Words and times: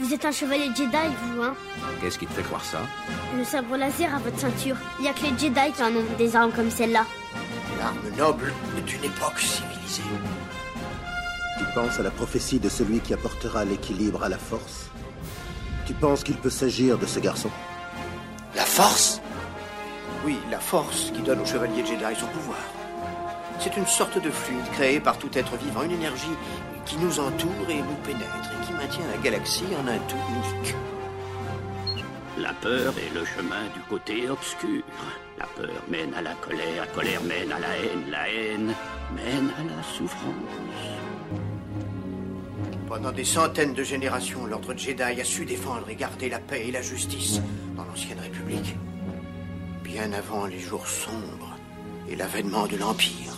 Vous 0.00 0.14
êtes 0.14 0.24
un 0.24 0.32
chevalier 0.32 0.70
Jedi, 0.74 0.96
vous, 1.22 1.42
hein 1.42 1.54
Qu'est-ce 2.00 2.18
qui 2.18 2.26
te 2.26 2.32
fait 2.32 2.42
croire 2.42 2.64
ça? 2.64 2.78
Le 3.36 3.44
sabre 3.44 3.76
laser 3.76 4.14
à 4.14 4.18
votre 4.18 4.38
ceinture. 4.38 4.76
Il 4.98 5.04
y 5.04 5.08
a 5.08 5.12
que 5.12 5.20
les 5.20 5.38
Jedi 5.38 5.72
qui 5.76 5.82
en 5.82 5.88
ont 5.88 6.16
des 6.16 6.34
armes 6.34 6.52
comme 6.52 6.70
celle-là. 6.70 7.04
L'arme 7.78 8.16
noble 8.16 8.54
d'une 8.86 9.04
époque 9.04 9.38
civilisée. 9.38 10.02
Tu 11.58 11.64
penses 11.74 12.00
à 12.00 12.02
la 12.02 12.10
prophétie 12.10 12.58
de 12.58 12.70
celui 12.70 13.00
qui 13.00 13.12
apportera 13.12 13.66
l'équilibre 13.66 14.24
à 14.24 14.30
la 14.30 14.38
force? 14.38 14.86
Tu 15.86 15.92
penses 15.92 16.24
qu'il 16.24 16.38
peut 16.38 16.48
s'agir 16.48 16.96
de 16.96 17.04
ce 17.04 17.20
garçon? 17.20 17.50
La 18.56 18.64
force? 18.64 19.20
Oui, 20.24 20.38
la 20.50 20.60
force 20.60 21.10
qui 21.14 21.20
donne 21.20 21.40
au 21.40 21.46
chevalier 21.46 21.84
Jedi 21.84 22.18
son 22.18 22.26
pouvoir. 22.28 22.58
C'est 23.58 23.76
une 23.76 23.86
sorte 23.86 24.16
de 24.16 24.30
fluide 24.30 24.70
créé 24.72 24.98
par 24.98 25.18
tout 25.18 25.28
être 25.34 25.56
vivant, 25.56 25.82
une 25.82 25.90
énergie 25.90 26.36
qui 26.86 26.96
nous 26.96 27.20
entoure 27.20 27.68
et 27.68 27.76
nous 27.76 28.00
pénètre 28.04 28.50
et 28.52 28.66
qui 28.66 28.72
maintient 28.72 29.06
la 29.10 29.18
galaxie 29.18 29.64
en 29.76 29.86
un 29.86 29.98
tout 29.98 30.16
unique. 30.30 30.74
La 32.38 32.54
peur 32.54 32.94
est 32.98 33.14
le 33.14 33.24
chemin 33.24 33.64
du 33.74 33.80
côté 33.88 34.30
obscur. 34.30 34.82
La 35.38 35.46
peur 35.46 35.82
mène 35.88 36.14
à 36.14 36.22
la 36.22 36.34
colère, 36.34 36.80
la 36.80 36.86
colère 36.86 37.22
mène 37.22 37.52
à 37.52 37.58
la 37.58 37.76
haine, 37.76 38.10
la 38.10 38.28
haine 38.30 38.74
mène 39.14 39.50
à 39.58 39.76
la 39.76 39.82
souffrance. 39.82 40.30
Pendant 42.88 43.12
des 43.12 43.24
centaines 43.24 43.74
de 43.74 43.82
générations, 43.82 44.46
l'ordre 44.46 44.74
Jedi 44.76 45.02
a 45.02 45.24
su 45.24 45.44
défendre 45.44 45.88
et 45.90 45.96
garder 45.96 46.28
la 46.28 46.38
paix 46.38 46.66
et 46.66 46.72
la 46.72 46.82
justice 46.82 47.40
dans 47.76 47.84
l'ancienne 47.84 48.18
République. 48.20 48.74
Bien 49.84 50.12
avant 50.12 50.46
les 50.46 50.58
jours 50.58 50.86
sombres 50.86 51.56
et 52.08 52.16
l'avènement 52.16 52.66
de 52.66 52.76
l'Empire. 52.76 53.34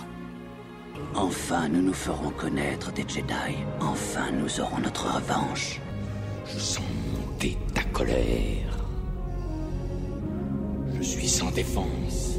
Enfin, 1.15 1.69
nous 1.69 1.83
nous 1.83 1.93
ferons 1.93 2.31
connaître 2.31 2.93
des 2.93 3.03
Jedi. 3.03 3.57
Enfin, 3.81 4.31
nous 4.33 4.61
aurons 4.61 4.79
notre 4.79 5.15
revanche. 5.15 5.81
Je 6.47 6.59
sens 6.59 6.85
monter 7.15 7.59
ta 7.75 7.83
colère. 7.85 8.79
Je 10.95 11.03
suis 11.03 11.29
sans 11.29 11.51
défense. 11.51 12.39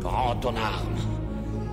Prends 0.00 0.36
ton 0.36 0.54
arme. 0.56 0.98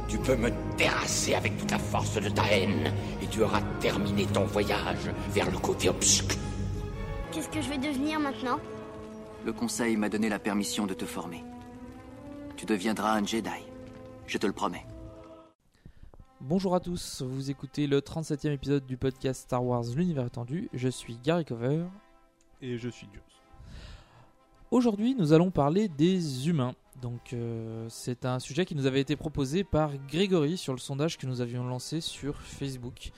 Tu 0.07 0.17
peux 0.17 0.35
me 0.35 0.51
terrasser 0.77 1.35
avec 1.35 1.57
toute 1.57 1.71
la 1.71 1.79
force 1.79 2.15
de 2.15 2.29
ta 2.29 2.43
haine 2.51 2.93
et 3.21 3.27
tu 3.27 3.43
auras 3.43 3.61
terminé 3.79 4.25
ton 4.25 4.45
voyage 4.45 5.09
vers 5.29 5.49
le 5.49 5.57
côté 5.57 5.89
obscur. 5.89 6.37
Qu'est-ce 7.31 7.49
que 7.49 7.61
je 7.61 7.69
vais 7.69 7.77
devenir 7.77 8.19
maintenant? 8.19 8.59
Le 9.45 9.53
conseil 9.53 9.95
m'a 9.95 10.09
donné 10.09 10.29
la 10.29 10.39
permission 10.39 10.85
de 10.85 10.93
te 10.93 11.05
former. 11.05 11.43
Tu 12.57 12.65
deviendras 12.65 13.13
un 13.13 13.25
Jedi. 13.25 13.49
Je 14.27 14.37
te 14.37 14.45
le 14.45 14.53
promets. 14.53 14.85
Bonjour 16.41 16.73
à 16.75 16.79
tous, 16.79 17.21
vous 17.21 17.51
écoutez 17.51 17.85
le 17.87 17.99
37e 17.99 18.51
épisode 18.51 18.85
du 18.85 18.97
podcast 18.97 19.43
Star 19.43 19.63
Wars 19.63 19.83
L'univers 19.95 20.25
étendu. 20.25 20.69
Je 20.73 20.89
suis 20.89 21.17
Gary 21.23 21.45
Cover. 21.45 21.83
Et 22.61 22.77
je 22.77 22.89
suis 22.89 23.07
Dios. 23.07 23.21
Aujourd'hui, 24.71 25.15
nous 25.15 25.33
allons 25.33 25.51
parler 25.51 25.87
des 25.87 26.49
humains. 26.49 26.73
Donc, 27.01 27.33
euh, 27.33 27.85
c'est 27.89 28.25
un 28.25 28.39
sujet 28.39 28.65
qui 28.65 28.75
nous 28.75 28.85
avait 28.85 29.01
été 29.01 29.15
proposé 29.15 29.63
par 29.63 29.91
Grégory 30.07 30.57
sur 30.57 30.73
le 30.73 30.79
sondage 30.79 31.17
que 31.17 31.27
nous 31.27 31.41
avions 31.41 31.63
lancé 31.63 32.01
sur 32.01 32.35
Facebook. 32.41 33.11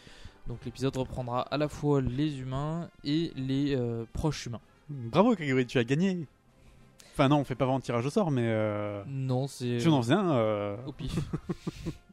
Donc, 0.48 0.60
l'épisode 0.66 0.96
reprendra 0.98 1.42
à 1.44 1.58
la 1.58 1.70
fois 1.70 2.02
les 2.02 2.40
humains 2.40 2.90
et 3.04 3.32
les 3.36 3.76
euh, 3.76 4.06
proches 4.14 4.48
humains. 4.48 4.62
Bravo 4.90 5.34
Grégory, 5.36 5.66
tu 5.66 5.78
as 5.78 5.84
gagné. 5.86 6.28
Enfin 7.14 7.30
non, 7.30 7.38
on 7.38 7.44
fait 7.44 7.56
pas 7.56 7.66
vraiment 7.66 7.80
tirage 7.80 8.06
au 8.06 8.10
sort, 8.10 8.32
mais 8.32 8.48
euh, 8.48 9.04
Non, 9.08 9.48
c'est. 9.48 9.80
si 9.80 9.88
on 9.88 9.94
en 9.94 10.02
faisait 10.02 10.14
un, 10.16 10.78
Au 10.86 10.92
pif. 10.92 11.16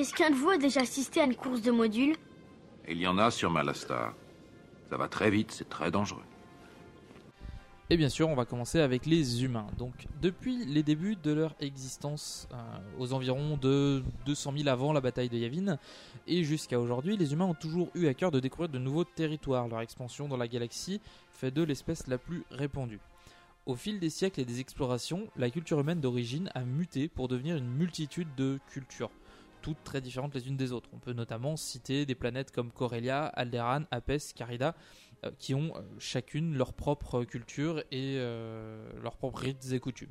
Est-ce 0.00 0.14
qu'un 0.14 0.30
de 0.30 0.34
vous 0.34 0.48
a 0.48 0.56
déjà 0.56 0.80
assisté 0.80 1.20
à 1.20 1.24
une 1.24 1.34
course 1.34 1.60
de 1.60 1.70
modules 1.70 2.16
Il 2.88 2.96
y 2.96 3.06
en 3.06 3.18
a 3.18 3.30
sur 3.30 3.50
Malastar. 3.50 4.14
Ça 4.88 4.96
va 4.96 5.08
très 5.08 5.30
vite, 5.30 5.52
c'est 5.52 5.68
très 5.68 5.90
dangereux. 5.90 6.22
Et 7.90 7.98
bien 7.98 8.08
sûr, 8.08 8.30
on 8.30 8.34
va 8.34 8.46
commencer 8.46 8.80
avec 8.80 9.04
les 9.04 9.44
humains. 9.44 9.66
Donc, 9.76 9.92
depuis 10.22 10.64
les 10.64 10.82
débuts 10.82 11.16
de 11.22 11.32
leur 11.32 11.54
existence, 11.60 12.48
euh, 12.50 12.56
aux 12.98 13.12
environs 13.12 13.58
de 13.58 14.02
200 14.24 14.54
000 14.56 14.68
avant 14.70 14.94
la 14.94 15.02
bataille 15.02 15.28
de 15.28 15.36
Yavin, 15.36 15.76
et 16.26 16.44
jusqu'à 16.44 16.80
aujourd'hui, 16.80 17.18
les 17.18 17.34
humains 17.34 17.44
ont 17.44 17.54
toujours 17.54 17.90
eu 17.94 18.06
à 18.06 18.14
cœur 18.14 18.30
de 18.30 18.40
découvrir 18.40 18.70
de 18.70 18.78
nouveaux 18.78 19.04
territoires. 19.04 19.68
Leur 19.68 19.82
expansion 19.82 20.28
dans 20.28 20.38
la 20.38 20.48
galaxie 20.48 21.02
fait 21.30 21.50
d'eux 21.50 21.64
l'espèce 21.64 22.06
la 22.06 22.16
plus 22.16 22.44
répandue. 22.50 23.00
Au 23.66 23.76
fil 23.76 24.00
des 24.00 24.08
siècles 24.08 24.40
et 24.40 24.44
des 24.46 24.60
explorations, 24.60 25.28
la 25.36 25.50
culture 25.50 25.78
humaine 25.78 26.00
d'origine 26.00 26.50
a 26.54 26.64
muté 26.64 27.08
pour 27.08 27.28
devenir 27.28 27.56
une 27.56 27.68
multitude 27.68 28.28
de 28.34 28.58
cultures, 28.72 29.10
toutes 29.62 29.82
très 29.84 30.00
différentes 30.00 30.34
les 30.34 30.48
unes 30.48 30.56
des 30.56 30.72
autres. 30.72 30.88
On 30.92 30.98
peut 30.98 31.12
notamment 31.12 31.56
citer 31.56 32.06
des 32.06 32.14
planètes 32.14 32.50
comme 32.50 32.70
Corellia, 32.70 33.26
Alderaan, 33.26 33.84
Apes, 33.90 34.32
Carida, 34.34 34.74
euh, 35.24 35.30
qui 35.38 35.54
ont 35.54 35.72
euh, 35.76 35.80
chacune 35.98 36.56
leur 36.56 36.72
propre 36.72 37.24
culture 37.24 37.80
et 37.90 38.16
euh, 38.18 38.90
leurs 39.02 39.16
propres 39.16 39.40
rites 39.40 39.72
et 39.72 39.80
coutumes. 39.80 40.08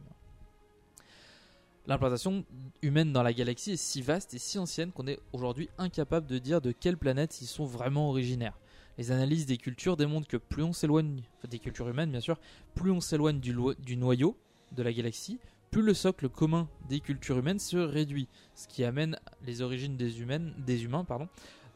L'implantation 1.88 2.46
humaine 2.84 3.12
dans 3.12 3.24
la 3.24 3.34
galaxie 3.34 3.72
est 3.72 3.78
si 3.78 4.02
vaste 4.02 4.34
et 4.36 4.38
si 4.38 4.60
ancienne 4.60 4.92
qu'on 4.92 5.08
est 5.08 5.20
aujourd'hui 5.34 5.70
incapable 5.80 6.28
de 6.28 6.38
dire 6.38 6.62
de 6.62 6.72
quelles 6.72 6.98
planètes 6.98 7.42
ils 7.42 7.48
sont 7.48 7.66
vraiment 7.66 8.10
originaires. 8.10 8.60
Les 9.00 9.12
analyses 9.12 9.46
des 9.48 9.58
cultures 9.58 9.98
démontrent 9.98 10.28
que 10.28 10.38
plus 10.38 10.62
on 10.62 10.74
s'éloigne, 10.74 11.24
des 11.50 11.58
cultures 11.58 11.88
humaines 11.90 12.12
bien 12.12 12.20
sûr, 12.20 12.38
plus 12.76 12.92
on 12.92 13.02
s'éloigne 13.02 13.40
du, 13.40 13.54
loi- 13.54 13.74
du 13.80 13.98
noyau 13.98 14.38
de 14.74 14.84
la 14.84 14.94
galaxie, 14.94 15.40
plus 15.72 15.82
le 15.82 15.94
socle 15.94 16.30
commun 16.30 16.68
des 16.88 17.00
cultures 17.00 17.38
humaines 17.38 17.60
se 17.60 17.78
réduit, 17.78 18.28
ce 18.56 18.68
qui 18.68 18.84
amène 18.84 19.20
les 19.46 19.62
origines 19.62 19.98
des, 19.98 20.22
humaines, 20.22 20.54
des 20.58 20.84
humains 20.84 21.04
pardon, 21.04 21.28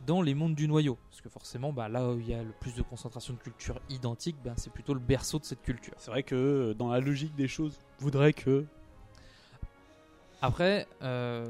dans 0.06 0.22
les 0.22 0.34
mondes 0.34 0.56
du 0.56 0.68
noyau. 0.68 0.98
Parce 1.10 1.22
que 1.22 1.30
forcément, 1.30 1.72
bah, 1.72 1.90
là 1.90 2.10
où 2.10 2.20
il 2.20 2.28
y 2.28 2.34
a 2.34 2.44
le 2.44 2.52
plus 2.60 2.76
de 2.76 2.82
concentration 2.82 3.34
de 3.34 3.40
cultures 3.40 3.80
identiques, 3.90 4.38
bah, 4.44 4.54
c'est 4.58 4.72
plutôt 4.72 4.94
le 4.94 5.00
berceau 5.00 5.40
de 5.40 5.46
cette 5.46 5.62
culture. 5.62 5.94
c'est 5.98 6.12
vrai 6.12 6.24
que 6.24 6.36
euh, 6.36 6.74
dans 6.74 6.90
la 6.90 7.00
logique 7.00 7.36
des 7.36 7.48
choses, 7.48 7.80
voudrait 8.00 8.34
que 8.34 8.66
Après, 10.42 10.88
euh, 11.02 11.46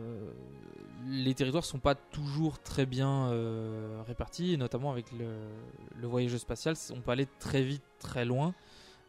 les 1.08 1.34
territoires 1.34 1.66
sont 1.66 1.80
pas 1.80 1.96
toujours 1.96 2.60
très 2.60 2.86
bien 2.86 3.28
euh, 3.30 4.04
répartis, 4.06 4.54
et 4.54 4.58
notamment 4.58 4.92
avec 4.92 5.12
le, 5.12 5.30
le 6.00 6.08
voyage 6.08 6.38
spatial, 6.38 6.76
on 6.92 7.02
peut 7.02 7.12
aller 7.12 7.28
très 7.40 7.64
vite, 7.64 7.84
très 8.00 8.26
loin. 8.26 8.54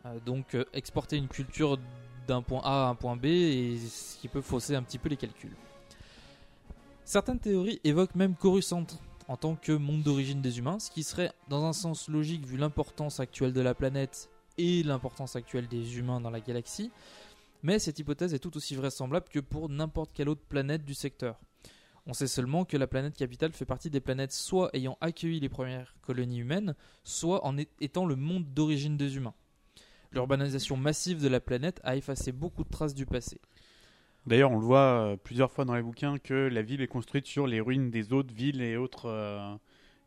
Euh, 0.06 0.18
donc 0.24 0.56
exporter 0.72 1.16
une 1.16 1.28
culture 1.28 1.78
d'un 2.26 2.42
point 2.42 2.60
A 2.64 2.86
à 2.86 2.88
un 2.88 2.94
point 2.94 3.16
B, 3.16 3.26
et 3.26 3.78
ce 3.78 4.18
qui 4.18 4.28
peut 4.28 4.40
fausser 4.40 4.74
un 4.74 4.82
petit 4.82 4.98
peu 4.98 5.08
les 5.08 5.16
calculs. 5.16 5.56
Certaines 7.04 7.38
théories 7.38 7.80
évoquent 7.84 8.14
même 8.14 8.34
Coruscant 8.34 8.86
en 9.28 9.36
tant 9.36 9.56
que 9.56 9.72
monde 9.72 10.02
d'origine 10.02 10.40
des 10.40 10.58
humains, 10.58 10.78
ce 10.78 10.90
qui 10.90 11.02
serait 11.02 11.32
dans 11.48 11.64
un 11.64 11.72
sens 11.72 12.08
logique 12.08 12.46
vu 12.46 12.56
l'importance 12.56 13.20
actuelle 13.20 13.52
de 13.52 13.60
la 13.60 13.74
planète 13.74 14.30
et 14.58 14.82
l'importance 14.82 15.36
actuelle 15.36 15.68
des 15.68 15.98
humains 15.98 16.20
dans 16.20 16.30
la 16.30 16.40
galaxie. 16.40 16.90
Mais 17.62 17.78
cette 17.78 17.98
hypothèse 17.98 18.34
est 18.34 18.38
tout 18.38 18.56
aussi 18.56 18.74
vraisemblable 18.74 19.26
que 19.30 19.40
pour 19.40 19.68
n'importe 19.68 20.10
quelle 20.12 20.28
autre 20.28 20.44
planète 20.48 20.84
du 20.84 20.94
secteur. 20.94 21.38
On 22.06 22.12
sait 22.12 22.26
seulement 22.26 22.66
que 22.66 22.76
la 22.76 22.86
planète 22.86 23.16
capitale 23.16 23.52
fait 23.52 23.64
partie 23.64 23.88
des 23.88 24.00
planètes 24.00 24.32
soit 24.32 24.68
ayant 24.74 24.98
accueilli 25.00 25.40
les 25.40 25.48
premières 25.48 25.94
colonies 26.02 26.40
humaines, 26.40 26.74
soit 27.02 27.46
en 27.46 27.56
étant 27.56 28.04
le 28.04 28.16
monde 28.16 28.44
d'origine 28.52 28.98
des 28.98 29.16
humains. 29.16 29.34
L'urbanisation 30.14 30.76
massive 30.76 31.20
de 31.22 31.28
la 31.28 31.40
planète 31.40 31.80
a 31.84 31.96
effacé 31.96 32.32
beaucoup 32.32 32.64
de 32.64 32.68
traces 32.70 32.94
du 32.94 33.06
passé. 33.06 33.40
D'ailleurs, 34.26 34.50
on 34.52 34.58
le 34.58 34.64
voit 34.64 34.78
euh, 34.78 35.16
plusieurs 35.16 35.50
fois 35.52 35.64
dans 35.66 35.74
les 35.74 35.82
bouquins 35.82 36.18
que 36.18 36.32
la 36.48 36.62
ville 36.62 36.80
est 36.80 36.86
construite 36.86 37.26
sur 37.26 37.46
les 37.46 37.60
ruines 37.60 37.90
des 37.90 38.12
autres 38.12 38.32
villes 38.32 38.62
et 38.62 38.76
autres. 38.78 39.06
euh, 39.06 39.54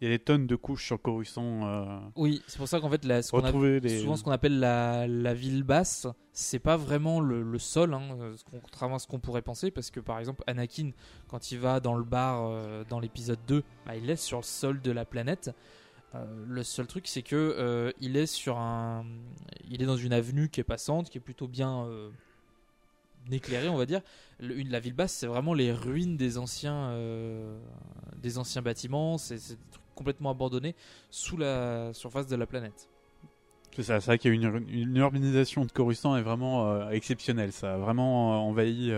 Il 0.01 0.07
y 0.07 0.12
a 0.12 0.18
des 0.18 0.23
tonnes 0.23 0.47
de 0.47 0.56
couches 0.56 0.85
sur 0.88 1.00
Coruscant. 1.01 1.68
euh, 1.68 2.00
Oui, 2.16 2.41
c'est 2.47 2.57
pour 2.57 2.68
ça 2.68 2.79
qu'en 2.79 2.90
fait, 2.90 3.06
la, 3.06 3.22
ce 3.22 3.79
des. 3.79 4.00
souvent 4.00 4.16
ce 4.16 4.23
qu'on 4.23 4.31
appelle 4.31 4.59
la, 4.59 5.07
la 5.07 5.34
ville 5.35 5.62
basse, 5.63 6.07
c'est 6.34 6.57
pas 6.59 6.78
vraiment 6.78 7.19
le, 7.19 7.44
le 7.44 7.59
sol, 7.59 7.94
hein, 7.94 8.01
euh, 8.19 8.35
contrairement 8.50 8.95
à 8.95 9.00
ce 9.00 9.06
qu'on 9.07 9.19
pourrait 9.19 9.41
penser, 9.44 9.69
parce 9.69 9.91
que 9.91 10.00
par 10.00 10.18
exemple, 10.19 10.44
Anakin, 10.47 10.91
quand 11.28 11.51
il 11.51 11.59
va 11.59 11.79
dans 11.79 11.95
le 11.95 12.03
bar 12.03 12.47
euh, 12.50 12.84
dans 12.89 13.00
l'épisode 13.00 13.39
2, 13.47 13.63
bah, 13.85 13.95
il 13.95 14.09
est 14.09 14.16
sur 14.16 14.38
le 14.38 14.44
sol 14.44 14.81
de 14.81 14.91
la 14.91 15.06
planète. 15.06 15.51
Euh, 16.16 16.25
le 16.47 16.63
seul 16.63 16.88
truc, 16.88 17.07
c'est 17.07 17.22
que 17.22 17.35
euh, 17.35 17.91
il 18.00 18.16
est 18.18 18.27
sur 18.27 18.57
un, 18.57 19.06
il 19.69 19.81
est 19.81 19.86
dans 19.86 19.98
une 19.98 20.13
avenue 20.13 20.50
qui 20.50 20.62
est 20.62 20.63
passante, 20.63 21.09
qui 21.09 21.18
est 21.18 21.21
plutôt 21.21 21.48
bien 21.48 21.86
euh, 21.86 22.09
éclairée, 23.31 23.69
on 23.69 23.77
va 23.77 23.86
dire. 23.86 24.01
Une, 24.39 24.69
la 24.69 24.80
ville 24.80 24.94
basse, 24.94 25.13
c'est 25.13 25.27
vraiment 25.27 25.54
les 25.54 25.71
ruines 25.74 26.18
des 26.18 26.38
anciens, 26.38 26.89
euh, 26.92 27.59
des 28.21 28.38
anciens 28.38 28.62
bâtiments. 28.62 29.18
C'est 29.18 29.38
c'est 29.38 29.56
des 29.56 29.69
trucs 29.71 29.83
complètement 29.95 30.30
abandonnés 30.30 30.75
sous 31.09 31.38
la 31.38 31.92
surface 31.94 32.27
de 32.27 32.36
la 32.36 32.45
planète. 32.45 32.88
C'est 33.75 33.83
ça, 33.83 34.00
c'est 34.00 34.07
vrai 34.07 34.18
qu'il 34.18 34.33
y 34.33 34.45
a 34.45 34.50
une, 34.50 34.65
une 34.69 34.95
urbanisation 34.98 35.65
de 35.65 35.71
Coruscant 35.71 36.15
est 36.15 36.24
vraiment 36.24 36.71
euh, 36.71 36.89
exceptionnelle. 36.89 37.51
Ça 37.51 37.75
a 37.75 37.77
vraiment 37.77 38.33
euh, 38.33 38.38
envahi. 38.38 38.94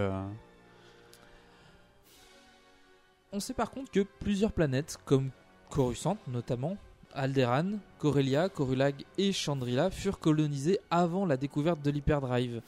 On 3.32 3.40
sait 3.40 3.54
par 3.54 3.72
contre 3.72 3.92
que 3.92 4.02
plusieurs 4.20 4.52
planètes, 4.52 4.98
comme 5.06 5.32
Coruscant 5.70 6.18
notamment, 6.28 6.78
Alderaan, 7.14 7.80
Corellia, 7.98 8.50
Corulag 8.50 8.96
et 9.18 9.32
Chandrila, 9.32 9.90
furent 9.90 10.20
colonisées 10.20 10.80
avant 10.90 11.26
la 11.26 11.38
découverte 11.38 11.82
de 11.82 11.92
l'hyperdrive. 11.92 12.62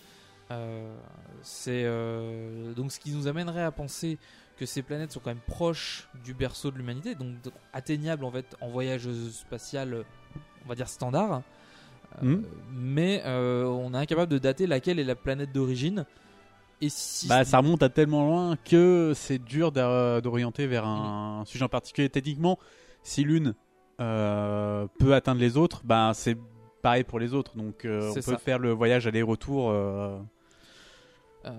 Euh, 0.51 0.95
c'est 1.41 1.83
euh, 1.85 2.73
donc 2.73 2.91
ce 2.91 2.99
qui 2.99 3.11
nous 3.11 3.27
amènerait 3.27 3.63
à 3.63 3.71
penser 3.71 4.17
que 4.57 4.65
ces 4.65 4.81
planètes 4.81 5.11
sont 5.11 5.19
quand 5.19 5.29
même 5.29 5.39
proches 5.47 6.09
du 6.25 6.33
berceau 6.33 6.71
de 6.71 6.77
l'humanité, 6.77 7.15
donc 7.15 7.41
donc 7.41 7.53
atteignables 7.73 8.25
en 8.25 8.31
fait 8.31 8.55
en 8.59 8.69
voyage 8.69 9.07
spatial 9.31 10.03
on 10.65 10.69
va 10.69 10.75
dire 10.75 10.89
standard. 10.89 11.35
Euh, 11.35 11.41
Hmm. 12.21 12.43
Mais 12.73 13.23
on 13.25 13.93
est 13.93 13.97
incapable 13.97 14.29
de 14.29 14.37
dater 14.37 14.67
laquelle 14.67 14.99
est 14.99 15.05
la 15.05 15.15
planète 15.15 15.53
d'origine. 15.53 16.05
Et 16.81 16.89
si 16.89 17.27
Bah, 17.27 17.45
ça 17.45 17.59
remonte 17.59 17.83
à 17.83 17.89
tellement 17.89 18.25
loin 18.25 18.57
que 18.65 19.13
c'est 19.15 19.39
dur 19.39 19.71
d'orienter 19.71 20.67
vers 20.67 20.85
un 20.85 21.43
sujet 21.45 21.63
en 21.63 21.69
particulier. 21.69 22.09
Techniquement, 22.09 22.59
si 23.01 23.23
l'une 23.23 23.53
peut 23.97 25.13
atteindre 25.13 25.39
les 25.41 25.57
autres, 25.57 25.81
bah, 25.83 26.11
c'est 26.13 26.37
pareil 26.81 27.03
pour 27.03 27.19
les 27.19 27.33
autres. 27.33 27.55
Donc 27.55 27.85
euh, 27.85 28.09
on 28.09 28.13
peut 28.13 28.21
ça. 28.21 28.37
faire 28.37 28.59
le 28.59 28.71
voyage 28.71 29.07
aller-retour. 29.07 29.69
euh, 29.71 30.19
Euh, 31.45 31.51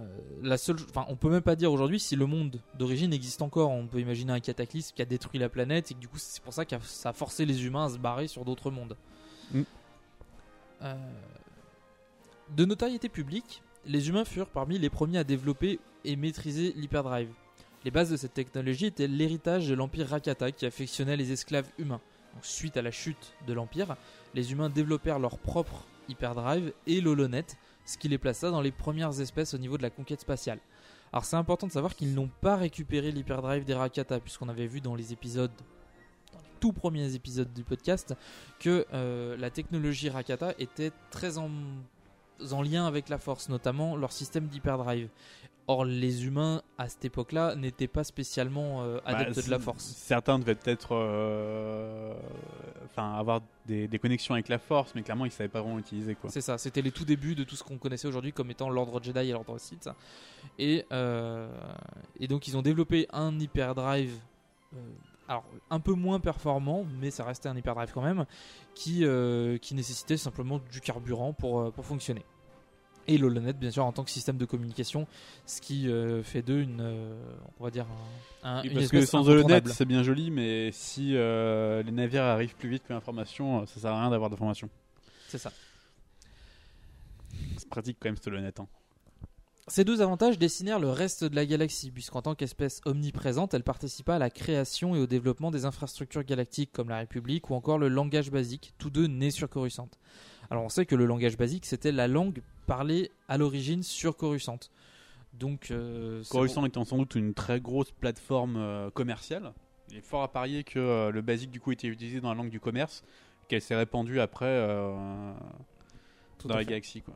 la 0.43 0.59
seule, 0.59 0.77
enfin, 0.91 1.05
on 1.09 1.17
peut 1.17 1.29
même 1.29 1.43
pas 1.43 1.57
dire 1.57 1.73
aujourd'hui 1.73 1.99
si 1.99 2.15
le 2.15 2.27
monde 2.27 2.61
d'origine 2.79 3.13
existe 3.13 3.43
encore. 3.43 3.71
On 3.71 3.87
peut 3.89 3.99
imaginer 3.99 4.33
un 4.33 4.41
cataclysme 4.41 4.95
qui 4.95 5.03
a 5.03 5.05
détruit 5.05 5.41
la 5.41 5.49
planète 5.49 5.91
et 5.91 5.95
que 5.95 5.99
du 5.99 6.07
coup 6.09 6.19
c'est 6.19 6.43
pour 6.43 6.53
ça 6.53 6.65
que 6.65 6.77
ça 6.83 7.09
a 7.09 7.13
forcé 7.13 7.45
les 7.45 7.67
humains 7.67 7.87
à 7.87 7.89
se 7.89 7.99
barrer 7.99 8.29
sur 8.29 8.45
d'autres 8.45 8.71
mondes. 8.71 8.97
Mm. 9.53 9.63
Euh, 10.83 10.95
de 12.57 12.65
notoriété 12.65 13.09
publique, 13.09 13.63
les 13.85 14.09
humains 14.09 14.25
furent 14.25 14.51
parmi 14.51 14.79
les 14.79 14.91
premiers 14.91 15.19
à 15.19 15.25
développer 15.25 15.81
et 16.05 16.15
maîtriser 16.15 16.73
l'hyperdrive. 16.77 17.31
Les 17.85 17.91
bases 17.91 18.11
de 18.11 18.17
cette 18.17 18.35
technologie 18.35 18.87
étaient 18.87 19.09
l'héritage 19.09 19.69
de 19.69 19.75
l'empire 19.75 20.07
Rakata 20.07 20.53
qui 20.53 20.65
affectionnait 20.65 21.17
les 21.17 21.33
esclaves 21.33 21.69
humains. 21.79 22.01
Suite 22.41 22.77
à 22.77 22.83
la 22.83 22.91
chute 22.91 23.35
de 23.47 23.53
l'empire, 23.53 23.97
les 24.35 24.53
humains 24.53 24.71
développèrent 24.71 25.19
leur 25.19 25.39
propre 25.39 25.85
hyperdrive 26.09 26.73
et 26.87 27.01
l'holonet, 27.01 27.45
ce 27.85 27.99
qui 27.99 28.09
les 28.09 28.19
plaça 28.19 28.51
dans 28.51 28.61
les 28.61 28.73
premières 28.73 29.21
espèces 29.21 29.55
au 29.55 29.59
niveau 29.59 29.77
de 29.77 29.83
la 29.83 29.91
conquête 29.91 30.21
spatiale. 30.21 30.59
Alors 31.13 31.25
c'est 31.25 31.37
important 31.37 31.67
de 31.67 31.73
savoir 31.73 31.95
qu'ils 31.95 32.15
n'ont 32.15 32.31
pas 32.41 32.57
récupéré 32.57 33.13
l'hyperdrive 33.13 33.65
des 33.65 33.75
Rakata, 33.75 34.19
puisqu'on 34.19 34.49
avait 34.49 34.67
vu 34.67 34.81
dans 34.81 34.95
les 34.95 35.13
épisodes, 35.13 35.53
dans 36.33 36.39
les 36.39 36.51
tout 36.59 36.73
premiers 36.73 37.15
épisodes 37.15 37.53
du 37.53 37.65
podcast, 37.65 38.15
que 38.59 38.87
euh, 38.95 39.37
la 39.37 39.51
technologie 39.51 40.09
Rakata 40.09 40.55
était 40.59 40.91
très 41.11 41.37
en, 41.37 41.51
en 42.51 42.63
lien 42.63 42.87
avec 42.87 43.09
la 43.09 43.19
force, 43.19 43.49
notamment 43.49 43.97
leur 43.97 44.13
système 44.13 44.47
d'hyperdrive. 44.47 45.09
Or 45.69 45.85
les 45.85 46.27
humains 46.27 46.61
à 46.77 46.89
cette 46.89 47.05
époque-là 47.05 47.55
n'étaient 47.55 47.87
pas 47.87 48.03
spécialement 48.03 48.83
euh, 48.83 48.97
bah, 48.97 49.17
adeptes 49.17 49.47
de 49.47 49.51
la 49.51 49.61
force. 49.61 49.85
Certains 49.85 50.41
devaient 50.41 50.57
peut-être 50.57 50.89
euh, 50.91 52.15
enfin, 52.87 53.15
avoir 53.15 53.43
des, 53.67 53.87
des 53.87 53.99
connexions 54.01 54.35
avec 54.35 54.49
la 54.49 54.59
force, 54.59 54.93
mais 54.97 55.03
clairement 55.03 55.25
ils 55.25 55.31
savaient 55.31 55.49
pas 55.49 55.61
vraiment 55.61 55.77
l'utiliser. 55.77 56.17
quoi. 56.17 56.31
C'est 56.31 56.41
ça, 56.41 56.59
c'était 56.59 56.83
les 56.83 56.91
tout 56.91 57.05
débuts 57.05 57.37
de 57.37 57.45
tout 57.45 57.55
ce 57.55 57.63
qu'on 57.63 57.79
connaissait 57.79 58.09
aujourd'hui 58.09 58.33
comme 58.33 58.51
étant 58.51 58.71
l'ordre 58.71 59.01
Jedi 59.01 59.21
et 59.21 59.31
l'ordre 59.31 59.57
Sith. 59.59 59.89
Et, 60.59 60.85
euh, 60.91 61.49
et 62.19 62.27
donc 62.27 62.49
ils 62.49 62.57
ont 62.57 62.63
développé 62.63 63.07
un 63.13 63.39
hyperdrive, 63.39 64.19
alors 65.29 65.45
un 65.71 65.79
peu 65.79 65.93
moins 65.93 66.19
performant, 66.19 66.85
mais 67.01 67.13
ça 67.13 67.23
restait 67.23 67.49
un 67.49 67.57
hyperdrive 67.57 67.93
quand 67.95 68.03
même, 68.03 68.27
qui, 68.75 69.07
qui 69.61 69.75
nécessitait 69.77 70.17
simplement 70.17 70.61
du 70.73 70.81
carburant 70.81 71.33
pour, 71.33 71.73
pour 71.73 71.85
fonctionner. 71.87 72.25
Et 73.09 73.19
l'holonet, 73.19 73.53
bien 73.53 73.71
sûr, 73.71 73.85
en 73.85 73.93
tant 73.93 74.05
que 74.05 74.11
système 74.11 74.37
de 74.37 74.45
communication, 74.45 75.07
ce 75.47 75.61
qui 75.61 75.89
euh, 75.89 76.23
fait 76.23 76.43
d'eux 76.43 76.61
une, 76.61 76.81
euh, 76.81 77.15
on 77.59 77.65
va 77.65 77.71
dire, 77.71 77.87
un, 78.45 78.59
un- 78.59 78.63
une 78.63 78.75
parce 78.75 78.89
que 78.89 79.05
sans 79.05 79.29
holonet, 79.29 79.61
c'est 79.67 79.85
bien 79.85 80.03
joli, 80.05 80.31
mais 80.31 80.71
si 80.73 81.17
euh, 81.17 81.83
les 81.83 81.91
navires 81.91 82.23
arrivent 82.23 82.55
plus 82.55 82.69
vite 82.69 82.85
que 82.87 82.93
l'information, 82.93 83.67
ça 83.67 83.81
sert 83.81 83.93
à 83.93 84.01
rien 84.01 84.11
d'avoir 84.11 84.31
d'informations. 84.31 84.71
C'est 85.29 85.39
ça. 85.39 85.53
C'est 87.57 87.69
pratique 87.69 87.97
quand 88.01 88.09
même 88.09 88.17
ce 88.23 88.29
holonet. 88.31 88.53
hein. 88.61 88.67
Ces 89.69 89.85
deux 89.85 90.01
avantages 90.03 90.39
dessinèrent 90.39 90.81
le 90.81 90.91
reste 90.91 91.23
de 91.25 91.35
la 91.37 91.47
galaxie, 91.47 91.91
puisqu'en 91.91 92.21
tant 92.23 92.35
qu'espèce 92.35 92.81
omniprésente, 92.85 93.55
elle 93.55 93.63
participa 93.63 94.17
à 94.17 94.19
la 94.19 94.29
création 94.29 94.97
et 94.97 94.99
au 95.01 95.07
développement 95.07 95.51
des 95.53 95.65
infrastructures 95.65 96.25
galactiques 96.25 96.73
comme 96.73 96.89
la 96.89 96.99
République 96.99 97.49
ou 97.49 97.55
encore 97.55 97.79
le 97.79 97.89
langage 97.89 98.31
basique, 98.31 98.75
tous 98.79 98.91
deux 98.91 99.07
nés 99.07 99.31
sur 99.31 99.49
Coruscant. 99.49 99.89
Alors 100.53 100.65
on 100.65 100.69
sait 100.69 100.85
que 100.85 100.95
le 100.95 101.07
langage 101.07 101.39
basique, 101.39 101.65
c'était 101.65 101.93
la 101.93 102.07
langue 102.09 102.43
parlée 102.67 103.11
à 103.27 103.39
l'origine 103.39 103.83
sur 103.83 104.19
Coruscant. 104.19 104.59
Donc, 105.33 105.71
euh, 105.71 106.23
Coruscant 106.29 106.67
étant 106.67 106.85
sans 106.85 106.99
doute 106.99 107.15
une 107.15 107.33
très 107.33 107.59
grosse 107.59 107.91
plateforme 107.91 108.57
euh, 108.59 108.91
commerciale, 108.91 109.55
il 109.89 109.97
est 109.97 110.03
fort 110.03 110.23
à 110.23 110.31
parier 110.31 110.63
que 110.63 110.79
euh, 110.79 111.11
le 111.11 111.23
basique 111.23 111.51
du 111.51 111.59
coup 111.59 111.73
était 111.73 111.87
utilisé 111.87 112.21
dans 112.21 112.29
la 112.29 112.35
langue 112.35 112.51
du 112.51 112.61
commerce, 112.61 113.03
qu'elle 113.49 113.63
s'est 113.63 113.75
répandue 113.75 114.21
après 114.21 114.69
Tout 116.37 116.49
dans 116.49 116.57
la 116.57 116.61
fait. 116.61 116.67
galaxie. 116.67 117.01
Quoi. 117.01 117.15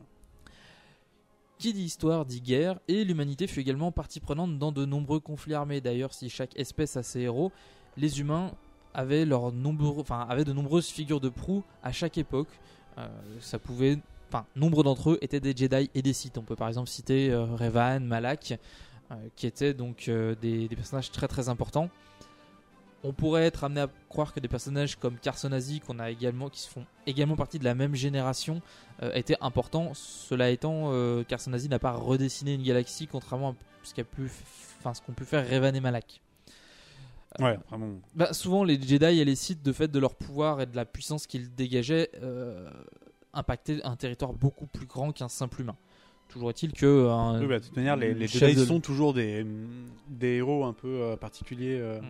Qui 1.58 1.74
dit 1.74 1.82
histoire 1.82 2.24
dit 2.24 2.40
guerre, 2.40 2.80
et 2.88 3.04
l'humanité 3.04 3.46
fut 3.46 3.60
également 3.60 3.92
partie 3.92 4.20
prenante 4.20 4.58
dans 4.58 4.72
de 4.72 4.86
nombreux 4.86 5.20
conflits 5.20 5.52
armés. 5.52 5.82
D'ailleurs, 5.82 6.14
si 6.14 6.30
chaque 6.30 6.58
espèce 6.58 6.96
a 6.96 7.02
ses 7.02 7.20
héros, 7.20 7.52
les 7.98 8.18
humains 8.18 8.52
avaient, 8.94 9.26
leurs 9.26 9.52
nombreux, 9.52 10.00
enfin, 10.00 10.26
avaient 10.26 10.44
de 10.46 10.54
nombreuses 10.54 10.88
figures 10.88 11.20
de 11.20 11.28
proue 11.28 11.64
à 11.82 11.92
chaque 11.92 12.16
époque. 12.16 12.48
Euh, 12.98 13.06
ça 13.40 13.58
nombre 14.54 14.82
d'entre 14.82 15.10
eux 15.10 15.18
étaient 15.20 15.40
des 15.40 15.54
Jedi 15.56 15.90
et 15.94 16.02
des 16.02 16.12
Sith. 16.12 16.38
On 16.38 16.42
peut 16.42 16.56
par 16.56 16.68
exemple 16.68 16.88
citer 16.88 17.30
euh, 17.30 17.44
Revan, 17.44 18.00
Malak, 18.00 18.58
euh, 19.10 19.14
qui 19.36 19.46
étaient 19.46 19.74
donc 19.74 20.10
des, 20.40 20.68
personnages 20.74 21.10
très 21.10 21.28
très 21.28 21.48
importants. 21.48 21.90
On 23.04 23.12
pourrait 23.12 23.44
être 23.44 23.62
amené 23.62 23.82
à 23.82 23.88
croire 24.08 24.32
que 24.32 24.40
des 24.40 24.48
personnages 24.48 24.96
comme 24.96 25.16
Carsonazi, 25.16 25.80
qu'on 25.80 26.00
qui 26.48 26.60
se 26.60 26.68
font 26.68 26.84
également 27.06 27.36
partie 27.36 27.58
de 27.58 27.64
la 27.64 27.74
même 27.74 27.94
génération, 27.94 28.62
étaient 29.14 29.36
importants. 29.40 29.92
Cela 29.94 30.50
étant, 30.50 30.90
euh, 30.92 31.22
n'a 31.68 31.78
pas 31.78 31.92
redessiné 31.92 32.54
une 32.54 32.64
galaxie, 32.64 33.06
contrairement 33.06 33.50
à 33.50 33.54
ce 33.84 33.94
qu'a 33.94 34.02
pu, 34.02 34.28
ce 34.28 35.00
qu'ont 35.02 35.12
pu 35.12 35.24
faire 35.24 35.48
Revan 35.48 35.74
et 35.74 35.80
Malak. 35.80 36.20
Euh, 37.40 37.44
Ouais, 37.44 37.58
vraiment. 37.68 38.00
bah, 38.14 38.32
souvent, 38.32 38.64
les 38.64 38.80
Jedi 38.80 39.04
et 39.20 39.24
les 39.24 39.34
Sith, 39.34 39.62
de 39.62 39.72
fait 39.72 39.88
de 39.88 39.98
leur 39.98 40.14
pouvoir 40.14 40.60
et 40.60 40.66
de 40.66 40.74
la 40.76 40.84
puissance 40.84 41.26
qu'ils 41.26 41.54
dégageaient, 41.54 42.10
euh, 42.22 42.68
impactaient 43.34 43.80
un 43.84 43.96
territoire 43.96 44.32
beaucoup 44.32 44.66
plus 44.66 44.86
grand 44.86 45.12
qu'un 45.12 45.28
simple 45.28 45.60
humain. 45.60 45.76
Toujours 46.28 46.50
est-il 46.50 46.72
que. 46.72 46.86
euh, 46.86 47.10
un- 47.12 47.40
Oui, 47.40 47.46
bah, 47.46 47.58
de 47.58 47.64
toute 47.64 47.76
manière, 47.76 47.96
les, 47.96 48.26
Jedi 48.26 48.54
de- 48.54 48.64
sont 48.64 48.80
toujours 48.80 49.14
des, 49.14 49.46
des 50.08 50.36
héros 50.36 50.64
un 50.64 50.72
peu 50.72 50.88
euh, 51.02 51.16
particuliers. 51.16 51.78
euh. 51.80 52.00
Mm. 52.00 52.04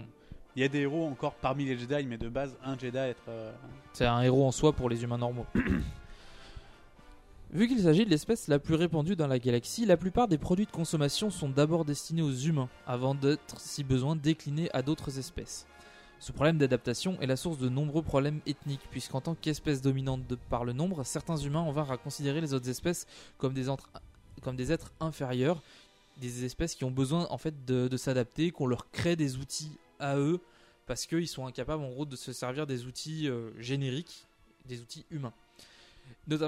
Il 0.57 0.63
y 0.63 0.65
a 0.65 0.69
des 0.69 0.81
héros 0.81 1.07
encore 1.07 1.35
parmi 1.35 1.67
les 1.67 1.77
Jedi, 1.77 2.07
mais 2.07 2.17
de 2.17 2.29
base, 2.31 2.57
un 2.65 2.79
Jedi 2.79 2.97
être. 2.97 3.29
euh, 3.29 3.53
C'est 3.93 4.07
un 4.07 4.23
héros 4.23 4.47
en 4.47 4.53
soi 4.53 4.73
pour 4.73 4.89
les 4.89 5.03
humains 5.05 5.19
normaux. 5.19 5.45
Vu 7.53 7.69
qu'il 7.69 7.81
s'agit 7.81 8.05
de 8.05 8.11
l'espèce 8.11 8.49
la 8.49 8.59
plus 8.59 8.75
répandue 8.75 9.15
dans 9.15 9.29
la 9.29 9.39
galaxie, 9.39 9.87
la 9.87 9.97
plupart 9.97 10.27
des 10.27 10.37
produits 10.37 10.67
de 10.67 10.71
consommation 10.71 11.31
sont 11.31 11.49
d'abord 11.49 11.85
destinés 11.85 12.23
aux 12.23 12.33
humains, 12.33 12.69
avant 12.87 13.15
d'être, 13.15 13.61
si 13.61 13.85
besoin, 13.85 14.17
déclinés 14.17 14.69
à 14.73 14.83
d'autres 14.83 15.19
espèces. 15.19 15.67
Ce 16.19 16.33
problème 16.33 16.59
d'adaptation 16.59 17.21
est 17.21 17.27
la 17.27 17.37
source 17.37 17.59
de 17.59 17.69
nombreux 17.69 18.03
problèmes 18.03 18.41
ethniques, 18.47 18.89
puisqu'en 18.91 19.21
tant 19.21 19.37
qu'espèce 19.37 19.81
dominante 19.81 20.23
par 20.51 20.65
le 20.65 20.73
nombre, 20.73 21.05
certains 21.05 21.37
humains 21.37 21.61
en 21.61 21.71
vinrent 21.71 21.93
à 21.93 21.99
considérer 21.99 22.41
les 22.41 22.53
autres 22.53 22.69
espèces 22.69 23.07
comme 23.39 23.55
des, 23.55 23.69
êtres 24.73 24.93
inférieurs, 24.99 25.63
des 26.17 26.45
espèces 26.45 26.75
qui 26.75 26.85
ont 26.85 26.91
besoin 26.91 27.29
en 27.31 27.39
fait 27.39 27.65
de, 27.65 27.87
de 27.87 27.97
s'adapter, 27.97 28.51
qu'on 28.51 28.67
leur 28.67 28.91
crée 28.91 29.15
des 29.15 29.37
outils 29.37 29.79
à 30.01 30.17
eux, 30.17 30.41
parce 30.87 31.07
qu'ils 31.07 31.29
sont 31.29 31.47
incapables 31.47 31.85
en 31.85 31.91
gros 31.91 32.07
de 32.07 32.17
se 32.17 32.33
servir 32.33 32.67
des 32.67 32.87
outils 32.87 33.29
euh, 33.29 33.51
génériques, 33.61 34.27
des 34.67 34.81
outils 34.81 35.07
humains. 35.11 35.33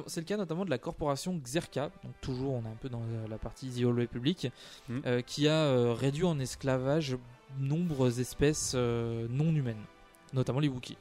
C'est 0.08 0.20
le 0.20 0.26
cas 0.26 0.36
notamment 0.36 0.64
de 0.64 0.70
la 0.70 0.78
corporation 0.78 1.36
Xerka, 1.38 1.90
donc 2.02 2.12
toujours 2.20 2.54
on 2.54 2.62
est 2.64 2.68
un 2.68 2.76
peu 2.80 2.88
dans 2.88 3.02
la 3.30 3.38
partie 3.38 3.68
The 3.68 3.84
Old 3.84 3.98
Republic, 3.98 4.48
Mhm. 4.88 5.02
euh, 5.06 5.20
qui 5.22 5.46
a 5.48 5.52
euh, 5.66 5.92
réduit 5.94 6.24
en 6.24 6.38
esclavage 6.40 7.16
nombreuses 7.60 8.18
espèces 8.20 8.72
euh, 8.74 9.26
non 9.30 9.54
humaines, 9.54 9.82
notamment 10.32 10.60
les 10.60 10.68
Wookiees. 10.68 10.96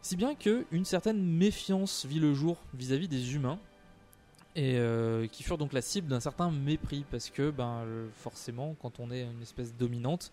Si 0.00 0.16
bien 0.16 0.34
que 0.34 0.64
une 0.72 0.84
certaine 0.84 1.22
méfiance 1.22 2.06
vit 2.06 2.18
le 2.18 2.34
jour 2.34 2.56
vis-à-vis 2.74 3.08
des 3.08 3.34
humains, 3.34 3.58
et 4.56 4.76
euh, 4.76 5.26
qui 5.28 5.42
furent 5.42 5.56
donc 5.58 5.72
la 5.72 5.80
cible 5.82 6.08
d'un 6.08 6.20
certain 6.20 6.50
mépris, 6.50 7.04
parce 7.10 7.30
que 7.30 7.50
ben, 7.50 7.84
forcément, 8.16 8.74
quand 8.82 9.00
on 9.00 9.10
est 9.10 9.22
une 9.22 9.40
espèce 9.42 9.74
dominante, 9.74 10.30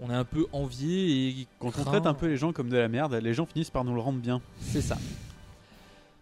on 0.00 0.10
est 0.10 0.14
un 0.14 0.24
peu 0.24 0.46
envié 0.52 1.28
et 1.40 1.46
Quand 1.58 1.68
on 1.78 1.84
traite 1.84 2.06
un 2.06 2.14
peu 2.14 2.26
les 2.26 2.36
gens 2.36 2.52
comme 2.52 2.68
de 2.68 2.76
la 2.76 2.88
merde, 2.88 3.14
les 3.14 3.32
gens 3.34 3.46
finissent 3.46 3.70
par 3.70 3.84
nous 3.84 3.94
le 3.94 4.00
rendre 4.00 4.20
bien. 4.20 4.42
c'est 4.60 4.82
ça. 4.82 4.98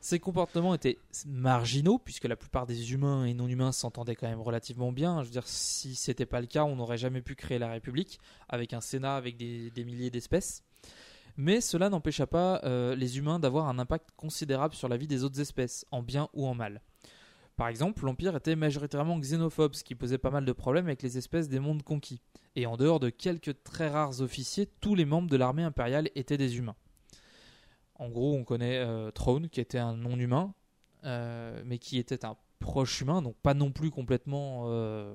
Ces 0.04 0.20
comportements 0.20 0.74
étaient 0.74 0.98
marginaux, 1.26 1.96
puisque 1.96 2.26
la 2.26 2.36
plupart 2.36 2.66
des 2.66 2.92
humains 2.92 3.24
et 3.24 3.32
non-humains 3.32 3.72
s'entendaient 3.72 4.14
quand 4.14 4.28
même 4.28 4.42
relativement 4.42 4.92
bien. 4.92 5.22
Je 5.22 5.28
veux 5.28 5.32
dire, 5.32 5.48
si 5.48 5.94
c'était 5.94 6.26
pas 6.26 6.42
le 6.42 6.46
cas, 6.46 6.64
on 6.64 6.76
n'aurait 6.76 6.98
jamais 6.98 7.22
pu 7.22 7.34
créer 7.34 7.58
la 7.58 7.70
République, 7.70 8.20
avec 8.50 8.74
un 8.74 8.82
Sénat 8.82 9.16
avec 9.16 9.38
des, 9.38 9.72
milliers 9.82 10.10
d'espèces. 10.10 10.62
Mais 11.38 11.62
cela 11.62 11.88
n'empêcha 11.88 12.26
pas 12.26 12.60
euh, 12.64 12.94
les 12.94 13.16
humains 13.16 13.38
d'avoir 13.38 13.66
un 13.66 13.78
impact 13.78 14.10
considérable 14.14 14.74
sur 14.74 14.90
la 14.90 14.98
vie 14.98 15.06
des 15.06 15.24
autres 15.24 15.40
espèces, 15.40 15.86
en 15.90 16.02
bien 16.02 16.28
ou 16.34 16.46
en 16.46 16.54
mal. 16.54 16.82
Par 17.56 17.68
exemple, 17.68 18.04
l'Empire 18.04 18.36
était 18.36 18.56
majoritairement 18.56 19.18
xénophobe, 19.18 19.74
ce 19.74 19.84
qui 19.84 19.94
posait 19.94 20.18
pas 20.18 20.30
mal 20.30 20.44
de 20.44 20.52
problèmes 20.52 20.84
avec 20.84 21.00
les 21.00 21.16
espèces 21.16 21.48
des 21.48 21.60
mondes 21.60 21.82
conquis. 21.82 22.20
Et 22.56 22.66
en 22.66 22.76
dehors 22.76 23.00
de 23.00 23.08
quelques 23.08 23.62
très 23.62 23.88
rares 23.88 24.20
officiers, 24.20 24.68
tous 24.82 24.94
les 24.94 25.06
membres 25.06 25.30
de 25.30 25.38
l'armée 25.38 25.62
impériale 25.62 26.10
étaient 26.14 26.36
des 26.36 26.58
humains. 26.58 26.76
En 28.04 28.10
gros, 28.10 28.34
on 28.34 28.44
connaît 28.44 28.78
euh, 28.78 29.10
Throne, 29.10 29.48
qui 29.48 29.60
était 29.60 29.78
un 29.78 29.96
non-humain, 29.96 30.52
euh, 31.04 31.62
mais 31.64 31.78
qui 31.78 31.98
était 31.98 32.24
un 32.24 32.36
proche 32.58 33.00
humain, 33.00 33.22
donc 33.22 33.36
pas 33.42 33.54
non 33.54 33.70
plus 33.72 33.90
complètement 33.90 34.64
euh, 34.66 35.12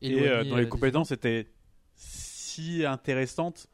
Et 0.00 0.08
éloigné. 0.08 0.28
dans 0.28 0.56
euh, 0.56 0.58
les 0.58 0.64
des 0.64 0.68
compétences 0.68 1.10
étaient 1.12 1.48
si 1.94 2.84
intéressantes 2.84 3.68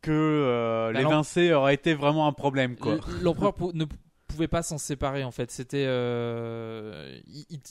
que 0.00 0.90
Bah, 0.92 1.00
l'évincer 1.00 1.52
aurait 1.52 1.74
été 1.74 1.94
vraiment 1.94 2.26
un 2.26 2.32
problème, 2.32 2.76
L'empereur 3.22 3.54
ne 3.74 3.84
pouvait 4.26 4.48
pas 4.48 4.62
s'en 4.62 4.78
séparer 4.78 5.24
en 5.24 5.30
fait. 5.30 5.50
C'était, 5.50 5.84
euh, 5.86 7.18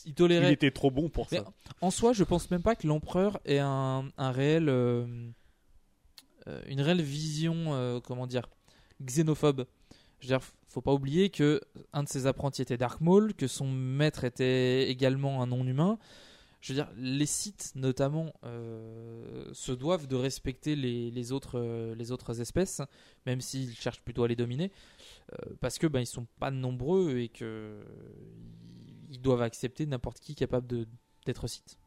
il, 0.05 0.13
tolérait. 0.13 0.47
Il 0.49 0.53
était 0.53 0.71
trop 0.71 0.91
bon 0.91 1.09
pour 1.09 1.27
Mais 1.31 1.39
ça. 1.39 1.45
en 1.81 1.91
soi, 1.91 2.13
je 2.13 2.23
pense 2.23 2.49
même 2.51 2.63
pas 2.63 2.75
que 2.75 2.87
l'empereur 2.87 3.39
ait 3.45 3.59
un, 3.59 4.09
un 4.17 4.31
réel, 4.31 4.67
euh, 4.69 6.61
une 6.67 6.81
réelle 6.81 7.01
vision, 7.01 7.73
euh, 7.73 7.99
comment 7.99 8.27
dire, 8.27 8.47
xénophobe. 9.05 9.65
Je 10.19 10.27
veux 10.27 10.37
dire, 10.37 10.45
faut 10.67 10.81
pas 10.81 10.93
oublier 10.93 11.29
que 11.29 11.61
un 11.91 12.03
de 12.03 12.07
ses 12.07 12.27
apprentis 12.27 12.61
était 12.61 12.77
Dark 12.77 13.01
Maul, 13.01 13.33
que 13.33 13.47
son 13.47 13.67
maître 13.67 14.23
était 14.23 14.89
également 14.89 15.41
un 15.41 15.47
non-humain. 15.47 15.99
Je 16.61 16.71
veux 16.71 16.77
dire, 16.77 16.89
les 16.95 17.25
sites 17.25 17.73
notamment 17.75 18.31
euh, 18.45 19.49
se 19.51 19.73
doivent 19.73 20.07
de 20.07 20.15
respecter 20.15 20.77
les, 20.77 21.11
les 21.11 21.31
autres, 21.33 21.59
euh, 21.59 21.93
les 21.95 22.13
autres 22.13 22.39
espèces, 22.39 22.81
même 23.25 23.41
s'ils 23.41 23.75
cherchent 23.75 24.01
plutôt 24.01 24.23
à 24.23 24.29
les 24.29 24.37
dominer, 24.37 24.71
euh, 25.33 25.55
parce 25.59 25.77
que 25.77 25.87
ben 25.87 25.99
ils 25.99 26.05
sont 26.05 26.25
pas 26.39 26.51
nombreux 26.51 27.17
et 27.17 27.27
que 27.27 27.83
ils 29.09 29.19
doivent 29.19 29.41
accepter 29.41 29.85
n'importe 29.85 30.21
qui 30.21 30.35
capable 30.35 30.65
de 30.67 30.87
d'être 31.25 31.47
site. 31.47 31.77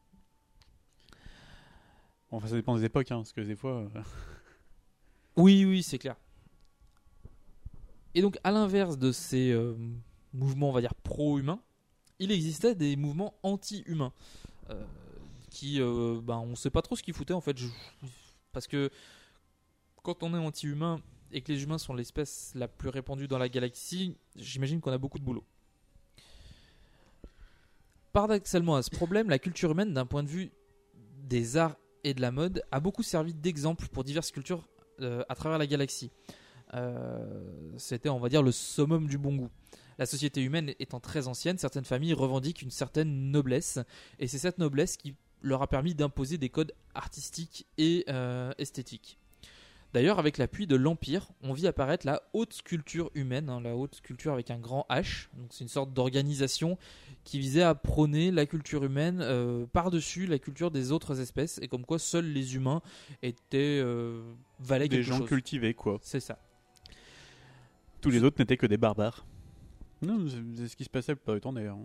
Enfin, 2.30 2.49
ça 2.49 2.54
dépend 2.54 2.76
des 2.76 2.85
époques, 2.85 3.11
hein, 3.11 3.16
parce 3.18 3.32
que 3.32 3.40
des 3.40 3.56
fois. 3.56 3.90
Oui, 5.37 5.64
oui, 5.64 5.82
c'est 5.82 5.99
clair. 5.99 6.16
Et 8.16 8.23
donc, 8.23 8.38
à 8.44 8.50
l'inverse 8.50 8.96
de 8.96 9.12
ces 9.12 9.50
euh, 9.50 9.75
mouvements, 10.32 10.70
on 10.70 10.73
va 10.73 10.80
dire, 10.80 10.94
pro-humains, 10.94 11.61
il 12.18 12.32
existait 12.32 12.75
des 12.75 12.96
mouvements 12.96 13.35
anti-humains. 13.42 14.12
euh, 14.70 14.82
qui, 15.50 15.80
euh, 15.80 16.20
ben, 16.23 16.38
on 16.38 16.56
sait 16.56 16.70
pas 16.70 16.80
trop 16.82 16.96
ce 16.96 17.02
qu'ils 17.02 17.12
foutaient, 17.12 17.35
en 17.35 17.42
fait. 17.42 17.54
Parce 18.52 18.66
que 18.66 18.90
quand 20.02 20.23
on 20.23 20.35
est 20.35 20.38
anti-humain 20.38 21.02
et 21.30 21.42
que 21.42 21.52
les 21.52 21.62
humains 21.62 21.76
sont 21.76 21.92
l'espèce 21.92 22.52
la 22.54 22.68
plus 22.68 22.88
répandue 22.88 23.28
dans 23.28 23.37
la 23.37 23.50
galaxie, 23.50 24.16
j'imagine 24.35 24.80
qu'on 24.80 24.92
a 24.92 24.99
beaucoup 24.99 25.18
de 25.18 25.25
boulot. 25.25 25.44
Paradoxalement 28.14 28.76
à 28.76 28.82
ce 28.82 28.90
problème, 28.90 29.28
la 29.28 29.38
culture 29.38 29.73
humaine, 29.73 29.92
d'un 29.92 30.06
point 30.06 30.23
de 30.23 30.28
vue 30.28 30.52
des 31.18 31.58
arts 31.58 31.76
et 32.02 32.14
de 32.14 32.23
la 32.23 32.30
mode, 32.30 32.62
a 32.70 32.80
beaucoup 32.80 33.02
servi 33.02 33.35
d'exemple 33.35 33.88
pour 33.88 34.04
diverses 34.04 34.32
cultures 34.32 34.66
à 35.00 35.35
travers 35.35 35.58
la 35.58 35.66
galaxie. 35.66 36.11
Euh, 36.75 37.25
C'était, 37.76 38.08
on 38.08 38.18
va 38.18 38.28
dire, 38.28 38.42
le 38.42 38.52
summum 38.52 39.06
du 39.06 39.18
bon 39.18 39.35
goût. 39.37 39.50
La 39.99 40.06
société 40.06 40.42
humaine 40.42 40.75
étant 40.78 41.00
très 41.00 41.26
ancienne, 41.26 41.56
certaines 41.58 41.85
familles 41.85 42.12
revendiquent 42.12 42.62
une 42.62 42.70
certaine 42.70 43.30
noblesse, 43.30 43.78
et 44.18 44.26
c'est 44.26 44.38
cette 44.38 44.58
noblesse 44.58 44.96
qui 44.96 45.14
leur 45.42 45.62
a 45.62 45.68
permis 45.68 45.94
d'imposer 45.94 46.38
des 46.38 46.49
codes 46.50 46.73
artistiques 46.94 47.66
et 47.78 48.04
euh, 48.08 48.52
esthétiques. 48.58 49.18
D'ailleurs, 49.94 50.18
avec 50.18 50.37
l'appui 50.37 50.66
de 50.66 50.76
l'Empire, 50.76 51.28
on 51.40 51.54
vit 51.54 51.66
apparaître 51.66 52.04
la 52.04 52.23
haute 52.35 52.61
culture 52.62 53.11
humaine, 53.14 53.49
hein, 53.49 53.62
la 53.62 53.75
haute 53.76 54.02
culture 54.02 54.35
avec 54.35 54.50
un 54.50 54.58
grand 54.58 54.85
H. 54.90 55.28
Donc, 55.35 55.46
c'est 55.50 55.64
une 55.64 55.70
sorte 55.70 55.94
d'organisation 55.94 56.76
qui 57.25 57.38
visait 57.38 57.62
à 57.62 57.75
prôner 57.75 58.30
la 58.30 58.44
culture 58.44 58.85
humaine 58.85 59.20
euh, 59.23 59.64
par-dessus 59.73 60.26
la 60.26 60.38
culture 60.38 60.70
des 60.70 60.92
autres 60.92 61.20
espèces, 61.20 61.58
et 61.62 61.68
comme 61.68 61.87
quoi 61.87 61.99
seuls 61.99 62.26
les 62.26 62.56
humains 62.56 62.82
étaient 63.23 63.80
euh, 63.82 64.20
valaient 64.58 64.88
des 64.88 64.96
quelque 64.96 65.06
gens 65.06 65.18
chose. 65.18 65.28
cultivés, 65.28 65.73
quoi. 65.73 65.99
C'est 66.02 66.20
ça. 66.20 66.38
Tous 68.00 68.11
les 68.11 68.23
autres 68.23 68.37
n'étaient 68.38 68.57
que 68.57 68.67
des 68.67 68.76
barbares. 68.76 69.26
Non, 70.03 70.26
c'est 70.57 70.69
ce 70.69 70.76
qui 70.76 70.85
se 70.85 70.91
passait 70.91 71.15
du 71.15 71.41
temps, 71.41 71.53
d'ailleurs. 71.53 71.79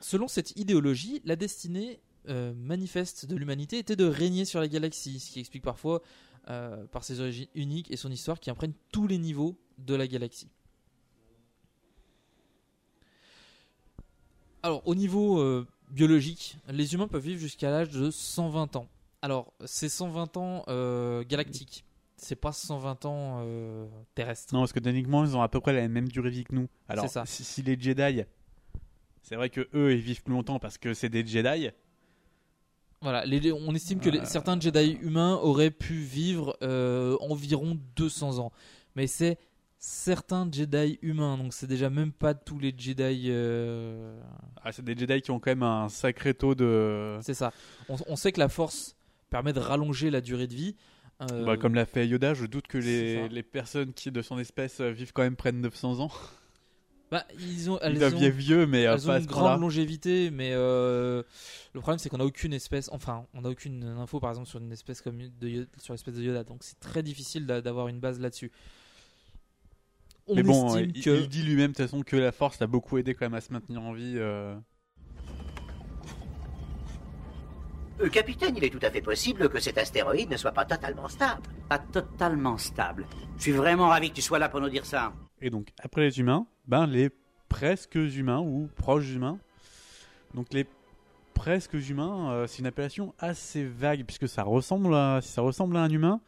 Selon 0.00 0.28
cette 0.28 0.58
idéologie, 0.58 1.20
la 1.24 1.36
destinée 1.36 2.00
euh, 2.28 2.52
manifeste 2.54 3.26
de 3.26 3.36
l'humanité 3.36 3.78
était 3.78 3.96
de 3.96 4.04
régner 4.04 4.44
sur 4.44 4.60
la 4.60 4.68
galaxie, 4.68 5.20
ce 5.20 5.30
qui 5.30 5.40
explique 5.40 5.62
parfois 5.62 6.02
euh, 6.48 6.86
par 6.86 7.04
ses 7.04 7.20
origines 7.20 7.48
uniques 7.54 7.90
et 7.90 7.96
son 7.96 8.10
histoire 8.10 8.40
qui 8.40 8.50
imprègne 8.50 8.72
tous 8.92 9.06
les 9.06 9.18
niveaux 9.18 9.58
de 9.78 9.94
la 9.94 10.06
galaxie. 10.06 10.48
Alors, 14.62 14.86
au 14.86 14.94
niveau 14.94 15.38
euh, 15.38 15.66
biologique, 15.90 16.56
les 16.68 16.94
humains 16.94 17.08
peuvent 17.08 17.22
vivre 17.22 17.40
jusqu'à 17.40 17.70
l'âge 17.70 17.90
de 17.90 18.10
120 18.10 18.76
ans. 18.76 18.88
Alors, 19.22 19.52
c'est 19.64 19.88
120 19.88 20.36
ans 20.36 20.64
euh, 20.68 21.24
galactiques. 21.24 21.84
C'est 22.22 22.36
pas 22.36 22.52
120 22.52 23.04
ans 23.06 23.38
euh, 23.44 23.86
terrestres. 24.14 24.52
Non, 24.54 24.60
parce 24.60 24.72
que 24.74 24.78
techniquement, 24.80 25.24
ils 25.24 25.36
ont 25.36 25.42
à 25.42 25.48
peu 25.48 25.60
près 25.60 25.72
la 25.72 25.88
même 25.88 26.08
durée 26.08 26.30
de 26.30 26.34
vie 26.34 26.44
que 26.44 26.54
nous. 26.54 26.68
Alors, 26.88 27.08
ça. 27.08 27.24
Si, 27.26 27.44
si 27.44 27.62
les 27.62 27.80
Jedi, 27.80 28.22
c'est 29.22 29.36
vrai 29.36 29.48
que 29.48 29.66
eux, 29.74 29.92
ils 29.94 30.00
vivent 30.00 30.22
plus 30.22 30.34
longtemps 30.34 30.58
parce 30.58 30.76
que 30.76 30.92
c'est 30.92 31.08
des 31.08 31.26
Jedi. 31.26 31.70
Voilà, 33.02 33.24
les- 33.24 33.50
on 33.52 33.74
estime 33.74 33.98
que 34.00 34.10
les- 34.10 34.18
Euh. 34.20 34.24
certains 34.26 34.60
Jedi 34.60 34.98
humains 35.00 35.36
auraient 35.36 35.70
pu 35.70 35.94
vivre 35.94 36.56
euh, 36.62 37.16
environ 37.20 37.78
200 37.96 38.38
ans. 38.38 38.52
Mais 38.94 39.06
c'est 39.06 39.38
certains 39.78 40.46
Jedi 40.52 40.98
humains, 41.00 41.38
donc 41.38 41.54
c'est 41.54 41.66
déjà 41.66 41.88
même 41.88 42.12
pas 42.12 42.34
tous 42.34 42.58
les 42.58 42.74
Jedi. 42.76 43.28
euh, 43.30 44.20
Ah, 44.62 44.72
c'est 44.72 44.84
des 44.84 44.94
Jedi 44.94 45.22
qui 45.22 45.30
ont 45.30 45.40
quand 45.40 45.50
même 45.52 45.62
un 45.62 45.88
sacré 45.88 46.34
taux 46.34 46.54
de. 46.54 47.18
C'est 47.22 47.32
ça. 47.32 47.52
On, 47.88 47.96
on 48.08 48.16
sait 48.16 48.32
que 48.32 48.40
la 48.40 48.50
force 48.50 48.94
permet 49.30 49.54
de 49.54 49.60
rallonger 49.60 50.10
la 50.10 50.20
durée 50.20 50.46
de 50.46 50.54
vie. 50.54 50.76
Euh, 51.20 51.44
Bah, 51.44 51.56
comme 51.56 51.74
l'a 51.74 51.86
fait 51.86 52.06
Yoda, 52.06 52.34
je 52.34 52.46
doute 52.46 52.66
que 52.66 52.78
les, 52.78 53.28
les 53.28 53.42
personnes 53.42 53.92
qui 53.92 54.10
de 54.10 54.22
son 54.22 54.38
espèce 54.38 54.80
euh, 54.80 54.90
vivent 54.90 55.12
quand 55.12 55.22
même 55.22 55.36
près 55.36 55.52
de 55.52 55.58
900 55.58 56.00
ans. 56.00 56.10
bah, 57.10 57.24
ils 57.38 57.70
ont, 57.70 57.78
Ils 57.82 57.86
elles 57.86 57.98
doivent 57.98 58.14
ont- 58.14 58.18
vieillir 58.18 58.34
vieux, 58.36 58.66
mais 58.66 58.86
euh, 58.86 58.94
elles 58.94 59.02
pas 59.06 59.18
une 59.18 59.26
grande 59.26 59.60
longévité, 59.60 60.30
mais 60.30 60.50
euh, 60.54 61.22
le 61.74 61.80
problème 61.80 61.98
c'est 61.98 62.08
qu'on 62.08 62.20
a 62.20 62.24
aucune 62.24 62.52
espèce, 62.52 62.88
enfin, 62.92 63.26
on 63.34 63.42
n'a 63.42 63.50
aucune 63.50 63.82
info 63.84 64.20
par 64.20 64.30
exemple 64.30 64.48
sur 64.48 64.60
une 64.60 64.72
espèce 64.72 65.00
comme 65.02 65.18
de 65.40 65.66
sur 65.78 65.92
l'espèce 65.92 66.14
de 66.14 66.22
Yoda, 66.22 66.44
donc 66.44 66.58
c'est 66.62 66.78
très 66.80 67.02
difficile 67.02 67.46
d'a- 67.46 67.60
d'avoir 67.60 67.88
une 67.88 68.00
base 68.00 68.20
là-dessus. 68.20 68.50
On 70.26 70.34
Mais 70.36 70.42
bon, 70.44 70.76
il, 70.78 71.02
que 71.02 71.10
il 71.22 71.28
dit 71.28 71.42
lui-même 71.42 71.72
de 71.72 71.76
toute 71.76 71.84
façon 71.86 72.02
que 72.02 72.14
la 72.16 72.30
force 72.30 72.60
l'a 72.60 72.68
beaucoup 72.68 72.98
aidé 72.98 73.14
quand 73.14 73.24
même 73.24 73.34
à 73.34 73.40
se 73.40 73.52
maintenir 73.52 73.82
en 73.82 73.92
vie. 73.92 74.14
euh. 74.16 74.54
Euh, 78.02 78.08
capitaine, 78.08 78.56
il 78.56 78.64
est 78.64 78.70
tout 78.70 78.84
à 78.84 78.90
fait 78.90 79.02
possible 79.02 79.48
que 79.50 79.60
cet 79.60 79.76
astéroïde 79.76 80.30
ne 80.30 80.36
soit 80.36 80.52
pas 80.52 80.64
totalement 80.64 81.08
stable. 81.08 81.42
Pas 81.68 81.78
totalement 81.78 82.56
stable. 82.56 83.06
Je 83.36 83.42
suis 83.42 83.52
vraiment 83.52 83.88
ravi 83.88 84.10
que 84.10 84.14
tu 84.14 84.22
sois 84.22 84.38
là 84.38 84.48
pour 84.48 84.60
nous 84.60 84.70
dire 84.70 84.86
ça. 84.86 85.12
Et 85.42 85.50
donc, 85.50 85.68
après 85.78 86.02
les 86.02 86.18
humains, 86.18 86.46
ben, 86.66 86.86
les 86.86 87.10
presque 87.48 87.96
humains 87.96 88.40
ou 88.40 88.68
proches 88.76 89.10
humains. 89.10 89.38
Donc, 90.34 90.46
les 90.52 90.66
presque 91.34 91.74
humains, 91.74 92.32
euh, 92.32 92.46
c'est 92.46 92.60
une 92.60 92.66
appellation 92.66 93.14
assez 93.18 93.64
vague 93.64 94.04
puisque 94.04 94.28
ça 94.28 94.44
ressemble, 94.44 94.94
à, 94.94 95.20
ça 95.22 95.42
ressemble 95.42 95.76
à 95.76 95.80
un 95.80 95.90
humain, 95.90 96.20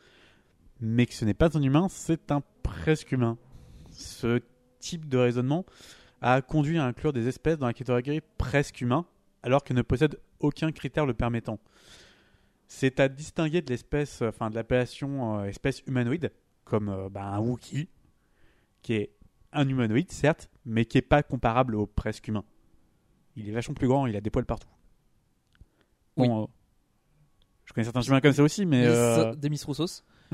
mais 0.80 1.06
que 1.06 1.14
ce 1.14 1.24
n'est 1.24 1.34
pas 1.34 1.56
un 1.56 1.62
humain, 1.62 1.86
c'est 1.88 2.32
un 2.32 2.42
presque 2.62 3.12
humain. 3.12 3.38
Ce 3.90 4.40
type 4.78 5.08
de 5.08 5.16
raisonnement 5.16 5.64
a 6.20 6.42
conduit 6.42 6.78
à 6.78 6.84
inclure 6.84 7.12
des 7.12 7.28
espèces 7.28 7.58
dans 7.58 7.66
la 7.66 7.72
catégorie 7.72 8.20
presque 8.36 8.80
humain, 8.80 9.06
alors 9.42 9.64
qu'elles 9.64 9.76
ne 9.76 9.82
possèdent 9.82 10.18
aucun 10.42 10.70
critère 10.72 11.06
le 11.06 11.14
permettant. 11.14 11.58
C'est 12.66 13.00
à 13.00 13.08
distinguer 13.08 13.60
de 13.62 13.70
l'espèce, 13.70 14.22
enfin 14.22 14.48
de 14.50 14.54
l'appellation 14.54 15.40
euh, 15.40 15.44
espèce 15.44 15.82
humanoïde, 15.86 16.32
comme 16.64 16.88
euh, 16.88 17.08
ben, 17.08 17.22
un 17.22 17.38
Wookiee, 17.40 17.88
qui 18.82 18.94
est 18.94 19.12
un 19.52 19.68
humanoïde, 19.68 20.10
certes, 20.10 20.48
mais 20.64 20.84
qui 20.86 20.98
est 20.98 21.02
pas 21.02 21.22
comparable 21.22 21.74
au 21.74 21.86
presque 21.86 22.28
humain. 22.28 22.44
Il 23.36 23.48
est 23.48 23.52
vachement 23.52 23.74
plus 23.74 23.88
grand, 23.88 24.06
il 24.06 24.16
a 24.16 24.20
des 24.20 24.30
poils 24.30 24.46
partout. 24.46 24.68
Bon, 26.16 26.44
euh, 26.44 26.46
je 27.66 27.72
connais 27.72 27.84
certains 27.84 28.02
humains 28.02 28.20
comme 28.20 28.32
ça 28.32 28.42
aussi, 28.42 28.64
mais 28.66 28.82
Des- 28.82 28.88
euh, 28.88 29.34
Demis 29.34 29.60
Roussos. 29.64 30.02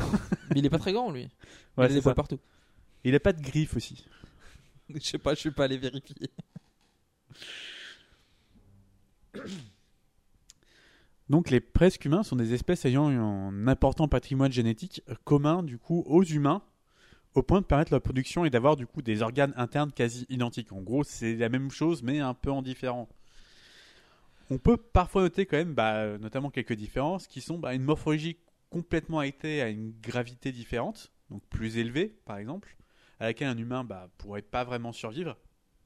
mais 0.51 0.57
il 0.57 0.67
est 0.67 0.71
pas 0.71 0.79
très 0.79 0.93
grand 0.93 1.11
lui. 1.11 1.29
il 1.77 1.83
a 1.83 1.89
des 1.89 1.95
ça. 1.97 2.03
poils 2.03 2.15
partout. 2.15 2.39
il 3.05 3.15
a 3.15 3.21
pas 3.21 3.33
de 3.33 3.43
griffes 3.43 3.77
aussi. 3.77 4.07
Je 4.95 5.01
sais 5.01 5.19
pas, 5.19 5.35
je 5.35 5.41
suis 5.41 5.51
pas 5.51 5.65
allé 5.65 5.77
vérifier. 5.77 6.31
Donc 11.29 11.51
les 11.51 11.61
presque 11.61 12.05
humains 12.05 12.23
sont 12.23 12.37
des 12.37 12.55
espèces 12.55 12.85
ayant 12.87 13.09
un 13.09 13.67
important 13.69 14.09
patrimoine 14.09 14.53
génétique 14.53 15.03
commun 15.25 15.63
du 15.63 15.79
coup 15.79 16.03
aux 16.07 16.25
humains, 16.25 16.63
au 17.35 17.43
point 17.43 17.61
de 17.61 17.67
permettre 17.67 17.93
leur 17.93 18.01
production 18.01 18.45
et 18.45 18.51
d'avoir 18.51 18.77
du 18.77 18.87
coup 18.87 19.03
des 19.03 19.21
organes 19.21 19.53
internes 19.57 19.93
quasi 19.93 20.25
identiques. 20.31 20.73
En 20.73 20.81
gros, 20.81 21.05
c'est 21.05 21.37
la 21.37 21.51
même 21.51 21.71
chose 21.71 22.03
mais 22.03 22.21
un 22.21 22.35
peu 22.35 22.51
en 22.51 22.63
différent. 22.63 23.09
On 24.51 24.57
peut 24.57 24.79
parfois 24.79 25.23
noter 25.23 25.45
quand 25.45 25.59
même, 25.59 25.75
bah, 25.75 26.17
notamment 26.17 26.49
quelques 26.49 26.73
différences 26.73 27.27
qui 27.27 27.43
sont 27.43 27.59
bah, 27.59 27.75
une 27.75 27.83
morphologie 27.83 28.39
complètement 28.71 29.19
arrêtée 29.19 29.61
à 29.61 29.69
une 29.69 29.93
gravité 30.01 30.53
différente, 30.53 31.13
donc 31.31 31.43
plus 31.51 31.77
élevée 31.77 32.17
par 32.25 32.39
exemple, 32.39 32.75
à 33.21 33.27
laquelle 33.27 33.49
un 33.49 33.59
humain 33.59 33.85
bah, 33.85 34.09
pourrait 34.17 34.41
pas 34.41 34.65
vraiment 34.65 34.93
survivre, 34.93 35.37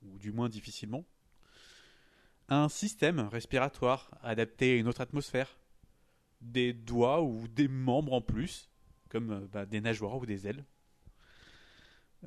ou 0.05 0.19
du 0.19 0.31
moins 0.31 0.49
difficilement 0.49 1.05
un 2.53 2.69
système 2.69 3.21
respiratoire 3.21 4.11
adapté 4.23 4.73
à 4.73 4.77
une 4.77 4.89
autre 4.89 5.01
atmosphère, 5.01 5.59
des 6.41 6.73
doigts 6.73 7.23
ou 7.23 7.49
des 7.49 7.69
membres 7.69 8.13
en 8.13 8.21
plus, 8.21 8.69
comme 9.09 9.31
euh, 9.31 9.41
bah, 9.53 9.67
des 9.67 9.81
nageoires 9.81 10.17
ou 10.17 10.27
des 10.27 10.47
ailes, 10.47 10.65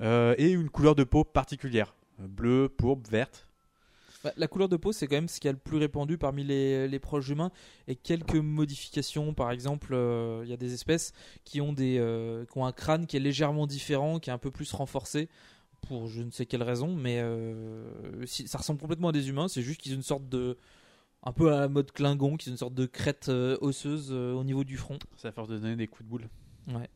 Euh, 0.02 0.36
et 0.38 0.52
une 0.52 0.70
couleur 0.70 0.94
de 0.94 1.06
peau 1.06 1.24
particulière, 1.24 1.96
bleue, 2.20 2.68
pourpre, 2.68 3.10
verte. 3.10 3.48
Bah, 4.26 4.34
la 4.36 4.50
couleur 4.50 4.68
de 4.68 4.76
peau, 4.76 4.92
c'est 4.92 5.08
quand 5.08 5.16
même 5.16 5.30
ce 5.30 5.40
qui 5.40 5.48
est 5.48 5.54
le 5.54 5.58
plus 5.58 5.78
répandu 5.78 6.18
parmi 6.18 6.44
les, 6.44 7.00
proches 7.00 7.30
humains. 7.30 7.50
Et 7.88 7.96
quelques 7.96 8.36
modifications, 8.36 9.34
par 9.34 9.52
exemple, 9.52 9.94
euh, 9.94 10.42
il 10.44 10.50
y 10.50 10.54
a 10.54 10.58
des 10.58 10.74
espèces 10.74 11.14
qui 11.46 11.62
ont, 11.62 11.72
des, 11.72 11.96
qui 12.52 12.58
ont 12.58 12.66
un 12.66 12.74
crâne 12.74 13.08
qui 13.08 13.16
est 13.16 13.22
légèrement 13.22 13.68
différent, 13.68 14.20
qui 14.20 14.30
est 14.30 14.34
un 14.34 14.38
peu 14.38 14.52
plus 14.52 14.74
renforcé, 14.74 15.30
pour 15.88 16.08
je 16.08 16.22
ne 16.22 16.32
sais 16.32 16.46
quelle 16.46 16.64
raison, 16.64 16.96
mais 16.96 17.20
euh, 17.20 18.26
si- 18.26 18.48
ça 18.48 18.58
ressemble 18.58 18.80
complètement 18.80 19.10
à 19.10 19.12
des 19.12 19.30
humains. 19.30 19.48
C'est 19.48 19.62
juste 19.62 19.80
qu'ils 19.82 19.94
ont 19.94 19.98
une 19.98 20.04
sorte 20.04 20.28
de. 20.30 20.58
Un 21.24 21.32
peu 21.34 21.52
à 21.52 21.62
la 21.62 21.68
mode 21.68 21.92
Klingon, 21.92 22.38
qu'ils 22.38 22.52
ont 22.52 22.54
une 22.54 22.58
sorte 22.60 22.76
de 22.76 22.86
crête 22.86 23.30
euh, 23.30 23.58
osseuse 23.62 24.10
euh, 24.12 24.34
au 24.34 24.44
niveau 24.44 24.64
du 24.64 24.78
front. 24.78 25.00
C'est 25.18 25.28
à 25.28 25.32
force 25.32 25.50
de 25.50 25.58
donner 25.58 25.76
des 25.76 25.88
coups 25.88 26.04
de 26.04 26.10
boule. 26.10 26.30
Ouais. 26.68 26.88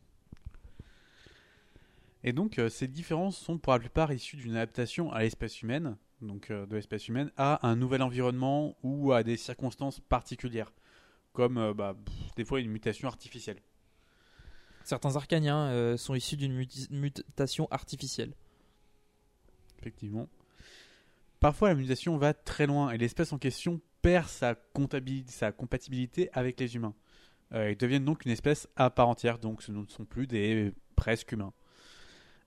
Et 2.22 2.32
donc, 2.32 2.60
ces 2.68 2.86
différences 2.86 3.38
sont 3.38 3.58
pour 3.58 3.72
la 3.72 3.78
plupart 3.78 4.12
issues 4.12 4.36
d'une 4.36 4.52
adaptation 4.54 5.10
à 5.10 5.20
l'espèce 5.22 5.62
humaine, 5.62 5.96
donc 6.20 6.52
de 6.52 6.76
l'espèce 6.76 7.08
humaine, 7.08 7.30
à 7.38 7.66
un 7.66 7.76
nouvel 7.76 8.02
environnement 8.02 8.76
ou 8.82 9.12
à 9.12 9.22
des 9.22 9.38
circonstances 9.38 10.00
particulières, 10.00 10.70
comme 11.32 11.72
bah, 11.72 11.96
pff, 12.04 12.34
des 12.36 12.44
fois 12.44 12.60
une 12.60 12.70
mutation 12.70 13.08
artificielle. 13.08 13.56
Certains 14.84 15.16
arcaniens 15.16 15.96
sont 15.96 16.14
issus 16.14 16.36
d'une 16.36 16.52
mutation 16.90 17.66
artificielle. 17.70 18.34
Effectivement. 19.80 20.28
Parfois, 21.40 21.70
la 21.70 21.74
mutation 21.74 22.18
va 22.18 22.34
très 22.34 22.66
loin 22.66 22.90
et 22.90 22.98
l'espèce 22.98 23.32
en 23.32 23.38
question 23.38 23.80
perd 24.02 24.28
sa, 24.28 24.54
sa 25.26 25.52
compatibilité 25.52 26.28
avec 26.32 26.60
les 26.60 26.76
humains. 26.76 26.94
Euh, 27.52 27.70
ils 27.70 27.76
deviennent 27.76 28.04
donc 28.04 28.24
une 28.24 28.30
espèce 28.30 28.68
à 28.76 28.90
part 28.90 29.08
entière, 29.08 29.38
donc 29.38 29.62
ce 29.62 29.72
ne 29.72 29.84
sont 29.86 30.04
plus 30.04 30.26
des 30.26 30.72
presque 30.96 31.32
humains. 31.32 31.52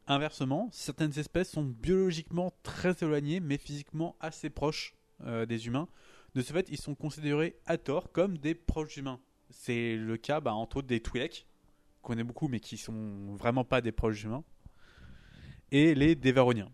Inversement, 0.07 0.69
certaines 0.71 1.17
espèces 1.17 1.49
sont 1.49 1.63
biologiquement 1.63 2.53
très 2.63 2.93
éloignées, 3.01 3.39
mais 3.39 3.57
physiquement 3.57 4.15
assez 4.19 4.49
proches 4.49 4.95
euh, 5.25 5.45
des 5.45 5.67
humains. 5.67 5.87
De 6.35 6.41
ce 6.41 6.51
fait, 6.51 6.67
ils 6.69 6.79
sont 6.79 6.95
considérés 6.95 7.55
à 7.65 7.77
tort 7.77 8.11
comme 8.11 8.37
des 8.37 8.55
proches 8.55 8.97
humains. 8.97 9.19
C'est 9.49 9.95
le 9.95 10.17
cas, 10.17 10.39
bah, 10.39 10.53
entre 10.53 10.77
autres, 10.77 10.87
des 10.87 10.99
Twi'lek, 10.99 11.47
qu'on 12.01 12.13
connaît 12.13 12.23
beaucoup, 12.23 12.47
mais 12.47 12.59
qui 12.59 12.77
sont 12.77 13.35
vraiment 13.35 13.63
pas 13.63 13.81
des 13.81 13.91
proches 13.91 14.23
humains, 14.23 14.43
et 15.71 15.95
les 15.95 16.15
Dévaroniens. 16.15 16.71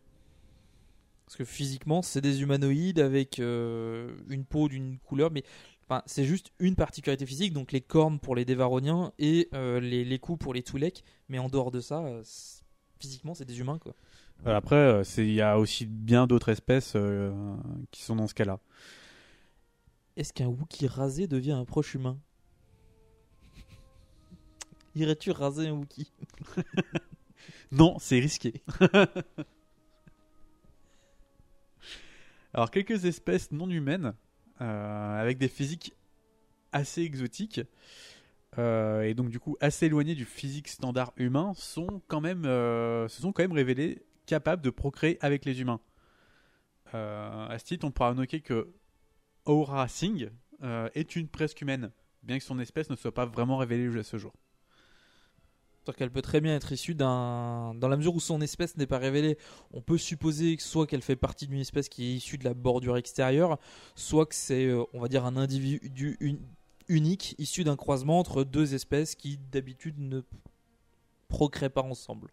Parce 1.30 1.38
que 1.38 1.46
physiquement, 1.46 2.02
c'est 2.02 2.22
des 2.22 2.42
humanoïdes 2.42 2.98
avec 3.00 3.38
euh, 3.38 4.16
une 4.30 4.46
peau 4.46 4.68
d'une 4.68 4.98
couleur, 4.98 5.30
mais 5.30 5.44
enfin, 5.84 6.02
c'est 6.08 6.26
juste 6.26 6.50
une 6.58 6.74
particularité 6.76 7.24
physique, 7.28 7.54
donc 7.54 7.72
les 7.72 7.82
cornes 7.82 8.18
pour 8.18 8.36
les 8.36 8.46
Dévaroniens 8.46 9.14
et 9.20 9.48
euh, 9.54 9.80
les, 9.80 10.04
les 10.04 10.18
coups 10.18 10.40
pour 10.44 10.56
les 10.56 10.64
Twi'lek. 10.64 11.04
Mais 11.28 11.38
en 11.38 11.48
dehors 11.48 11.70
de 11.70 11.82
ça, 11.82 12.00
euh, 12.04 12.24
physiquement, 13.00 13.36
c'est 13.36 13.46
des 13.46 13.60
humains, 13.60 13.78
quoi. 13.78 13.94
Après, 14.44 15.04
c'est- 15.04 15.24
il 15.28 15.36
y 15.36 15.42
a 15.42 15.60
aussi 15.60 15.86
bien 15.86 16.26
d'autres 16.26 16.50
espèces 16.50 16.94
euh, 16.96 17.32
qui 17.92 18.02
sont 18.02 18.16
dans 18.16 18.26
ce 18.26 18.34
cas-là. 18.34 18.60
Est-ce 20.18 20.34
qu'un 20.34 20.48
Wookie 20.48 20.88
rasé 20.88 21.28
devient 21.28 21.52
un 21.52 21.66
proche 21.66 21.94
humain? 21.94 22.18
Irais-tu 24.96 25.30
raser 25.30 25.68
un 25.68 25.74
Wookie 25.74 26.12
Non, 27.72 27.98
c'est 28.00 28.18
risqué. 28.20 28.64
Alors, 32.54 32.72
quelques 32.72 33.06
espèces 33.06 33.52
non 33.52 33.70
humaines, 33.70 34.14
euh, 34.62 35.22
avec 35.22 35.38
des 35.38 35.48
physiques 35.48 35.94
assez 36.72 37.02
exotiques, 37.02 37.62
euh, 38.58 39.04
et 39.04 39.14
donc 39.14 39.30
du 39.30 39.40
coup 39.40 39.56
assez 39.62 39.86
éloignées 39.86 40.16
du 40.16 40.26
physique 40.26 40.68
standard 40.68 41.14
humain, 41.18 41.54
sont 41.56 42.02
quand 42.08 42.22
même, 42.22 42.46
euh, 42.46 43.08
se 43.08 43.22
sont 43.22 43.32
quand 43.32 43.44
même 43.44 43.52
révélées 43.52 44.04
capables 44.26 44.62
de 44.64 44.70
procréer 44.70 45.18
avec 45.22 45.46
les 45.46 45.62
humains. 45.62 45.82
À 46.92 47.56
ce 47.60 47.66
titre, 47.66 47.86
on 47.86 47.92
pourra 47.92 48.16
noter 48.16 48.42
que 48.42 48.74
Aura 49.46 49.88
Singh 49.88 50.32
est 50.64 51.16
une 51.16 51.28
presque 51.28 51.62
humaine, 51.62 51.92
bien 52.24 52.40
que 52.40 52.44
son 52.44 52.58
espèce 52.58 52.90
ne 52.90 52.96
soit 52.96 53.14
pas 53.14 53.28
vraiment 53.28 53.58
révélée 53.58 54.00
à 54.00 54.04
ce 54.04 54.18
jour. 54.18 54.34
Qu'elle 55.96 56.12
peut 56.12 56.22
très 56.22 56.42
bien 56.42 56.56
être 56.56 56.72
issue 56.72 56.96
d'un. 56.96 57.74
Dans 57.76 57.88
la 57.88 57.98
mesure 57.98 58.16
où 58.16 58.20
son 58.20 58.42
espèce 58.42 58.78
n'est 58.78 58.88
pas 58.88 58.98
révélée, 58.98 59.38
on 59.72 59.82
peut 59.82 59.98
supposer 59.98 60.56
que 60.58 60.64
soit 60.64 60.88
qu'elle 60.88 61.02
fait 61.02 61.16
partie 61.16 61.48
d'une 61.48 61.60
espèce 61.60 61.90
qui 61.90 62.06
est 62.06 62.14
issue 62.16 62.38
de 62.38 62.44
la 62.46 62.54
bordure 62.54 62.98
extérieure, 62.98 63.58
soit 63.96 64.26
que 64.26 64.36
c'est, 64.36 64.66
euh, 64.66 64.84
on 64.94 65.00
va 65.00 65.08
dire, 65.08 65.26
un 65.26 65.38
individu 65.38 66.18
un- 66.22 66.36
unique 66.88 67.36
issu 67.38 67.64
d'un 67.64 67.76
croisement 67.76 68.20
entre 68.20 68.44
deux 68.44 68.74
espèces 68.74 69.16
qui 69.16 69.38
d'habitude 69.52 70.00
ne 70.00 70.22
procréent 71.28 71.70
pas 71.70 71.84
ensemble. 71.84 72.30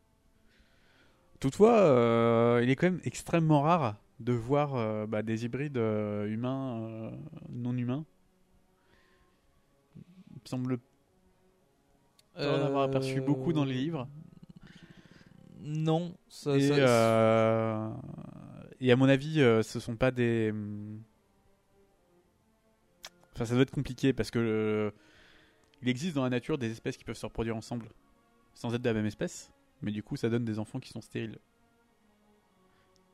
Toutefois, 1.41 1.79
euh, 1.79 2.61
il 2.63 2.71
est 2.71 2.77
quand 2.77 2.87
même 2.91 3.01
extrêmement 3.05 3.61
rare 3.63 3.97
de 4.21 4.33
voir 4.33 4.75
euh, 4.75 5.07
bah, 5.07 5.23
des 5.23 5.45
hybrides 5.45 5.77
humains 5.77 7.13
non 7.51 7.77
humains. 7.77 8.05
Il 9.97 10.41
me 10.43 10.49
semble 10.49 10.79
pas 12.37 12.53
en 12.53 12.63
avoir 12.63 12.83
aperçu 12.83 13.21
beaucoup 13.21 13.53
dans 13.53 13.65
les 13.65 13.75
livres. 13.75 14.09
Non, 15.61 16.15
ça, 16.29 16.57
et, 16.57 16.69
ça- 16.69 16.75
euh, 16.77 17.91
et 18.81 18.93
à 18.93 18.97
mon 18.97 19.09
avis, 19.09 19.41
euh, 19.41 19.63
ce 19.63 19.81
sont 19.81 19.97
pas 19.97 20.11
des. 20.11 20.51
hum, 20.53 21.01
Enfin, 23.35 23.45
ça 23.45 23.53
doit 23.55 23.63
être 23.63 23.71
compliqué 23.71 24.13
parce 24.13 24.31
que 24.31 24.39
euh, 24.39 24.91
il 25.83 25.89
existe 25.89 26.15
dans 26.17 26.25
la 26.25 26.31
nature 26.31 26.57
des 26.57 26.71
espèces 26.71 26.97
qui 26.97 27.05
peuvent 27.05 27.17
se 27.17 27.27
reproduire 27.27 27.57
ensemble 27.57 27.89
sans 28.55 28.75
être 28.75 28.81
de 28.81 28.89
la 28.89 28.95
même 28.95 29.05
espèce, 29.07 29.53
mais 29.83 29.93
du 29.93 30.03
coup, 30.03 30.17
ça 30.17 30.31
donne 30.31 30.45
des 30.45 30.59
enfants 30.59 30.81
qui 30.81 30.89
sont 30.91 31.03
stériles. 31.03 31.39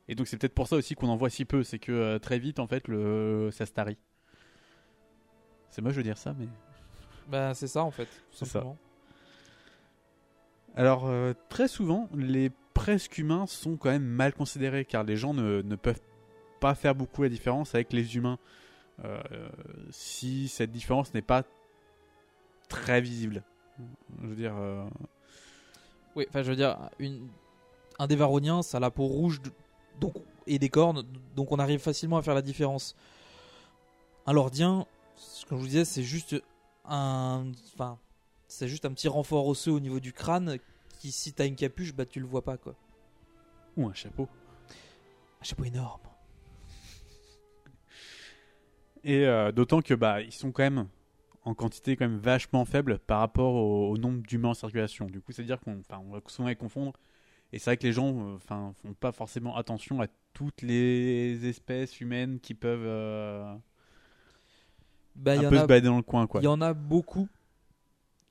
Et 0.08 0.14
donc, 0.14 0.28
c'est 0.28 0.36
peut-être 0.36 0.54
pour 0.54 0.68
ça 0.68 0.76
aussi 0.76 0.94
qu'on 0.94 1.08
en 1.08 1.16
voit 1.16 1.30
si 1.30 1.44
peu, 1.44 1.64
c'est 1.64 1.78
que 1.80 1.90
euh, 1.90 2.18
très 2.20 2.38
vite, 2.38 2.60
en 2.60 2.66
fait, 2.68 2.86
le 2.86 3.50
ça 3.52 3.66
se 3.66 3.72
tarit. 3.72 3.98
C'est 5.70 5.82
moche 5.82 5.96
de 5.96 6.02
dire 6.02 6.18
ça, 6.18 6.34
mais. 6.38 6.46
Bah, 7.28 7.54
c'est 7.54 7.66
ça 7.68 7.82
en 7.82 7.90
fait. 7.90 8.08
C'est 8.30 8.44
ça. 8.44 8.64
Alors, 10.76 11.06
euh, 11.06 11.34
très 11.48 11.68
souvent, 11.68 12.08
les 12.14 12.50
presque 12.74 13.18
humains 13.18 13.46
sont 13.46 13.76
quand 13.76 13.90
même 13.90 14.04
mal 14.04 14.32
considérés 14.32 14.84
car 14.84 15.04
les 15.04 15.16
gens 15.16 15.34
ne, 15.34 15.60
peuvent 15.76 16.00
pas 16.60 16.74
faire 16.74 16.94
beaucoup 16.94 17.22
la 17.22 17.28
différence 17.28 17.74
avec 17.74 17.92
les 17.92 18.16
humains 18.16 18.38
euh, 19.04 19.20
si 19.90 20.48
cette 20.48 20.70
différence 20.70 21.12
n'est 21.12 21.22
pas 21.22 21.42
très 22.68 23.00
visible. 23.00 23.42
Je 24.22 24.26
veux 24.28 24.34
dire. 24.36 24.54
euh, 24.56 24.84
Oui, 26.16 26.24
enfin, 26.28 26.42
je 26.42 26.50
veux 26.50 26.56
dire, 26.56 26.78
un 27.98 28.06
dévaronien, 28.06 28.62
ça 28.62 28.78
a 28.78 28.80
la 28.80 28.90
peau 28.90 29.06
rouge 29.06 29.40
donc... 30.00 30.14
et 30.46 30.58
des 30.58 30.68
cornes, 30.70 31.04
donc 31.36 31.52
on 31.52 31.58
arrive 31.58 31.80
facilement 31.80 32.16
à 32.16 32.22
faire 32.22 32.34
la 32.34 32.42
différence. 32.42 32.96
Un 34.26 34.32
lordien, 34.32 34.86
ce 35.16 35.44
que 35.44 35.54
je 35.54 35.60
vous 35.60 35.66
disais, 35.66 35.84
c'est 35.84 36.02
juste 36.02 36.36
un. 36.84 37.44
Enfin, 37.74 37.98
c'est 38.52 38.68
juste 38.68 38.84
un 38.84 38.92
petit 38.92 39.08
renfort 39.08 39.46
osseux 39.46 39.72
au 39.72 39.80
niveau 39.80 40.00
du 40.00 40.12
crâne 40.12 40.58
qui, 40.98 41.10
si 41.10 41.32
t'as 41.32 41.46
une 41.46 41.56
capuche, 41.56 41.94
bah 41.94 42.06
tu 42.06 42.20
le 42.20 42.26
vois 42.26 42.42
pas, 42.42 42.56
quoi. 42.56 42.74
Ou 43.76 43.88
un 43.88 43.94
chapeau. 43.94 44.28
Un 45.40 45.44
chapeau 45.44 45.64
énorme. 45.64 46.00
Et 49.04 49.26
euh, 49.26 49.50
d'autant 49.50 49.80
que 49.82 49.94
bah 49.94 50.20
ils 50.22 50.32
sont 50.32 50.52
quand 50.52 50.62
même 50.62 50.86
en 51.44 51.54
quantité 51.54 51.96
quand 51.96 52.08
même 52.08 52.18
vachement 52.20 52.64
faible 52.64 52.98
par 53.00 53.18
rapport 53.18 53.54
au, 53.54 53.90
au 53.90 53.98
nombre 53.98 54.22
d'humains 54.22 54.50
en 54.50 54.54
circulation. 54.54 55.06
Du 55.06 55.20
coup, 55.20 55.32
c'est 55.32 55.42
à 55.42 55.44
dire 55.44 55.58
qu'on 55.58 55.82
on 55.90 56.10
va 56.12 56.20
souvent 56.28 56.48
les 56.48 56.54
confondre. 56.54 56.92
Et 57.52 57.58
c'est 57.58 57.70
vrai 57.70 57.76
que 57.76 57.82
les 57.86 57.92
gens 57.92 58.08
euh, 58.16 58.36
enfin 58.36 58.72
font 58.82 58.94
pas 58.94 59.10
forcément 59.12 59.56
attention 59.56 60.00
à 60.00 60.06
toutes 60.34 60.62
les 60.62 61.46
espèces 61.46 62.00
humaines 62.00 62.38
qui 62.40 62.54
peuvent 62.54 62.84
euh, 62.86 63.54
Bah, 65.16 65.34
y 65.34 65.40
un 65.40 65.48
en 65.48 65.50
peu 65.50 65.56
a- 65.56 65.62
se 65.62 65.66
balader 65.66 65.88
dans 65.88 65.96
le 65.96 66.02
coin 66.02 66.26
quoi. 66.26 66.40
Il 66.40 66.44
y 66.44 66.48
en 66.48 66.60
a 66.60 66.72
beaucoup. 66.72 67.28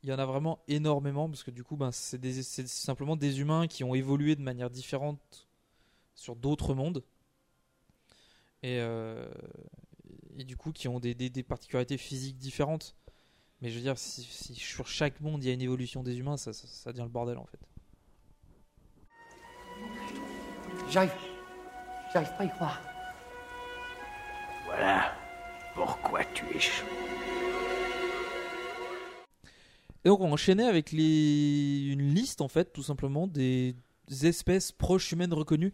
Il 0.04 0.10
y 0.10 0.14
en 0.14 0.20
a 0.20 0.26
vraiment 0.26 0.64
énormément 0.68 1.30
parce 1.30 1.44
que 1.44 1.52
du 1.52 1.64
coup, 1.64 1.78
ben, 1.78 1.92
c'est 1.92 2.68
simplement 2.68 3.16
des 3.16 3.40
humains 3.40 3.68
qui 3.68 3.84
ont 3.84 3.94
évolué 3.94 4.36
de 4.36 4.42
manière 4.42 4.70
différente 4.72 5.48
sur 6.16 6.36
d'autres 6.36 6.74
mondes. 6.74 7.04
Et, 8.64 8.80
euh, 8.80 9.30
et 10.38 10.44
du 10.44 10.58
coup, 10.58 10.72
qui 10.72 10.88
ont 10.88 11.00
des, 11.00 11.14
des- 11.14 11.30
des 11.30 11.44
particularités 11.44 11.98
physiques 11.98 12.38
différentes. 12.38 12.96
Mais 13.62 13.70
je 13.70 13.76
veux 13.76 13.82
dire, 13.82 13.98
si, 13.98 14.24
si 14.24 14.56
sur 14.56 14.88
chaque 14.88 15.22
monde 15.22 15.44
il 15.44 15.48
y 15.48 15.50
a 15.52 15.54
une 15.54 15.62
évolution 15.62 16.02
des 16.02 16.18
humains, 16.18 16.38
ça, 16.38 16.52
ça, 16.52 16.66
ça 16.68 16.92
devient 16.92 17.04
le 17.04 17.10
bordel 17.10 17.38
en 17.38 17.46
fait. 17.46 17.60
J'arrive. 20.90 21.12
J'arrive 22.12 22.30
pas 22.30 22.40
à 22.40 22.46
y 22.46 22.50
croire. 22.50 22.82
Voilà 24.66 25.14
pourquoi 25.76 26.26
tu 26.34 26.46
es 26.56 26.60
chaud. 26.60 26.86
Et 30.06 30.10
donc 30.10 30.20
on 30.22 30.32
enchaînait 30.32 30.66
avec 30.66 30.92
les... 30.92 31.88
une 31.92 32.14
liste 32.14 32.42
en 32.42 32.48
fait 32.48 32.74
tout 32.74 32.84
simplement 32.84 33.28
des 33.28 33.76
espèces 34.24 34.72
proches 34.72 35.12
humaines 35.12 35.34
reconnues. 35.34 35.72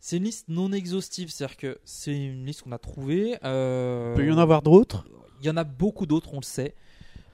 C'est 0.00 0.18
une 0.18 0.24
liste 0.24 0.48
non 0.48 0.70
exhaustive, 0.72 1.30
c'est-à-dire 1.30 1.56
que 1.56 1.78
c'est 1.84 2.14
une 2.14 2.44
liste 2.44 2.62
qu'on 2.62 2.72
a 2.72 2.78
trouvée. 2.78 3.36
euh, 3.44 4.12
Il 4.14 4.20
peut 4.22 4.26
y 4.28 4.32
en 4.32 4.38
avoir 4.38 4.60
d'autres? 4.60 5.06
Il 5.40 5.46
y 5.46 5.50
en 5.50 5.56
a 5.56 5.64
beaucoup 5.64 6.04
d'autres, 6.06 6.34
on 6.34 6.38
le 6.40 6.42
sait. 6.44 6.74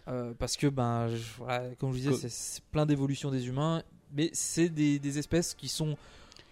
Euh, 0.09 0.33
parce 0.39 0.57
que, 0.57 0.67
ben, 0.69 1.09
je- 1.09 1.37
voilà, 1.39 1.69
comme 1.79 1.93
je 1.93 1.99
disais, 1.99 2.29
c'est- 2.29 2.63
plein 2.71 2.87
d'évolutions 2.87 3.31
des 3.31 3.49
humains. 3.49 3.83
Mais 4.13 4.31
c'est 4.33 4.69
des, 4.69 4.99
des 4.99 5.19
espèces 5.19 5.55
qui 5.55 5.69
sont 5.69 5.97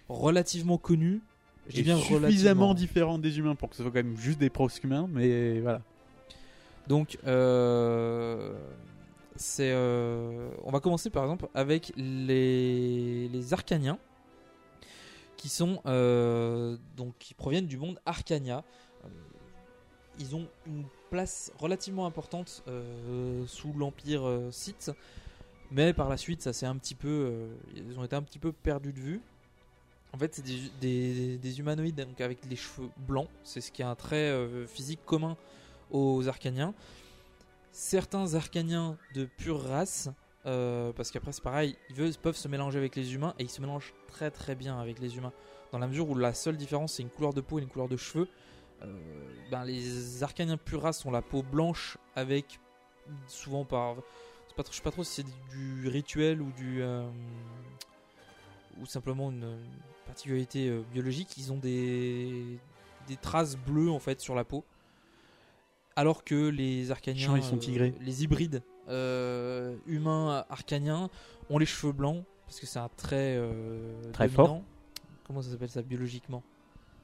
relativement 0.09 0.77
connues 0.77 1.21
Je 1.69 1.81
bien 1.81 1.97
suffisamment 1.97 2.69
relativement. 2.69 2.73
différente 2.73 3.21
des 3.21 3.37
humains 3.37 3.55
pour 3.55 3.69
que 3.69 3.75
ce 3.75 3.83
soit 3.83 3.91
quand 3.91 4.03
même 4.03 4.17
juste 4.17 4.39
des 4.39 4.49
prox-humains, 4.49 5.07
mais 5.11 5.59
voilà. 5.61 5.81
Donc, 6.87 7.17
euh, 7.27 8.53
c'est, 9.35 9.71
euh, 9.71 10.49
on 10.63 10.71
va 10.71 10.79
commencer 10.79 11.09
par 11.09 11.23
exemple 11.23 11.47
avec 11.53 11.93
les, 11.95 13.53
Arcaniens, 13.53 13.99
qui 15.37 15.49
sont 15.49 15.81
euh, 15.85 16.77
donc 16.97 17.13
qui 17.19 17.33
proviennent 17.33 17.67
du 17.67 17.77
monde 17.77 17.99
Arcania. 18.05 18.63
Euh, 19.05 19.07
Ils 20.19 20.35
ont 20.35 20.47
une 20.67 20.83
place 21.09 21.51
relativement 21.57 22.05
importante 22.05 22.63
sous 23.47 23.73
l'empire 23.73 24.23
Sith, 24.51 24.91
mais 25.71 25.93
par 25.93 26.09
la 26.09 26.17
suite, 26.17 26.41
ça 26.41 26.53
s'est 26.53 26.65
un 26.65 26.75
petit 26.77 26.95
peu, 26.95 27.47
ils 27.75 27.97
ont 27.97 28.03
été 28.03 28.15
un 28.15 28.21
petit 28.21 28.39
peu 28.39 28.51
perdus 28.51 28.93
de 28.93 28.99
vue. 28.99 29.21
En 30.11 30.17
fait, 30.17 30.35
c'est 30.35 30.41
des, 30.43 30.59
des- 30.81 31.37
des 31.37 31.59
humanoïdes 31.59 31.95
donc 31.95 32.19
avec 32.21 32.39
les 32.49 32.55
cheveux 32.55 32.89
blancs. 32.97 33.29
C'est 33.43 33.61
ce 33.61 33.71
qui 33.71 33.81
est 33.81 33.85
un 33.85 33.95
trait 33.95 34.33
physique 34.67 34.99
commun 35.05 35.37
aux 35.91 36.27
Arcaniens. 36.27 36.73
Certains 37.71 38.33
Arcaniens 38.33 38.97
de 39.13 39.25
pure 39.25 39.61
race, 39.63 40.09
euh, 40.45 40.91
parce 40.93 41.11
qu'après 41.11 41.31
c'est 41.31 41.43
pareil, 41.43 41.77
ils 41.89 42.17
peuvent 42.17 42.35
se 42.35 42.47
mélanger 42.47 42.77
avec 42.77 42.95
les 42.95 43.13
humains 43.13 43.33
et 43.39 43.43
ils 43.43 43.49
se 43.49 43.61
mélangent 43.61 43.93
très 44.07 44.31
très 44.31 44.55
bien 44.55 44.79
avec 44.79 44.99
les 44.99 45.17
humains. 45.17 45.33
Dans 45.71 45.79
la 45.79 45.87
mesure 45.87 46.09
où 46.09 46.15
la 46.15 46.33
seule 46.33 46.57
différence 46.57 46.93
c'est 46.93 47.03
une 47.03 47.09
couleur 47.09 47.33
de 47.33 47.41
peau 47.41 47.59
et 47.59 47.61
une 47.61 47.69
couleur 47.69 47.87
de 47.87 47.97
cheveux. 47.97 48.27
Euh, 48.81 48.97
ben, 49.51 49.65
les 49.65 50.23
Arcaniens 50.23 50.57
pure 50.57 50.81
race 50.81 51.05
ont 51.05 51.11
la 51.11 51.21
peau 51.21 51.43
blanche 51.43 51.97
avec 52.15 52.59
souvent 53.27 53.65
par. 53.65 53.95
Pas 54.55 54.63
trop, 54.63 54.71
je 54.71 54.77
sais 54.77 54.83
pas 54.83 54.91
trop 54.91 55.03
si 55.03 55.21
c'est 55.21 55.55
du 55.55 55.87
rituel 55.87 56.41
ou 56.41 56.51
du. 56.51 56.81
euh, 56.81 57.07
ou 58.81 58.85
simplement 58.85 59.29
une 59.29 59.57
particularité 60.05 60.81
biologique. 60.91 61.37
Ils 61.37 61.51
ont 61.53 61.57
des, 61.57 62.59
des 63.07 63.15
traces 63.15 63.55
bleues 63.57 63.91
en 63.91 63.99
fait 63.99 64.19
sur 64.21 64.35
la 64.35 64.43
peau. 64.43 64.63
Alors 65.99 66.23
que 66.23 66.47
les 66.47 66.91
arcaniens, 66.91 67.19
Chiant, 67.27 67.35
ils 67.35 67.43
sont 67.43 67.57
euh, 67.57 67.59
tigrés. 67.59 67.93
les 67.99 68.23
hybrides 68.23 68.63
euh, 68.87 69.75
humains 69.85 70.45
arcaniens 70.49 71.09
ont 71.49 71.57
les 71.57 71.65
cheveux 71.65 71.91
blancs 71.91 72.23
parce 72.45 72.59
que 72.61 72.65
c'est 72.65 72.79
un 72.79 72.87
trait 72.95 73.35
euh, 73.37 73.93
Très 74.13 74.27
dominant. 74.29 74.45
fort. 74.47 74.61
Comment 75.27 75.41
ça 75.41 75.51
s'appelle 75.51 75.69
ça 75.69 75.81
biologiquement? 75.81 76.41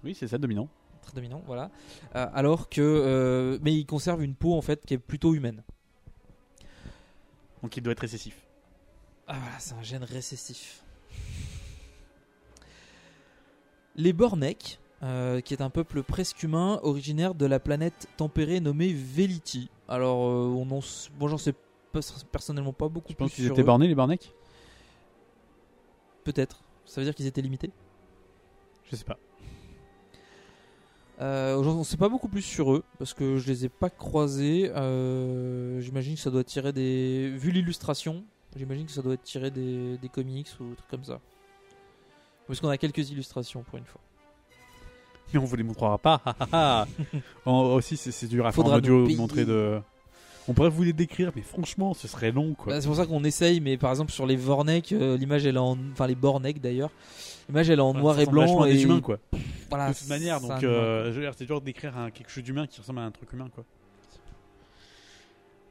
Oui, 0.03 0.15
c'est 0.15 0.27
ça, 0.29 0.37
dominant. 0.37 0.69
Très 1.01 1.13
dominant, 1.13 1.43
voilà. 1.45 1.69
Euh, 2.15 2.25
alors 2.33 2.69
que, 2.69 2.79
euh, 2.81 3.59
mais 3.61 3.73
ils 3.73 3.85
conservent 3.85 4.23
une 4.23 4.33
peau 4.33 4.55
en 4.55 4.61
fait 4.61 4.85
qui 4.85 4.93
est 4.93 4.97
plutôt 4.97 5.35
humaine. 5.35 5.61
Donc 7.61 7.75
il 7.75 7.81
doit 7.83 7.91
être 7.91 7.99
récessif. 7.99 8.37
Ah 9.27 9.35
voilà, 9.41 9.59
c'est 9.59 9.73
un 9.75 9.83
gène 9.83 10.03
récessif. 10.05 10.83
Les 13.97 14.13
Bornek, 14.13 14.79
euh, 15.03 15.41
qui 15.41 15.53
est 15.53 15.61
un 15.61 15.69
peuple 15.69 16.03
presque 16.03 16.41
humain 16.43 16.79
originaire 16.83 17.35
de 17.35 17.45
la 17.45 17.59
planète 17.59 18.07
tempérée 18.17 18.59
nommée 18.59 18.93
Veliti. 18.93 19.69
Alors, 19.87 20.25
euh, 20.27 20.47
on 20.47 20.63
en, 20.71 20.79
moi 21.19 21.29
j'en 21.29 21.37
sais 21.37 21.53
pas- 21.91 21.99
personnellement 22.31 22.73
pas 22.73 22.87
beaucoup 22.89 23.09
Je 23.11 23.15
pense 23.15 23.29
plus 23.29 23.35
qu'ils 23.35 23.45
sur 23.45 23.53
étaient 23.53 23.61
eux. 23.61 23.65
bornés, 23.65 23.87
les 23.87 23.95
Bornec 23.95 24.33
Peut-être. 26.23 26.63
Ça 26.85 27.01
veut 27.01 27.05
dire 27.05 27.13
qu'ils 27.15 27.27
étaient 27.27 27.41
limités? 27.41 27.71
Je 28.89 28.95
sais 28.95 29.05
pas. 29.05 29.17
Euh, 31.21 31.55
on 31.57 31.83
sait 31.85 31.95
pas 31.97 32.09
beaucoup 32.09 32.27
plus 32.27 32.41
sur 32.41 32.73
eux 32.73 32.83
parce 32.99 33.13
que 33.13 33.37
je 33.37 33.47
les 33.47 33.65
ai 33.65 33.69
pas 33.69 33.89
croisés. 33.89 34.69
Euh, 34.75 35.79
j'imagine 35.79 36.15
que 36.15 36.19
ça 36.21 36.29
doit 36.31 36.43
tiré 36.43 36.73
des. 36.73 37.29
Vu 37.37 37.51
l'illustration, 37.51 38.25
j'imagine 38.55 38.85
que 38.85 38.91
ça 38.91 39.01
doit 39.01 39.13
être 39.13 39.23
tiré 39.23 39.49
des, 39.49 39.97
des 39.97 40.09
comics 40.09 40.49
ou 40.59 40.71
des 40.71 40.75
trucs 40.75 40.89
comme 40.89 41.03
ça. 41.05 41.21
Parce 42.47 42.59
qu'on 42.59 42.67
a 42.69 42.77
quelques 42.77 43.09
illustrations 43.11 43.63
pour 43.63 43.77
une 43.77 43.85
fois. 43.85 44.01
Mais 45.33 45.39
on 45.39 45.45
vous 45.45 45.55
les 45.55 45.63
montrera 45.63 45.97
pas. 45.97 46.21
En- 47.45 47.61
aussi, 47.73 47.97
c'est 47.97 48.27
dur 48.27 48.45
à 48.45 48.51
faire 48.51 48.65
en 48.65 48.75
audio 48.77 49.07
montrer 49.17 49.45
de. 49.45 49.79
On 50.47 50.53
pourrait 50.53 50.69
vous 50.69 50.83
les 50.83 50.93
décrire, 50.93 51.31
mais 51.35 51.41
franchement, 51.41 51.93
ce 51.95 52.07
serait 52.07 52.31
long, 52.31 52.53
quoi. 52.53 52.73
Bah, 52.73 52.81
c'est 52.81 52.87
pour 52.87 52.95
ça 52.95 53.07
qu'on 53.07 53.23
essaye, 53.23 53.59
mais 53.61 53.77
par 53.77 53.89
exemple 53.89 54.11
sur 54.11 54.27
les 54.27 54.35
Vornek, 54.35 54.91
euh, 54.91 55.17
l'image 55.17 55.45
elle 55.45 55.55
est 55.55 55.59
en. 55.59 55.75
Enfin 55.91 56.05
les 56.07 56.13
Bornek 56.15 56.61
d'ailleurs, 56.61 56.91
l'image 57.49 57.69
elle 57.69 57.79
est 57.79 57.81
en 57.81 57.93
noir 57.95 58.19
et 58.19 58.25
blanc. 58.27 58.63
et... 58.65 58.73
des 58.73 58.83
humains, 58.83 59.01
quoi. 59.01 59.17
Voilà, 59.69 59.89
de 59.91 59.97
toute 59.97 60.07
manière, 60.07 60.39
c'est 60.39 60.47
donc 60.47 60.63
euh, 60.63 61.11
humain, 61.15 61.31
c'est 61.35 61.45
dur 61.45 61.61
d'écrire 61.61 61.97
un- 61.97 62.11
quelque 62.11 62.29
chose 62.29 62.43
d'humain 62.43 62.67
qui 62.67 62.79
ressemble 62.79 62.99
à 62.99 63.03
un 63.03 63.11
truc 63.11 63.33
humain, 63.33 63.49
quoi. 63.53 63.63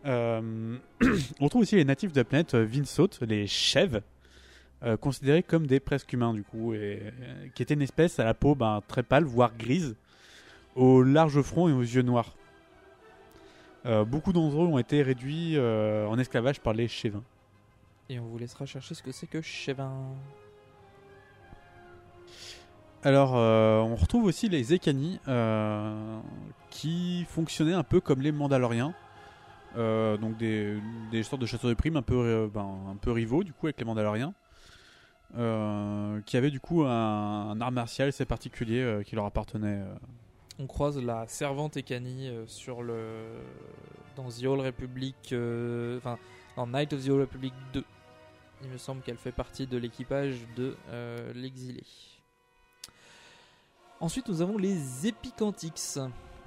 Euh, 0.06 0.76
on 1.40 1.48
trouve 1.48 1.62
aussi 1.62 1.76
les 1.76 1.84
natifs 1.84 2.12
de 2.12 2.20
la 2.20 2.24
planète 2.24 2.54
euh, 2.54 2.64
Vinsaut, 2.64 3.08
les 3.22 3.46
chèvres, 3.46 4.00
euh, 4.84 4.96
considérés 4.96 5.42
comme 5.42 5.66
des 5.66 5.80
presque 5.80 6.12
humains, 6.12 6.34
du 6.34 6.42
coup, 6.42 6.74
et, 6.74 7.00
euh, 7.02 7.48
qui 7.54 7.62
étaient 7.62 7.74
une 7.74 7.82
espèce 7.82 8.18
à 8.18 8.24
la 8.24 8.34
peau 8.34 8.54
ben, 8.54 8.82
très 8.86 9.02
pâle, 9.02 9.24
voire 9.24 9.52
grise, 9.56 9.96
au 10.76 11.02
large 11.02 11.40
front 11.42 11.68
et 11.68 11.72
aux 11.72 11.82
yeux 11.82 12.02
noirs. 12.02 12.34
Euh, 13.86 14.04
beaucoup 14.04 14.32
d'entre 14.32 14.56
eux 14.56 14.66
ont 14.66 14.78
été 14.78 15.02
réduits 15.02 15.58
en 15.58 16.18
esclavage 16.18 16.60
par 16.60 16.72
les 16.72 16.88
Chévins. 16.88 17.24
Et 18.08 18.18
on 18.18 18.24
vous 18.24 18.38
laissera 18.38 18.66
chercher 18.66 18.94
ce 18.94 19.02
que 19.02 19.12
c'est 19.12 19.26
que 19.26 19.40
Chevin. 19.40 19.92
Alors, 23.02 23.32
on 23.34 23.94
retrouve 23.96 24.24
aussi 24.24 24.48
les 24.48 24.72
Ekani 24.72 25.20
qui 26.70 27.26
fonctionnaient 27.28 27.74
un 27.74 27.82
peu 27.82 28.00
comme 28.00 28.20
les 28.22 28.32
Mandaloriens. 28.32 28.94
Euh, 29.76 30.16
donc 30.16 30.36
des, 30.36 30.76
des 31.10 31.22
sortes 31.24 31.42
de 31.42 31.46
chasseurs 31.46 31.68
de 31.68 31.74
primes 31.74 31.96
un 31.96 32.02
peu, 32.02 32.14
euh, 32.14 32.48
ben, 32.52 32.78
un 32.92 32.96
peu 32.96 33.10
rivaux 33.10 33.42
du 33.42 33.52
coup 33.52 33.66
avec 33.66 33.78
les 33.78 33.84
Mandaloriens. 33.84 34.32
Euh, 35.36 36.20
qui 36.26 36.36
avaient 36.36 36.50
du 36.52 36.60
coup 36.60 36.84
un, 36.84 37.50
un 37.50 37.60
art 37.60 37.72
martial 37.72 38.08
assez 38.08 38.24
particulier 38.24 38.80
euh, 38.80 39.02
qui 39.02 39.16
leur 39.16 39.24
appartenait. 39.24 39.80
euh. 39.80 39.94
On 40.60 40.68
croise 40.68 41.02
la 41.02 41.26
servante 41.26 41.76
Ekani 41.76 42.30
sur 42.46 42.84
dans 44.14 44.28
The 44.28 44.44
Old 44.44 44.60
Republic, 44.60 45.16
enfin 45.98 46.16
dans 46.54 46.68
Night 46.68 46.92
of 46.92 47.04
the 47.04 47.08
Old 47.08 47.22
Republic 47.22 47.52
2. 47.72 47.82
Il 48.62 48.70
me 48.70 48.78
semble 48.78 49.02
qu'elle 49.02 49.16
fait 49.16 49.32
partie 49.32 49.66
de 49.66 49.76
l'équipage 49.76 50.36
de 50.56 50.76
l'exilé. 51.34 51.82
Ensuite, 53.98 54.28
nous 54.28 54.42
avons 54.42 54.56
les 54.56 55.08
Epicantix. 55.08 55.98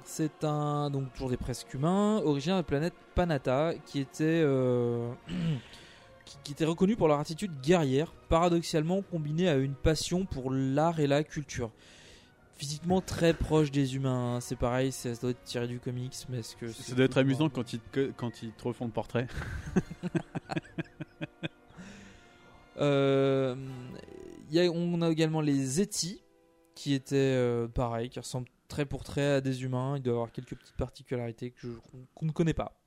C'est 0.04 0.42
un 0.42 0.88
donc 0.88 1.12
toujours 1.12 1.28
des 1.28 1.36
presque 1.36 1.74
humains, 1.74 2.22
originaire 2.24 2.56
de 2.56 2.60
la 2.60 2.66
planète 2.66 2.94
Panata, 3.14 3.74
qui 3.84 4.00
était 4.00 4.42
qui, 6.28 6.36
qui 6.44 6.52
était 6.52 6.64
reconnu 6.66 6.94
pour 6.94 7.08
leur 7.08 7.18
attitude 7.18 7.50
guerrière, 7.62 8.12
paradoxalement 8.28 9.00
combinée 9.02 9.48
à 9.48 9.56
une 9.56 9.74
passion 9.74 10.26
pour 10.26 10.50
l'art 10.52 11.00
et 11.00 11.06
la 11.06 11.24
culture. 11.24 11.70
Physiquement 12.56 13.00
très 13.00 13.34
proche 13.34 13.70
des 13.70 13.94
humains, 13.96 14.36
hein. 14.36 14.40
c'est 14.40 14.56
pareil, 14.56 14.90
ça 14.92 15.14
doit 15.14 15.30
être 15.30 15.42
tiré 15.44 15.66
du 15.68 15.78
comics, 15.78 16.14
mais 16.28 16.38
est-ce 16.40 16.56
que 16.56 16.70
Ça 16.72 16.94
doit 16.96 17.04
être 17.04 17.16
amusant 17.18 17.48
quand 17.48 17.72
ils, 17.72 17.78
te, 17.78 18.10
quand 18.16 18.42
ils 18.42 18.50
te 18.52 18.64
refont 18.64 18.84
le 18.86 18.90
portrait. 18.92 19.26
Euh, 22.80 23.56
il 24.48 24.54
y 24.54 24.60
a- 24.60 24.70
on 24.70 25.02
a 25.02 25.10
également 25.10 25.40
les 25.40 25.64
Zeti, 25.64 26.22
qui 26.76 26.94
étaient 26.94 27.16
euh, 27.16 27.66
pareil, 27.66 28.08
qui 28.08 28.20
ressemblent 28.20 28.48
trait 28.68 28.86
pour 28.86 29.02
trait 29.02 29.32
à 29.34 29.40
des 29.40 29.64
humains. 29.64 29.96
Il 29.96 30.02
doit 30.02 30.12
y 30.12 30.16
avoir 30.16 30.30
quelques 30.30 30.54
petites 30.54 30.76
particularités 30.76 31.52
qu'on 32.14 32.26
ne 32.26 32.30
connaît 32.30 32.54
pas. 32.54 32.77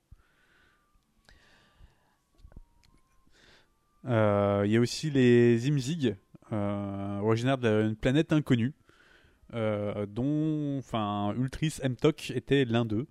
Il 4.04 4.70
y 4.70 4.76
a 4.76 4.80
aussi 4.80 5.10
les 5.10 5.68
Imzig, 5.68 6.16
euh, 6.52 7.18
originaires 7.20 7.58
d'une 7.58 7.96
planète 7.96 8.32
inconnue, 8.32 8.74
euh, 9.54 10.06
dont 10.06 10.78
enfin, 10.78 11.34
Ultris 11.36 11.78
Mtok 11.82 12.32
était 12.34 12.64
l'un 12.64 12.84
d'eux. 12.84 13.06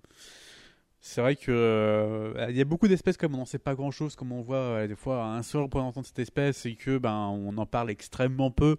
C'est 1.04 1.20
vrai 1.20 1.34
que 1.34 1.50
euh, 1.50 2.46
il 2.48 2.56
y 2.56 2.60
a 2.60 2.64
beaucoup 2.64 2.86
d'espèces 2.86 3.16
comme 3.16 3.34
on 3.34 3.38
n'en 3.38 3.44
sait 3.44 3.58
pas 3.58 3.74
grand 3.74 3.90
chose, 3.90 4.14
comme 4.14 4.30
on 4.30 4.40
voit 4.40 4.56
euh, 4.56 4.86
des 4.86 4.94
fois 4.94 5.24
un 5.24 5.42
seul 5.42 5.62
représentant 5.62 6.00
de 6.00 6.06
cette 6.06 6.20
espèce 6.20 6.64
et 6.64 6.76
que 6.76 6.96
ben 6.96 7.26
on 7.26 7.58
en 7.58 7.66
parle 7.66 7.90
extrêmement 7.90 8.52
peu 8.52 8.76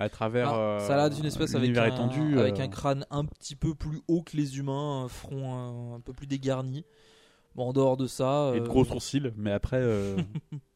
à 0.00 0.10
travers 0.10 0.48
Alors, 0.48 0.80
ça 0.82 0.94
a 0.94 0.96
l'air 0.96 1.10
d'une 1.10 1.24
euh, 1.24 1.28
espèce 1.28 1.54
avec, 1.54 1.76
un, 1.76 1.86
étendu. 1.86 2.38
avec 2.38 2.58
euh. 2.58 2.64
un 2.64 2.68
crâne 2.68 3.06
un 3.10 3.24
petit 3.24 3.56
peu 3.56 3.74
plus 3.74 4.00
haut 4.08 4.22
que 4.22 4.36
les 4.36 4.58
humains, 4.58 5.04
un 5.04 5.08
front 5.08 5.54
un, 5.54 5.96
un 5.96 6.00
peu 6.00 6.12
plus 6.12 6.26
dégarni. 6.26 6.84
Bon, 7.54 7.68
en 7.68 7.72
dehors 7.72 7.96
de 7.96 8.06
ça. 8.06 8.52
Et 8.54 8.60
de 8.60 8.64
euh, 8.64 8.68
gros 8.68 8.84
sourcils, 8.84 9.32
mais 9.36 9.52
après. 9.52 9.82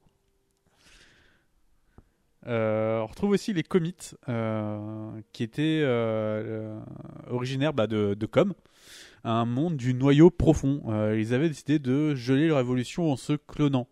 euh, 2.47 3.01
on 3.01 3.07
retrouve 3.07 3.31
aussi 3.31 3.53
les 3.53 3.63
comites, 3.63 4.17
euh, 4.29 5.21
qui 5.33 5.43
étaient 5.43 5.81
euh, 5.83 6.77
euh, 6.77 6.81
originaires 7.31 7.73
bah, 7.73 7.87
de, 7.87 8.27
Com, 8.27 8.55
un 9.25 9.45
monde 9.45 9.77
du 9.77 9.95
noyau 9.95 10.31
profond. 10.31 10.83
Ils 11.15 11.33
avaient 11.35 11.49
décidé 11.49 11.79
de 11.79 12.15
geler 12.15 12.49
leur 12.49 12.61
évolution 12.61 13.11
en 13.11 13.17
se 13.17 13.35
clonant. 13.35 13.89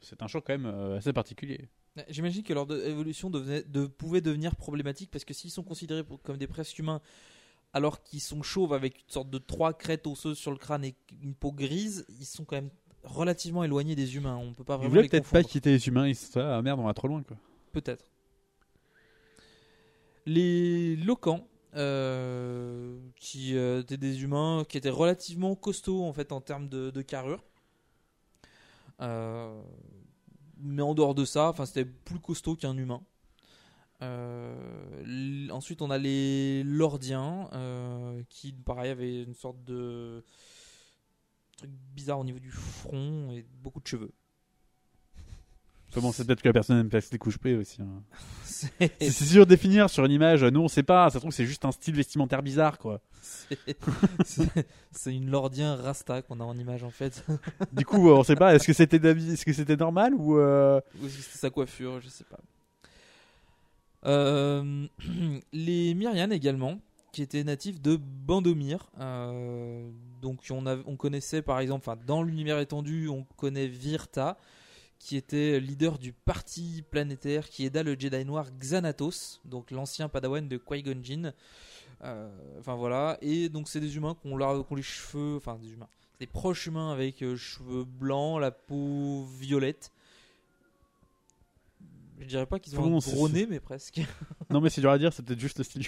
C'est 0.00 0.22
un 0.22 0.26
choix 0.26 0.40
quand 0.40 0.56
même 0.56 0.94
assez 0.96 1.12
particulier. 1.12 1.68
J'imagine 2.08 2.44
que 2.44 2.52
leur 2.52 2.70
évolution 2.86 3.30
pouvait 3.98 4.20
devenir 4.20 4.54
problématique 4.54 5.10
parce 5.10 5.24
que 5.24 5.34
s'ils 5.34 5.50
sont 5.50 5.64
considérés 5.64 6.04
comme 6.22 6.36
des 6.36 6.46
presque 6.46 6.78
humains 6.78 7.00
alors 7.72 8.02
qu'ils 8.02 8.20
sont 8.20 8.42
chauves 8.42 8.72
avec 8.72 8.98
une 8.98 9.10
sorte 9.10 9.30
de 9.30 9.38
trois 9.38 9.74
crêtes 9.74 10.06
osseuses 10.06 10.38
sur 10.38 10.50
le 10.50 10.56
crâne 10.56 10.84
et 10.84 10.94
une 11.22 11.34
peau 11.34 11.52
grise, 11.52 12.06
ils 12.18 12.24
sont 12.24 12.44
quand 12.44 12.56
même 12.56 12.70
relativement 13.04 13.64
éloignés 13.64 13.94
des 13.96 14.16
humains. 14.16 14.36
On 14.36 14.52
peut 14.52 14.64
pas 14.64 14.74
Ils 14.74 14.78
vraiment 14.78 14.90
voulaient 14.90 15.02
les 15.02 15.08
peut-être 15.08 15.30
pas 15.30 15.42
quitter 15.42 15.70
les 15.70 15.88
humains, 15.88 16.06
ils 16.08 16.16
se 16.16 16.32
sont 16.32 16.40
dit, 16.40 16.46
ah 16.46 16.62
merde, 16.62 16.80
on 16.80 16.84
va 16.84 16.94
trop 16.94 17.08
loin 17.08 17.22
quoi. 17.22 17.36
Peut-être. 17.72 18.04
Les 20.26 20.96
Locans, 20.96 21.46
euh, 21.74 22.98
qui 23.16 23.54
euh, 23.54 23.82
étaient 23.82 23.98
des 23.98 24.22
humains 24.22 24.64
qui 24.66 24.78
étaient 24.78 24.88
relativement 24.88 25.54
costauds 25.54 26.04
en 26.04 26.14
fait 26.14 26.32
en 26.32 26.40
termes 26.40 26.68
de, 26.68 26.90
de 26.90 27.02
carrure. 27.02 27.44
Euh, 29.00 29.62
mais 30.56 30.82
en 30.82 30.94
dehors 30.94 31.14
de 31.14 31.24
ça, 31.24 31.50
enfin 31.50 31.66
c'était 31.66 31.84
plus 31.84 32.18
costaud 32.20 32.56
qu'un 32.56 32.76
humain. 32.76 33.02
Ensuite, 35.50 35.82
on 35.82 35.90
a 35.90 35.98
les 35.98 36.62
Lordiens, 36.62 37.50
qui 38.28 38.52
pareil 38.52 38.90
avaient 38.90 39.22
une 39.22 39.34
sorte 39.34 39.62
de 39.64 40.24
truc 41.58 41.70
bizarre 41.94 42.18
au 42.20 42.24
niveau 42.24 42.38
du 42.38 42.50
front 42.50 43.30
et 43.32 43.44
beaucoup 43.62 43.80
de 43.80 43.86
cheveux. 43.86 44.12
Comment 45.94 46.12
c'est 46.12 46.24
peut-être 46.26 46.42
que 46.42 46.48
la 46.48 46.52
personne 46.52 46.78
aime 46.78 46.88
passer 46.90 47.08
les 47.12 47.18
couches 47.18 47.38
aussi. 47.58 47.80
hein. 47.82 48.02
C'est- 48.44 49.10
sûr 49.10 49.44
de 49.46 49.50
définir 49.50 49.88
sur 49.88 50.04
une 50.04 50.12
image. 50.12 50.44
Nous, 50.44 50.60
on 50.60 50.68
sait 50.68 50.82
pas. 50.82 51.08
Ça 51.10 51.14
se 51.14 51.18
trouve, 51.20 51.30
c'est 51.32 51.46
juste 51.46 51.64
un 51.64 51.72
style 51.72 51.94
vestimentaire 51.94 52.42
bizarre, 52.42 52.78
quoi. 52.78 53.00
C'est- 53.22 53.58
une 55.06 55.30
Lordien 55.30 55.76
Rasta 55.76 56.22
qu'on 56.22 56.40
a 56.40 56.44
en 56.44 56.56
image 56.58 56.82
en 56.84 56.90
fait. 56.90 57.24
Du 57.72 57.84
coup, 57.84 58.10
on 58.10 58.22
sait 58.22 58.36
pas. 58.36 58.54
Est-ce 58.54 58.66
que 58.66 58.72
c'était 58.72 58.96
est-ce 58.96 59.44
que 59.44 59.52
c'était 59.52 59.76
normal 59.76 60.14
ou 60.14 60.38
euh, 60.38 60.80
Ou 61.00 61.06
est-ce 61.06 61.16
que 61.16 61.22
c'était 61.22 61.38
sa 61.38 61.50
coiffure, 61.50 62.00
je 62.00 62.08
sais 62.08 62.24
pas. 62.24 62.38
Euh, 64.06 64.86
les 65.52 65.94
Myrianes 65.94 66.32
également, 66.32 66.78
qui 67.18 67.22
étaient 67.24 67.42
natifs 67.42 67.80
de 67.80 67.96
Bandomir. 67.96 68.88
Euh, 69.00 69.90
donc 70.22 70.38
on, 70.50 70.66
a- 70.66 70.76
on 70.86 70.94
connaissait 70.96 71.42
par 71.42 71.58
exemple, 71.58 71.88
enfin, 71.88 72.00
dans 72.06 72.22
l'univers 72.22 72.60
étendu, 72.60 73.08
on 73.08 73.24
connaît 73.36 73.66
Virta, 73.66 74.38
qui 75.00 75.16
était 75.16 75.58
leader 75.58 75.98
du 75.98 76.12
parti 76.12 76.84
planétaire 76.92 77.48
qui 77.48 77.64
aida 77.64 77.82
le 77.82 77.98
Jedi 77.98 78.24
noir 78.24 78.46
Xanatos, 78.60 79.40
donc 79.44 79.72
l'ancien 79.72 80.08
padawan 80.08 80.46
de 80.48 80.58
Qui-Gon 80.58 81.00
Jinn. 81.02 81.32
Euh, 82.04 82.28
Enfin 82.60 82.76
voilà, 82.76 83.18
et 83.20 83.48
donc 83.48 83.68
c'est 83.68 83.80
des 83.80 83.96
humains 83.96 84.16
qui 84.22 84.28
ont, 84.28 84.36
la- 84.36 84.62
qui 84.62 84.72
ont 84.72 84.76
les 84.76 84.82
cheveux, 84.82 85.34
enfin 85.38 85.58
des 85.60 85.72
humains, 85.72 85.88
des 86.20 86.28
proches 86.28 86.66
humains 86.68 86.92
avec 86.92 87.20
euh, 87.24 87.34
cheveux 87.34 87.82
blancs, 87.82 88.40
la 88.40 88.52
peau 88.52 89.24
violette. 89.40 89.90
Je 92.20 92.26
dirais 92.26 92.46
pas 92.46 92.60
qu'ils 92.60 92.74
ont 92.78 92.84
un 92.96 93.00
gros 93.16 93.28
nez, 93.28 93.46
mais 93.46 93.58
presque. 93.58 94.00
Non, 94.50 94.60
mais 94.60 94.70
c'est 94.70 94.80
dur 94.80 94.90
à 94.90 94.98
dire. 94.98 95.12
C'est 95.12 95.24
peut-être 95.24 95.40
juste 95.40 95.58
le 95.58 95.64
style. 95.64 95.86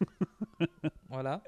voilà. 1.10 1.42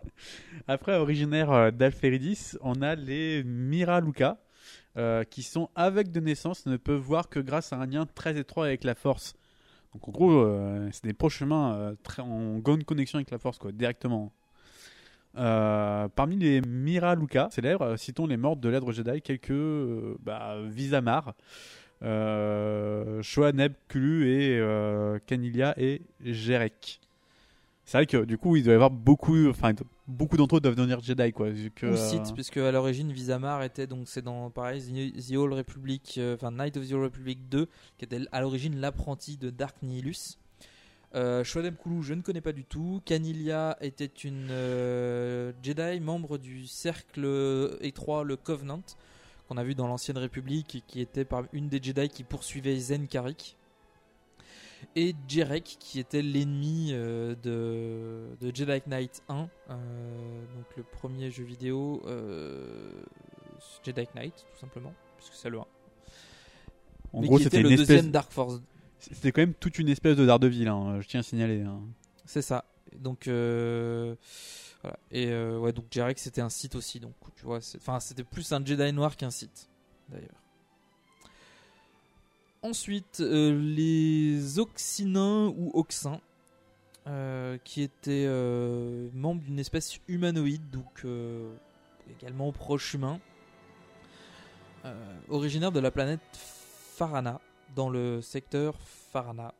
Après, 0.68 0.96
originaire 0.96 1.52
euh, 1.52 1.70
d'Alferidis, 1.70 2.52
on 2.60 2.82
a 2.82 2.94
les 2.94 3.42
Miraluka, 3.44 4.38
euh, 4.96 5.24
qui 5.24 5.42
sont 5.42 5.70
avec 5.74 6.10
de 6.10 6.20
naissance, 6.20 6.66
ne 6.66 6.76
peuvent 6.76 7.00
voir 7.00 7.28
que 7.28 7.40
grâce 7.40 7.72
à 7.72 7.76
un 7.76 7.86
lien 7.86 8.06
très 8.06 8.38
étroit 8.38 8.66
avec 8.66 8.84
la 8.84 8.94
Force. 8.94 9.34
Donc 9.92 10.08
en 10.08 10.12
gros, 10.12 10.32
euh, 10.32 10.88
c'est 10.92 11.04
des 11.04 11.12
proches 11.12 11.42
en 11.42 12.58
bonne 12.58 12.84
connexion 12.84 13.18
avec 13.18 13.30
la 13.30 13.38
Force, 13.38 13.58
quoi, 13.58 13.72
directement. 13.72 14.32
Parmi 15.34 16.36
les 16.36 16.60
Miraluka 16.60 17.48
célèbres, 17.50 17.96
citons 17.96 18.26
les 18.26 18.36
morts 18.36 18.56
de 18.56 18.68
l'Èdre 18.68 18.92
Jedi, 18.92 19.20
quelques 19.20 19.52
bah, 20.20 20.58
Visamar, 20.64 21.34
Shoaneb, 22.00 23.72
Kulu 23.88 24.28
et 24.28 25.18
Canilia 25.26 25.74
et 25.76 26.02
Jerek. 26.20 27.00
C'est 27.84 27.98
vrai 27.98 28.06
que 28.06 28.24
du 28.24 28.38
coup, 28.38 28.56
il 28.56 28.64
doit 28.64 28.72
y 28.72 28.74
avoir 28.74 28.90
beaucoup, 28.90 29.48
enfin, 29.48 29.72
beaucoup 30.08 30.36
d'entre 30.36 30.56
eux 30.56 30.60
doivent 30.60 30.74
devenir 30.74 31.00
Jedi, 31.00 31.32
quoi. 31.32 31.50
vu 31.50 31.70
que, 31.70 31.86
Ou 31.86 31.94
euh, 31.94 32.32
puisque 32.34 32.56
à 32.56 32.72
l'origine 32.72 33.12
Visamar 33.12 33.62
était 33.62 33.86
donc 33.86 34.08
c'est 34.08 34.22
dans 34.22 34.50
pareil 34.50 34.82
The, 34.82 35.36
Old 35.36 35.52
Republic, 35.52 36.14
euh, 36.16 36.34
enfin 36.34 36.50
Knight 36.50 36.76
of 36.78 36.88
the 36.88 36.92
Old 36.92 37.04
Republic 37.04 37.48
2, 37.50 37.68
qui 37.98 38.04
était 38.04 38.20
à 38.32 38.40
l'origine 38.40 38.80
l'apprenti 38.80 39.36
de 39.36 39.50
Dark 39.50 39.76
Nihilus. 39.82 40.38
Euh, 41.14 41.44
Shoadem 41.44 41.76
Kulu, 41.76 42.02
je 42.02 42.14
ne 42.14 42.22
connais 42.22 42.40
pas 42.40 42.52
du 42.52 42.64
tout. 42.64 43.02
Canilia 43.04 43.76
était 43.82 44.06
une 44.06 44.48
euh, 44.50 45.52
Jedi, 45.62 46.00
membre 46.00 46.38
du 46.38 46.66
cercle 46.66 47.76
étroit, 47.82 48.24
le 48.24 48.36
Covenant, 48.36 48.82
qu'on 49.46 49.58
a 49.58 49.62
vu 49.62 49.74
dans 49.74 49.86
l'ancienne 49.86 50.18
République, 50.18 50.74
et 50.74 50.82
qui 50.86 51.00
était 51.00 51.26
par 51.26 51.44
une 51.52 51.68
des 51.68 51.80
Jedi 51.82 52.08
qui 52.08 52.24
poursuivait 52.24 52.76
Zen 52.76 53.06
Karik. 53.06 53.56
Et 54.96 55.14
Jerek, 55.28 55.76
qui 55.78 55.98
était 56.00 56.22
l'ennemi 56.22 56.90
euh, 56.92 57.34
de, 57.42 58.36
de 58.40 58.54
Jedi 58.54 58.82
Knight 58.86 59.22
1, 59.28 59.48
euh, 59.70 59.76
donc 60.56 60.64
le 60.76 60.82
premier 60.82 61.30
jeu 61.30 61.44
vidéo 61.44 62.02
euh, 62.06 62.92
Jedi 63.84 64.06
Knight, 64.14 64.34
tout 64.52 64.58
simplement, 64.60 64.92
puisque 65.16 65.34
c'est 65.34 65.50
le 65.50 65.58
1. 65.58 65.64
En 67.12 67.20
Mais 67.20 67.26
gros, 67.28 67.38
c'était 67.38 67.58
était 67.58 67.62
le 67.62 67.70
une 67.70 67.76
deuxième 67.76 67.98
espèce- 67.98 68.12
Dark 68.12 68.32
Force. 68.32 68.60
C'était 68.98 69.32
quand 69.32 69.42
même 69.42 69.54
toute 69.54 69.78
une 69.78 69.88
espèce 69.88 70.16
de 70.16 70.24
Daredevil, 70.26 70.66
hein, 70.68 71.00
je 71.00 71.08
tiens 71.08 71.20
à 71.20 71.22
signaler. 71.22 71.60
hein. 71.62 71.80
C'est 72.24 72.42
ça. 72.42 72.64
Donc 72.98 73.24
voilà. 73.26 74.16
Et 75.10 75.26
ouais, 75.56 75.72
donc 75.72 75.86
Jarek 75.90 76.18
c'était 76.18 76.40
un 76.40 76.48
site 76.48 76.74
aussi, 76.74 77.00
donc 77.00 77.12
tu 77.36 77.44
vois, 77.44 77.58
enfin 77.76 78.00
c'était 78.00 78.24
plus 78.24 78.50
un 78.52 78.64
Jedi 78.64 78.92
noir 78.92 79.16
qu'un 79.16 79.30
site, 79.30 79.68
d'ailleurs. 80.08 80.40
Ensuite, 82.64 83.20
euh, 83.20 83.52
les 83.60 84.58
Oxynins 84.58 85.52
ou 85.54 85.70
Oxins, 85.74 86.18
euh, 87.06 87.58
qui 87.62 87.82
étaient 87.82 88.24
euh, 88.26 89.10
membres 89.12 89.42
d'une 89.42 89.58
espèce 89.58 90.00
humanoïde, 90.08 90.70
donc 90.70 91.04
également 92.10 92.50
proche 92.52 92.94
humain, 92.94 93.20
originaire 95.28 95.72
de 95.72 95.80
la 95.80 95.90
planète 95.90 96.20
Farana, 96.32 97.38
dans 97.76 97.90
le 97.90 98.22
secteur 98.22 98.74
Farana, 99.12 99.52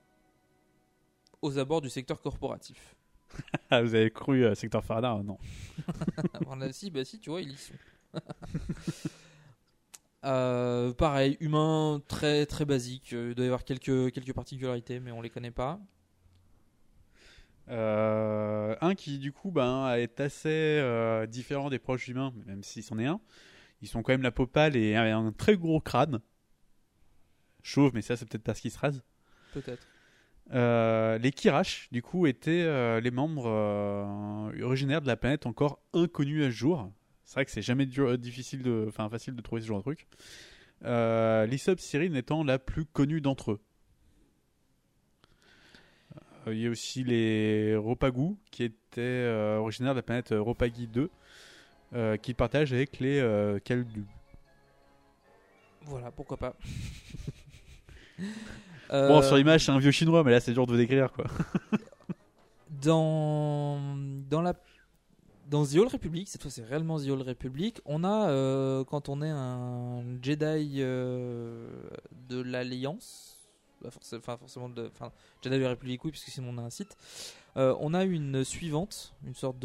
aux 1.42 1.58
abords 1.58 1.82
du 1.82 1.90
secteur 1.90 2.20
corporatif. 2.22 2.96
Ah, 3.70 3.82
vous 3.82 3.94
avez 3.94 4.10
cru 4.10 4.44
Secteur 4.54 4.84
Faraday 4.84 5.22
Non. 5.24 5.38
On 6.46 6.60
a- 6.60 6.72
si, 6.72 6.90
bah 6.90 7.04
si, 7.04 7.18
tu 7.18 7.30
vois, 7.30 7.40
ils 7.42 7.50
y 7.52 7.56
sont. 7.56 7.74
Euh, 10.24 10.92
pareil, 10.92 11.36
humain 11.40 12.00
très 12.08 12.46
très 12.46 12.64
basique. 12.64 13.12
Euh, 13.12 13.30
Il 13.30 13.34
doit 13.34 13.44
y 13.44 13.48
avoir 13.48 13.64
quelques, 13.64 14.12
quelques 14.12 14.32
particularités, 14.32 15.00
mais 15.00 15.12
on 15.12 15.20
les 15.20 15.30
connaît 15.30 15.50
pas. 15.50 15.78
Euh, 17.68 18.76
un 18.80 18.94
qui, 18.94 19.18
du 19.18 19.32
coup, 19.32 19.50
ben, 19.50 19.94
est 19.94 20.20
assez 20.20 20.48
euh, 20.48 21.26
différent 21.26 21.70
des 21.70 21.78
proches 21.78 22.08
humains, 22.08 22.32
même 22.46 22.62
s'il 22.62 22.82
c'en 22.82 22.98
est 22.98 23.06
un. 23.06 23.20
Ils 23.82 23.88
sont 23.88 24.02
quand 24.02 24.12
même 24.12 24.22
la 24.22 24.32
peau 24.32 24.46
pâle 24.46 24.76
et 24.76 24.96
un, 24.96 25.26
un 25.26 25.32
très 25.32 25.56
gros 25.56 25.80
crâne. 25.80 26.20
Chauve, 27.62 27.92
mais 27.94 28.02
ça, 28.02 28.16
c'est 28.16 28.26
peut-être 28.28 28.42
parce 28.42 28.60
qu'ils 28.60 28.70
se 28.70 28.78
rasent. 28.78 29.02
Peut-être. 29.52 29.86
Euh, 30.52 31.16
les 31.18 31.32
Kirash, 31.32 31.88
du 31.90 32.02
coup, 32.02 32.26
étaient 32.26 32.64
euh, 32.64 33.00
les 33.00 33.10
membres 33.10 33.48
euh, 33.48 34.62
originaires 34.62 35.00
de 35.00 35.06
la 35.06 35.16
planète 35.16 35.46
encore 35.46 35.80
inconnue 35.94 36.44
à 36.44 36.46
ce 36.46 36.56
jour. 36.56 36.90
C'est 37.24 37.34
vrai 37.34 37.44
que 37.44 37.50
c'est 37.50 37.62
jamais 37.62 37.86
dur- 37.86 38.18
difficile 38.18 38.62
de, 38.62 38.84
enfin 38.88 39.08
facile 39.08 39.34
de 39.34 39.40
trouver 39.40 39.62
ce 39.62 39.66
genre 39.66 39.78
de 39.78 39.82
truc. 39.82 40.06
Euh, 40.84 41.46
L'Isop 41.46 41.78
Cyril 41.80 42.14
étant 42.16 42.44
la 42.44 42.58
plus 42.58 42.84
connue 42.84 43.20
d'entre 43.20 43.52
eux. 43.52 43.60
Euh, 46.46 46.54
Il 46.54 46.60
y 46.60 46.66
a 46.66 46.70
aussi 46.70 47.02
les 47.04 47.74
Ropagu, 47.76 48.36
qui 48.50 48.64
étaient 48.64 49.00
euh, 49.00 49.56
originaires 49.58 49.94
de 49.94 49.98
la 49.98 50.02
planète 50.02 50.32
euh, 50.32 50.40
Ropagi 50.42 50.86
2, 50.86 51.10
euh, 51.94 52.16
qui 52.18 52.34
partagent 52.34 52.72
avec 52.72 53.00
les 53.00 53.18
euh. 53.20 53.58
Voilà, 55.82 56.10
pourquoi 56.10 56.36
pas. 56.36 56.56
Bon, 58.90 59.18
Euh, 59.18 59.22
sur 59.22 59.36
l'image, 59.36 59.64
c'est 59.64 59.72
un 59.72 59.78
vieux 59.78 59.90
chinois, 59.90 60.22
mais 60.22 60.30
là, 60.30 60.40
c'est 60.40 60.52
dur 60.52 60.66
de 60.66 60.76
décrire, 60.76 61.10
quoi. 61.12 61.24
dans 62.82 63.80
dans 64.28 64.42
la 64.42 64.54
dans 65.54 65.64
The 65.64 65.76
Old 65.76 65.92
Republic, 65.92 66.28
cette 66.28 66.42
fois 66.42 66.50
c'est 66.50 66.64
réellement 66.64 66.98
The 66.98 67.06
Old 67.10 67.22
Republic, 67.22 67.80
on 67.84 68.02
a 68.02 68.28
euh, 68.28 68.82
quand 68.82 69.08
on 69.08 69.22
est 69.22 69.30
un 69.30 70.02
Jedi 70.20 70.78
euh, 70.80 71.70
de 72.28 72.40
l'Alliance, 72.40 73.38
forcément, 73.88 74.18
enfin 74.18 74.36
forcément 74.36 74.68
Jedi 75.44 75.56
de 75.56 75.62
la 75.62 75.68
République 75.68 76.04
oui, 76.04 76.10
puisque 76.10 76.30
sinon 76.30 76.48
on 76.50 76.58
a 76.58 76.62
un 76.62 76.70
site. 76.70 76.96
euh, 77.56 77.72
on 77.78 77.94
a 77.94 78.02
une 78.02 78.42
suivante, 78.42 79.14
une 79.24 79.36
sorte 79.36 79.60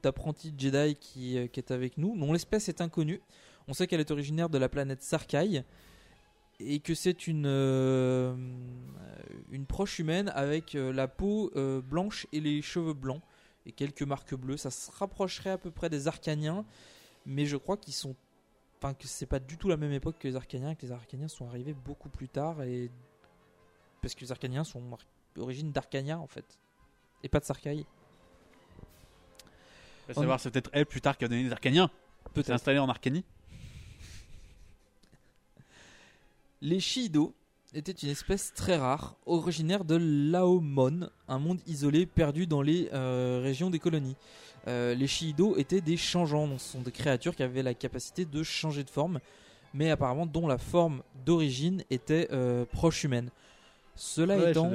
d'apprenti 0.00 0.54
Jedi 0.56 0.94
qui, 0.94 1.36
est 1.36 1.70
avec 1.72 1.98
nous, 1.98 2.16
dont 2.16 2.32
l'espèce 2.32 2.68
est 2.68 2.80
inconnue. 2.80 3.20
On 3.66 3.72
sait 3.72 3.88
qu'elle 3.88 3.98
est 3.98 4.12
originaire 4.12 4.48
de 4.48 4.58
la 4.58 4.68
planète 4.68 5.02
Sarkai 5.02 5.64
et 6.60 6.78
que 6.78 6.94
c'est 6.94 7.26
une 7.26 7.46
une 9.50 9.66
proche 9.66 9.98
humaine 9.98 10.30
avec 10.36 10.74
la 10.74 11.08
peau 11.08 11.50
blanche 11.82 12.28
et 12.32 12.38
les 12.38 12.62
cheveux 12.62 12.94
blancs 12.94 13.22
et 13.66 13.72
quelques 13.72 14.02
marques 14.02 14.34
bleues. 14.34 14.56
Ça 14.56 14.70
se 14.70 14.90
rapprocherait 14.90 15.50
à 15.50 15.58
peu 15.58 15.70
près 15.70 15.90
des 15.90 16.08
Arcaniens, 16.08 16.64
mais 17.26 17.46
je 17.46 17.56
crois 17.56 17.76
qu'ils 17.76 17.94
sont, 17.94 18.16
enfin 18.78 18.94
que 18.94 19.06
c'est 19.06 19.26
pas 19.26 19.38
du 19.38 19.58
tout 19.58 19.68
la 19.68 19.76
même 19.76 19.92
époque 19.92 20.18
que 20.18 20.28
les 20.28 20.36
Arcaniens, 20.36 20.74
que 20.74 20.86
les 20.86 20.92
Arcaniens 20.92 21.28
sont 21.28 21.48
arrivés 21.48 21.74
beaucoup 21.74 22.08
plus 22.08 22.28
tard 22.28 22.62
et 22.62 22.90
parce 24.00 24.14
que 24.14 24.20
les 24.20 24.32
Arcaniens 24.32 24.64
sont 24.64 24.82
d'origine 25.34 25.72
d'Arcania 25.72 26.18
en 26.18 26.26
fait 26.26 26.58
et 27.22 27.28
pas 27.28 27.40
de 27.40 27.44
Sarkai. 27.44 27.86
À 30.08 30.14
savoir, 30.14 30.40
c'est 30.40 30.50
peut-être 30.50 30.70
elle 30.72 30.86
plus 30.86 31.00
tard 31.00 31.16
qui 31.16 31.24
a 31.24 31.28
donné 31.28 31.44
les 31.44 31.52
Arcaniens. 31.52 31.90
Peut-être. 32.34 32.46
C'est 32.46 32.52
installé 32.52 32.78
en 32.78 32.88
Arcanie. 32.88 33.24
Les 36.60 36.80
Shido, 36.80 37.34
était 37.74 37.92
une 37.92 38.10
espèce 38.10 38.52
très 38.54 38.76
rare, 38.76 39.16
originaire 39.26 39.84
de 39.84 39.96
Laomon, 39.96 41.08
un 41.28 41.38
monde 41.38 41.60
isolé 41.66 42.06
perdu 42.06 42.46
dans 42.46 42.62
les 42.62 42.88
euh, 42.92 43.40
régions 43.42 43.70
des 43.70 43.78
colonies. 43.78 44.16
Euh, 44.68 44.94
les 44.94 45.06
Shiido 45.06 45.56
étaient 45.56 45.80
des 45.80 45.96
changeants, 45.96 46.46
donc 46.46 46.60
ce 46.60 46.72
sont 46.72 46.82
des 46.82 46.92
créatures 46.92 47.34
qui 47.34 47.42
avaient 47.42 47.62
la 47.62 47.74
capacité 47.74 48.24
de 48.24 48.42
changer 48.42 48.84
de 48.84 48.90
forme, 48.90 49.18
mais 49.74 49.90
apparemment 49.90 50.26
dont 50.26 50.46
la 50.46 50.58
forme 50.58 51.02
d'origine 51.24 51.82
était 51.90 52.28
euh, 52.32 52.64
proche 52.70 53.04
humaine. 53.04 53.30
Cela 53.94 54.38
Ouais, 54.38 54.50
étant, 54.52 54.70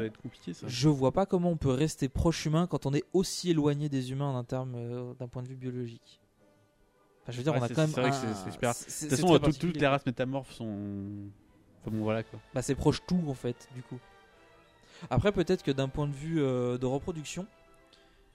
ça. 0.54 0.68
je 0.68 0.90
vois 0.90 1.12
pas 1.12 1.26
comment 1.26 1.50
on 1.50 1.58
peut 1.58 1.72
rester 1.72 2.08
proche 2.08 2.46
humain 2.46 2.68
quand 2.68 2.86
on 2.86 2.94
est 2.94 3.04
aussi 3.14 3.50
éloigné 3.50 3.90
des 3.90 4.12
humains 4.12 4.34
d'un 4.34 4.44
terme, 4.44 4.76
d'un 5.20 5.28
point 5.28 5.42
de 5.42 5.48
vue 5.48 5.56
biologique. 5.56 6.20
Enfin, 7.24 7.32
je 7.32 7.38
veux 7.38 7.44
dire, 7.44 7.54
Ouais, 7.54 7.60
on 7.60 7.64
a 7.64 7.70
quand 7.70 7.82
même. 7.82 7.90
C'est 7.90 8.02
vrai 8.02 8.12
que 8.12 8.16
un- 8.16 8.52
super. 8.52 8.74
De 8.74 8.76
toute 8.78 9.10
façon, 9.10 9.40
toutes 9.60 9.78
les 9.82 9.88
races 9.88 10.06
métamorphes 10.06 10.54
sont. 10.54 10.76
Enfin 11.88 11.96
bon, 11.96 12.04
voilà 12.04 12.24
quoi. 12.24 12.40
Bah, 12.54 12.62
c'est 12.62 12.76
proche 12.76 13.02
tout 13.08 13.24
en 13.28 13.34
fait, 13.34 13.68
du 13.76 13.82
coup. 13.82 14.00
Après, 15.10 15.32
peut-être 15.32 15.64
que 15.64 15.72
d'un 15.72 15.88
point 15.90 16.08
de 16.08 16.14
vue 16.14 16.42
euh, 16.42 16.78
de 16.78 16.86
reproduction, 16.86 17.46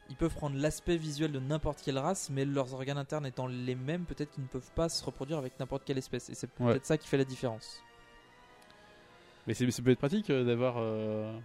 ils 0.09 0.17
peuvent 0.17 0.35
prendre 0.35 0.57
l'aspect 0.57 0.97
visuel 0.97 1.33
de 1.33 1.41
n'importe 1.41 1.83
quelle 1.83 1.99
race, 1.99 2.31
mais 2.31 2.45
leurs 2.45 2.73
organes 2.75 2.99
internes 2.99 3.27
étant 3.27 3.47
les 3.47 3.75
mêmes, 3.75 4.05
peut-être 4.05 4.31
qu'ils 4.33 4.43
ne 4.45 4.49
peuvent 4.49 4.71
pas 4.75 4.89
se 4.89 5.05
reproduire 5.05 5.39
avec 5.39 5.59
n'importe 5.59 5.85
quelle 5.85 5.99
espèce. 5.99 6.31
Et 6.31 6.35
c'est 6.35 6.47
peut-être 6.49 6.67
Ouais. 6.75 6.81
ça 6.83 6.97
qui 6.99 7.09
fait 7.09 7.17
la 7.19 7.25
différence. 7.25 7.81
Mais 9.47 9.55
c'est- 9.55 9.83
peut 9.83 9.91
être 9.91 9.99
pratique 9.99 10.31
euh, 10.31 10.45
d'avoir. 10.45 10.77
euh, 10.79 11.37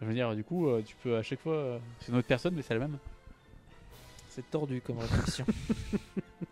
Je 0.00 0.06
veux 0.06 0.14
dire, 0.14 0.34
du 0.34 0.44
coup, 0.44 0.68
euh, 0.68 0.82
tu 0.82 0.94
peux 0.96 1.16
à 1.16 1.22
chaque 1.22 1.40
fois. 1.40 1.54
euh, 1.54 1.78
C'est 2.00 2.12
une 2.12 2.18
autre 2.18 2.28
personne, 2.28 2.54
mais 2.54 2.62
c'est 2.62 2.74
la 2.74 2.80
même. 2.80 2.98
C'est 4.30 4.48
tordu 4.50 4.80
comme 4.80 4.98
réflexion. 4.98 5.44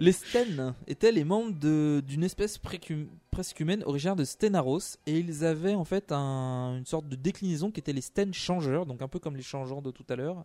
les 0.00 0.12
Sten 0.12 0.74
étaient 0.86 1.12
les 1.12 1.24
membres 1.24 1.52
d'une 2.00 2.24
espèce 2.24 2.58
presque 2.58 3.60
humaine 3.60 3.82
originaire 3.84 4.16
de 4.16 4.24
Stenaros 4.24 4.96
et 5.06 5.18
ils 5.18 5.44
avaient 5.44 5.74
en 5.74 5.84
fait 5.84 6.10
un- 6.12 6.76
une 6.78 6.86
sorte 6.86 7.06
de 7.08 7.16
déclinaison 7.16 7.70
qui 7.70 7.80
était 7.80 7.92
les 7.92 8.00
Sten 8.00 8.32
changeurs, 8.34 8.86
donc 8.86 9.02
un 9.02 9.08
peu 9.08 9.18
comme 9.18 9.36
les 9.36 9.42
changeants 9.42 9.82
de 9.82 9.90
tout 9.90 10.04
à 10.08 10.16
l'heure, 10.16 10.44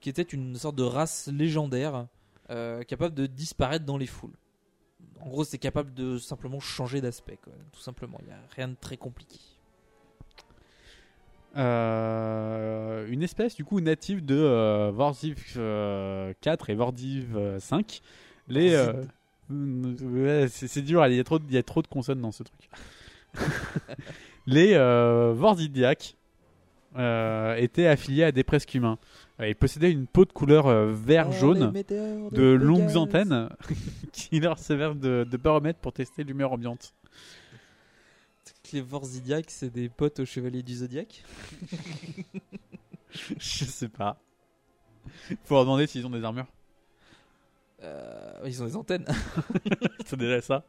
qui 0.00 0.08
était 0.08 0.22
une 0.22 0.56
sorte 0.56 0.76
de 0.76 0.82
race 0.84 1.28
légendaire 1.32 2.06
euh, 2.50 2.82
capable 2.82 3.14
de 3.14 3.26
disparaître 3.26 3.84
dans 3.84 3.96
les 3.98 4.06
foules. 4.06 4.36
En 5.20 5.28
gros, 5.28 5.44
c'est 5.44 5.58
capable 5.58 5.94
de 5.94 6.18
simplement 6.18 6.60
changer 6.60 7.00
d'aspect, 7.00 7.38
tout 7.72 7.80
simplement. 7.80 8.18
Il 8.20 8.26
n'y 8.26 8.32
a 8.32 8.38
rien 8.54 8.68
de 8.68 8.76
très 8.78 8.96
compliqué. 8.98 9.38
Euh, 11.56 13.06
une 13.08 13.22
espèce 13.22 13.54
du 13.54 13.64
coup 13.64 13.80
native 13.80 14.24
de 14.24 14.36
euh, 14.36 14.90
Vordiv 14.92 15.36
euh, 15.56 16.32
4 16.40 16.70
et 16.70 16.74
Vordiv 16.74 17.36
euh, 17.36 17.60
5. 17.60 18.00
Les, 18.48 18.74
euh, 18.74 19.04
ouais, 19.50 20.48
c'est 20.48 20.82
dur, 20.82 21.06
il 21.06 21.14
y, 21.14 21.20
a 21.20 21.24
trop, 21.24 21.38
de- 21.38 21.44
il 21.48 21.54
y 21.54 21.58
a 21.58 21.62
trop 21.62 21.82
de 21.82 21.86
consonnes 21.86 22.20
dans 22.20 22.32
ce 22.32 22.42
truc. 22.42 22.68
les 24.46 24.74
euh, 24.74 25.34
euh, 26.96 27.56
étaient 27.56 27.86
affiliés 27.86 28.24
à 28.24 28.32
des 28.32 28.44
presque 28.44 28.74
humains. 28.74 28.98
Ils 29.40 29.56
possédaient 29.56 29.90
une 29.90 30.06
peau 30.06 30.24
de 30.24 30.32
couleur 30.32 30.66
euh, 30.68 30.92
vert 30.92 31.28
Oh, 31.28 31.54
de 31.54 32.36
de 32.36 32.42
longues 32.52 32.96
antennes 32.96 33.48
qui 34.12 34.38
leur 34.38 34.58
servent 34.58 34.98
de, 34.98 35.26
de 35.28 35.36
baromètre 35.36 35.80
pour 35.80 35.92
tester 35.92 36.22
l'humeur 36.22 36.52
ambiante. 36.52 36.94
Les 38.72 38.80
Vorzidiacs, 38.80 39.50
c'est 39.50 39.70
des 39.70 39.88
potes 39.88 40.18
au 40.20 40.24
Chevalier 40.24 40.62
du 40.64 40.74
Zodiaque. 40.74 41.22
Je 43.38 43.64
sais 43.64 43.88
pas. 43.88 44.16
Faut 45.44 45.54
leur 45.54 45.64
demander 45.64 45.86
s'ils 45.86 46.04
ont 46.06 46.10
des 46.10 46.24
armures. 46.24 46.48
Euh, 47.84 48.32
ils 48.46 48.62
ont 48.62 48.66
des 48.66 48.76
antennes. 48.76 49.04
c'est 50.06 50.18
déjà 50.18 50.40
ça. 50.40 50.62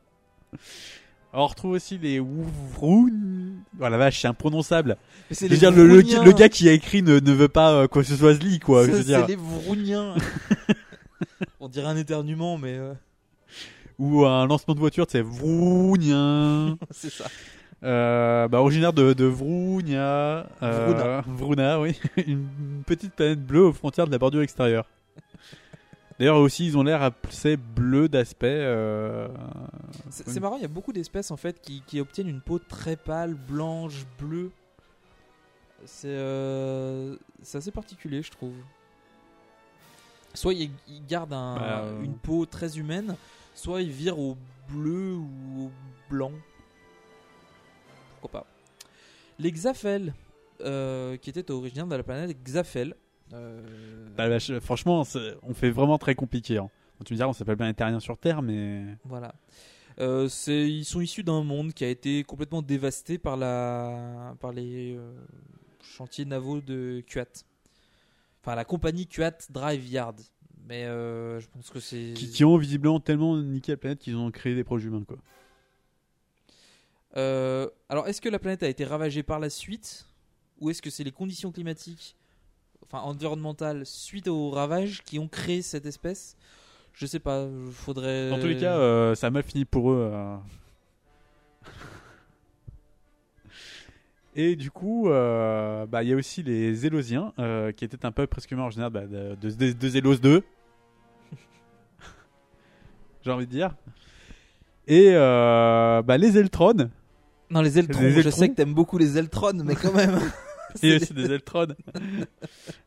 On 1.33 1.47
retrouve 1.47 1.71
aussi 1.71 1.97
les 1.97 2.19
Wuvroun. 2.19 3.57
Oh 3.79 3.89
la 3.89 3.97
vache, 3.97 4.21
c'est 4.21 4.27
imprononçable. 4.27 4.95
Mais 5.29 5.35
c'est 5.35 5.47
Je 5.47 5.53
veux 5.53 5.57
dire, 5.59 5.71
le, 5.71 5.85
le, 5.85 5.99
Vrouniens. 6.01 6.23
le 6.23 6.31
gars 6.31 6.49
qui 6.49 6.69
a 6.69 6.71
écrit 6.71 7.01
ne, 7.01 7.19
ne 7.19 7.31
veut 7.33 7.49
pas 7.49 7.73
euh, 7.73 7.87
quoi 7.87 8.03
que 8.03 8.07
ce 8.07 8.15
soit 8.15 8.35
se 8.35 8.39
lit, 8.39 8.59
quoi. 8.59 8.85
je 8.85 8.91
Ça, 8.91 8.97
veux 8.97 9.03
dire. 9.03 9.19
c'est 9.21 9.27
les 9.27 9.35
Vrouniens. 9.35 10.15
On 11.59 11.67
dirait 11.67 11.87
un 11.87 11.97
éternuement, 11.97 12.57
mais. 12.57 12.77
euh, 12.77 12.93
Ou 13.99 14.25
un 14.25 14.45
lancement 14.47 14.75
de 14.75 14.79
voiture, 14.79 15.05
c'est 15.09 15.21
Vrounien. 15.21 16.77
c'est 16.91 17.11
ça. 17.11 17.25
Euh, 17.83 18.47
bah, 18.47 18.61
originaire 18.61 18.93
de, 18.93 19.11
de 19.13 19.25
Vrounia. 19.25 20.47
Vrouna. 20.61 21.21
Vrouna, 21.27 21.79
oui. 21.81 21.99
Une 22.25 22.47
petite 22.85 23.13
planète 23.13 23.45
bleue 23.45 23.65
aux 23.65 23.73
frontières 23.73 24.07
de 24.07 24.11
la 24.11 24.17
bordure 24.17 24.41
extérieure. 24.41 24.85
D'ailleurs, 26.17 26.37
aussi, 26.37 26.65
ils 26.65 26.77
ont 26.77 26.83
l'air 26.83 27.01
assez 27.03 27.57
bleus 27.57 28.07
d'aspect. 28.07 28.47
euh, 28.61 29.27
C'est 30.09 30.39
marrant, 30.39 30.55
il 30.55 30.61
y 30.61 30.65
a 30.65 30.69
beaucoup 30.69 30.93
d'espèces 30.93 31.29
en 31.31 31.37
fait 31.37 31.59
qui, 31.61 31.81
qui 31.85 31.99
obtiennent 31.99 32.29
une 32.29 32.39
peau 32.41 32.57
très 32.57 32.95
pâle, 32.95 33.33
blanche, 33.33 34.05
bleue. 34.17 34.51
C'est 35.85 36.07
euh, 36.07 37.17
assez 37.53 37.71
particulier, 37.71 38.21
je 38.23 38.31
trouve. 38.31 38.55
Soit 40.33 40.53
ils, 40.53 40.71
ils 40.87 41.05
gardent 41.05 41.33
un- 41.33 41.55
Bah, 41.55 41.81
euh. 41.83 42.01
une 42.01 42.15
peau 42.17 42.45
très 42.45 42.77
humaine, 42.77 43.15
soit 43.53 43.81
ils 43.81 43.91
virent 43.91 44.19
au 44.19 44.37
bleu 44.69 45.15
ou 45.15 45.65
au 45.65 45.71
blanc. 46.09 46.31
Pourquoi 48.21 48.41
pas. 48.41 48.47
Les 49.37 49.51
euh, 50.61 51.17
qui 51.17 51.29
étaient 51.29 51.51
originaires 51.51 51.87
de 51.87 51.95
la 51.95 52.03
planète 52.03 52.37
Xaphel. 52.43 52.95
Euh, 53.33 53.61
Bah, 54.15 54.29
bah, 54.29 54.37
je- 54.39 54.59
franchement, 54.59 55.03
c'est- 55.03 55.35
on 55.43 55.53
fait 55.53 55.71
vraiment 55.71 55.97
très 55.97 56.15
compliqué. 56.15 56.57
hein. 56.57 56.69
Tu 57.03 57.13
me 57.13 57.17
diras, 57.17 57.29
on 57.29 57.33
s'appelle 57.33 57.55
bien 57.57 57.73
terrien 57.73 57.99
sur 57.99 58.17
Terre, 58.17 58.41
mais. 58.41 58.83
Voilà. 59.03 59.35
Euh, 59.99 60.27
c'est- 60.29 60.69
ils 60.69 60.85
sont 60.85 61.01
issus 61.01 61.23
d'un 61.23 61.43
monde 61.43 61.73
qui 61.73 61.83
a 61.83 61.89
été 61.89 62.23
complètement 62.23 62.61
dévasté 62.61 63.17
par, 63.17 63.37
la, 63.37 64.35
par 64.39 64.51
les 64.53 64.95
euh, 64.95 65.13
chantiers 65.81 66.25
navaux 66.25 66.61
de 66.61 67.01
Kuat. 67.07 67.25
Enfin, 68.41 68.55
la 68.55 68.65
compagnie 68.65 69.07
Kuat 69.07 69.37
Drive 69.49 69.87
Yard. 69.87 70.19
Mais 70.67 70.85
euh, 70.85 71.39
je 71.39 71.47
pense 71.47 71.69
que 71.69 71.79
c'est. 71.79 72.13
Qui, 72.15 72.29
qui 72.29 72.43
ont 72.43 72.57
visiblement 72.57 72.99
tellement 72.99 73.37
niqué 73.37 73.73
la 73.73 73.77
planète 73.77 73.99
qu'ils 73.99 74.15
ont 74.15 74.31
créé 74.31 74.55
des 74.55 74.63
proches 74.63 74.83
humains, 74.83 75.03
quoi. 75.07 75.17
Euh, 77.17 77.69
alors, 77.89 78.07
est-ce 78.07 78.19
que 78.21 78.29
la 78.29 78.39
planète 78.39 78.63
a 78.63 78.67
été 78.67 78.83
ravagée 78.83 79.23
par 79.23 79.39
la 79.39 79.49
suite? 79.49 80.05
Ou 80.59 80.69
est-ce 80.69 80.81
que 80.81 80.89
c'est 80.89 81.03
les 81.03 81.11
conditions 81.11 81.51
climatiques, 81.51 82.15
enfin 82.87 83.03
environnementales, 83.03 83.85
suite 83.85 84.27
au 84.27 84.49
ravage 84.49 85.01
qui 85.03 85.19
ont 85.19 85.27
créé 85.27 85.61
cette 85.61 85.85
espèce 85.85 86.35
Je 86.93 87.05
sais 87.05 87.19
pas, 87.19 87.47
faudrait. 87.71 88.29
Dans 88.29 88.39
tous 88.39 88.47
les 88.47 88.57
cas, 88.57 88.77
euh, 88.77 89.15
ça 89.15 89.27
a 89.27 89.29
mal 89.29 89.43
fini 89.43 89.65
pour 89.65 89.91
eux. 89.91 90.09
euh. 90.13 90.35
Et 94.37 94.55
du 94.57 94.69
coup, 94.69 95.07
euh, 95.09 95.85
bah, 95.85 96.03
il 96.03 96.09
y 96.09 96.13
a 96.13 96.15
aussi 96.15 96.43
les 96.43 96.85
Élosiens, 96.85 97.31
euh, 97.39 97.71
qui 97.71 97.85
étaient 97.85 98.05
un 98.05 98.11
peuple 98.11 98.27
presque 98.31 98.51
en 98.51 98.69
général 98.69 98.91
bah, 98.91 99.05
de, 99.07 99.35
de, 99.35 99.71
de, 99.71 99.87
Zélos 99.89 100.17
2. 100.17 100.43
J'ai 103.23 103.31
envie 103.31 103.47
de 103.47 103.51
dire. 103.51 103.73
Et 104.87 105.13
bah, 105.13 106.17
les 106.17 106.37
Eltrons. 106.37 106.89
Non, 107.49 107.61
les 107.61 107.79
Eltrons, 107.79 108.01
Les 108.01 108.11
je 108.11 108.19
Eltrons. 108.19 108.31
sais 108.31 108.49
que 108.49 108.55
t'aimes 108.55 108.73
beaucoup 108.73 108.97
les 108.97 109.17
Eltrons, 109.17 109.53
mais 109.63 109.75
quand 109.75 109.93
même. 109.93 110.19
A 110.83 110.95
aussi 110.95 111.13
des 111.13 111.31
Eltrons. 111.31 111.67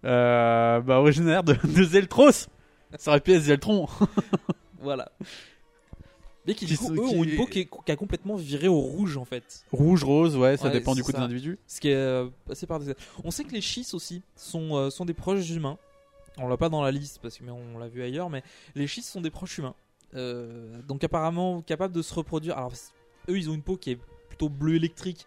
euh, 0.05 0.81
bah, 0.81 1.01
originaire 1.01 1.42
de, 1.44 1.55
de 1.55 1.85
Zeltros. 1.85 2.46
Ça 2.98 3.11
aurait 3.11 3.20
pu 3.20 3.33
être 3.33 3.42
Zeltron. 3.42 3.87
Voilà. 4.81 5.11
Mais 6.46 6.55
qui, 6.55 6.66
Qui 6.66 6.72
du 6.72 6.79
coup, 6.79 6.87
sont- 6.87 6.92
eux, 6.94 7.09
qui- 7.09 7.14
ont 7.16 7.24
une 7.24 7.37
peau 7.37 7.46
qui, 7.46 7.59
est- 7.61 7.68
qui 7.85 7.92
a 7.92 7.96
complètement 7.96 8.37
viré 8.37 8.68
au 8.68 8.79
rouge 8.79 9.16
en 9.16 9.24
fait. 9.24 9.64
Rouge, 9.72 10.05
rose, 10.05 10.37
ouais, 10.37 10.57
ça 10.57 10.66
Ouais, 10.66 10.70
dépend 10.70 10.94
du 10.94 11.01
c'est 11.01 11.07
coup 11.07 11.12
des 11.12 11.18
ça. 11.18 11.24
individus. 11.24 11.59
Ce 11.66 11.81
qui 11.81 11.88
est 11.88 11.94
euh, 11.96 12.29
assez 12.48 12.66
paradoxal. 12.66 12.94
On 13.24 13.31
sait 13.33 13.42
que 13.44 13.53
les 13.53 13.61
schistes 13.61 13.92
aussi 13.92 14.22
sont, 14.37 14.77
euh, 14.77 14.88
sont 14.90 15.05
des 15.05 15.14
proches 15.14 15.51
humains. 15.51 15.77
On 16.38 16.46
l'a 16.46 16.57
pas 16.57 16.68
dans 16.68 16.81
la 16.81 16.92
liste 16.92 17.18
parce 17.20 17.37
que 17.37 17.42
mais 17.44 17.51
on 17.51 17.77
l'a 17.79 17.88
vu 17.88 18.03
ailleurs, 18.05 18.31
mais 18.31 18.44
les 18.77 18.87
schistes 18.87 19.09
sont 19.11 19.20
des 19.20 19.31
proches 19.31 19.59
humains. 19.59 19.74
Euh, 20.14 20.81
donc 20.87 21.03
apparemment 21.05 21.61
capables 21.61 21.92
de 21.92 22.01
se 22.03 22.14
reproduire. 22.14 22.57
Alors 22.57 22.74
c- 22.77 22.92
eux, 23.29 23.37
ils 23.37 23.51
ont 23.51 23.55
une 23.55 23.62
peau 23.62 23.77
qui 23.77 23.90
est 23.90 23.98
plutôt 24.29 24.48
bleu 24.48 24.77
électrique. 24.77 25.27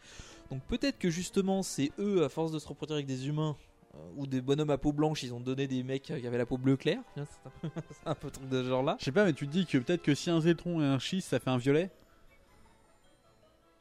Donc 0.52 0.62
peut-être 0.68 1.00
que 1.00 1.10
justement 1.10 1.64
c'est 1.64 1.92
eux, 1.98 2.24
à 2.24 2.30
force 2.30 2.52
de 2.52 2.60
se 2.60 2.68
reproduire 2.68 2.96
avec 2.96 3.08
des 3.08 3.28
humains 3.28 3.56
euh, 3.96 3.98
ou 4.18 4.28
des 4.28 4.42
bonhommes 4.42 4.70
à 4.70 4.78
peau 4.78 4.92
blanche, 4.92 5.24
ils 5.24 5.34
ont 5.34 5.40
donné 5.40 5.66
des 5.66 5.82
mecs 5.82 6.04
qui 6.04 6.14
avaient 6.28 6.38
la 6.38 6.46
peau 6.46 6.58
bleu 6.58 6.76
clair. 6.78 7.00
C'est 7.16 7.22
un 7.22 7.52
peu, 7.62 7.70
c'est 7.92 8.08
un 8.08 8.16
peu 8.16 8.30
truc 8.30 8.50
de 8.50 8.62
ce 8.64 8.68
genre 8.70 8.84
là. 8.84 8.98
Je 9.00 9.06
sais 9.06 9.12
pas, 9.12 9.24
mais 9.26 9.34
tu 9.34 9.48
te 9.48 9.52
dis 9.52 9.66
que 9.66 9.78
peut-être 9.78 10.02
que 10.04 10.14
si 10.14 10.30
un 10.30 10.42
Zeltron 10.42 10.82
et 10.82 10.86
un 10.86 11.00
schiste, 11.00 11.30
ça 11.30 11.40
fait 11.40 11.50
un 11.50 11.58
violet? 11.58 11.90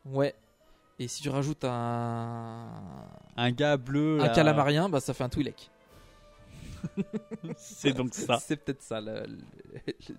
Ouais. 0.06 0.34
Et 0.98 1.08
si 1.08 1.22
tu 1.22 1.28
rajoutes 1.28 1.64
un. 1.64 2.68
Un 3.36 3.50
gars 3.52 3.76
bleu. 3.76 4.20
Un 4.20 4.24
là. 4.26 4.28
calamarien, 4.30 4.88
bah 4.88 5.00
ça 5.00 5.12
fait 5.14 5.24
un 5.24 5.28
Twi'lek. 5.28 5.70
C'est 7.56 7.92
donc 7.92 8.14
ça. 8.14 8.38
C'est 8.42 8.56
peut-être 8.56 8.82
ça. 8.82 9.00
le- 9.00 9.26
le- 9.26 9.38
le- 9.86 10.14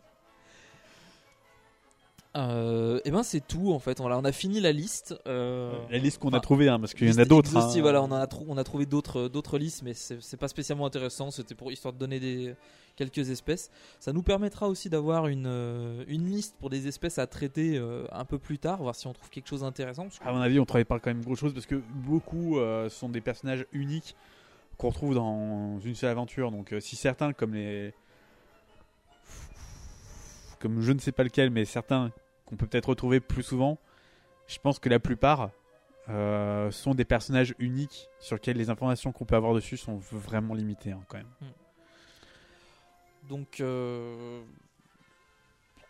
Euh, 2.38 3.02
et 3.04 3.12
ben 3.12 3.24
c'est 3.24 3.46
tout 3.46 3.74
en 3.74 3.80
fait. 3.80 4.00
Voilà, 4.00 4.18
on 4.18 4.24
a 4.24 4.32
fini 4.32 4.62
la 4.62 4.72
liste. 4.72 5.14
euh, 5.28 5.74
La 5.90 5.98
liste 5.98 6.18
qu'on 6.20 6.30
a 6.30 6.40
trouvée, 6.40 6.70
hein, 6.70 6.80
parce 6.80 6.94
qu'il 6.94 7.08
y 7.10 7.12
en 7.12 7.18
a 7.18 7.26
d'autres, 7.26 7.50
hein. 7.58 7.82
Voilà, 7.82 8.02
on 8.04 8.12
a, 8.12 8.26
trou- 8.26 8.46
on 8.48 8.58
a 8.58 8.64
trouvé 8.64 8.86
d'autres, 8.86 9.28
d'autres 9.28 9.58
listes, 9.58 9.82
mais 9.84 9.94
c'est 9.94 10.38
pas 10.38 10.48
spécialement 10.48 10.86
intéressant. 10.86 11.30
C'était 11.30 11.56
pour 11.56 11.72
histoire 11.74 11.94
de 11.94 12.00
donner 12.00 12.22
des 12.22 12.56
quelques 12.96 13.30
espèces. 13.30 13.70
Ça 14.00 14.14
nous 14.14 14.22
permettra 14.24 14.70
aussi 14.70 14.90
d'avoir 14.90 15.28
une 15.28 15.46
euh, 15.46 16.06
une 16.08 16.26
liste 16.30 16.56
pour 16.58 16.70
des 16.70 16.88
espèces 16.88 17.18
à 17.20 17.28
traiter 17.28 17.78
euh, 17.78 18.06
un 18.14 18.24
peu 18.24 18.38
plus 18.38 18.60
tard, 18.60 18.82
voir 18.82 18.96
si 18.96 19.08
on 19.08 19.14
trouve 19.14 19.30
quelque 19.30 19.48
chose 19.50 19.62
d'intéressant. 19.62 20.08
que- 20.08 20.26
À 20.26 20.32
mon 20.32 20.40
avis, 20.40 20.58
on 20.60 20.66
travaille 20.66 20.86
pas 20.86 21.00
quand 21.00 21.10
même 21.10 21.24
gros 21.26 21.36
chose 21.36 21.54
parce 21.54 21.66
que 21.66 21.82
beaucoup 21.96 22.60
euh, 22.60 22.88
sont 22.88 23.10
des 23.10 23.22
personnages 23.22 23.66
uniques 23.74 24.16
qu'on 24.78 24.88
retrouve 24.90 25.16
dans 25.16 25.80
une 25.82 25.96
seule 25.96 26.12
aventure. 26.12 26.50
Donc, 26.50 26.72
euh, 26.72 26.80
si 26.80 26.96
certains, 26.96 27.34
comme 27.34 27.54
les. 27.56 27.94
Comme 30.60 30.82
je 30.82 30.92
ne 30.92 31.00
sais 31.00 31.12
pas 31.12 31.24
lequel, 31.24 31.50
mais 31.50 31.66
certains 31.66 32.12
qu'on 32.52 32.58
peut 32.58 32.68
peut-être 32.68 32.90
retrouver 32.90 33.22
plus 33.22 33.44
souvent, 33.44 33.80
je 34.48 34.60
pense 34.60 34.78
que 34.78 34.90
la 34.90 35.00
plupart 35.00 35.52
euh, 36.10 36.70
sont 36.72 36.94
des 36.94 37.06
personnages 37.06 37.56
uniques 37.60 38.10
sur 38.20 38.36
lesquels 38.36 38.58
les 38.58 38.70
informations 38.70 39.14
qu'on 39.14 39.24
peut 39.26 39.36
avoir 39.38 39.54
dessus 39.54 39.78
sont 39.78 39.96
vraiment 40.12 40.54
limitées 40.54 40.92
hein, 40.92 41.02
quand 41.08 41.18
même. 41.18 41.28
Donc, 43.30 43.62
euh, 43.62 44.42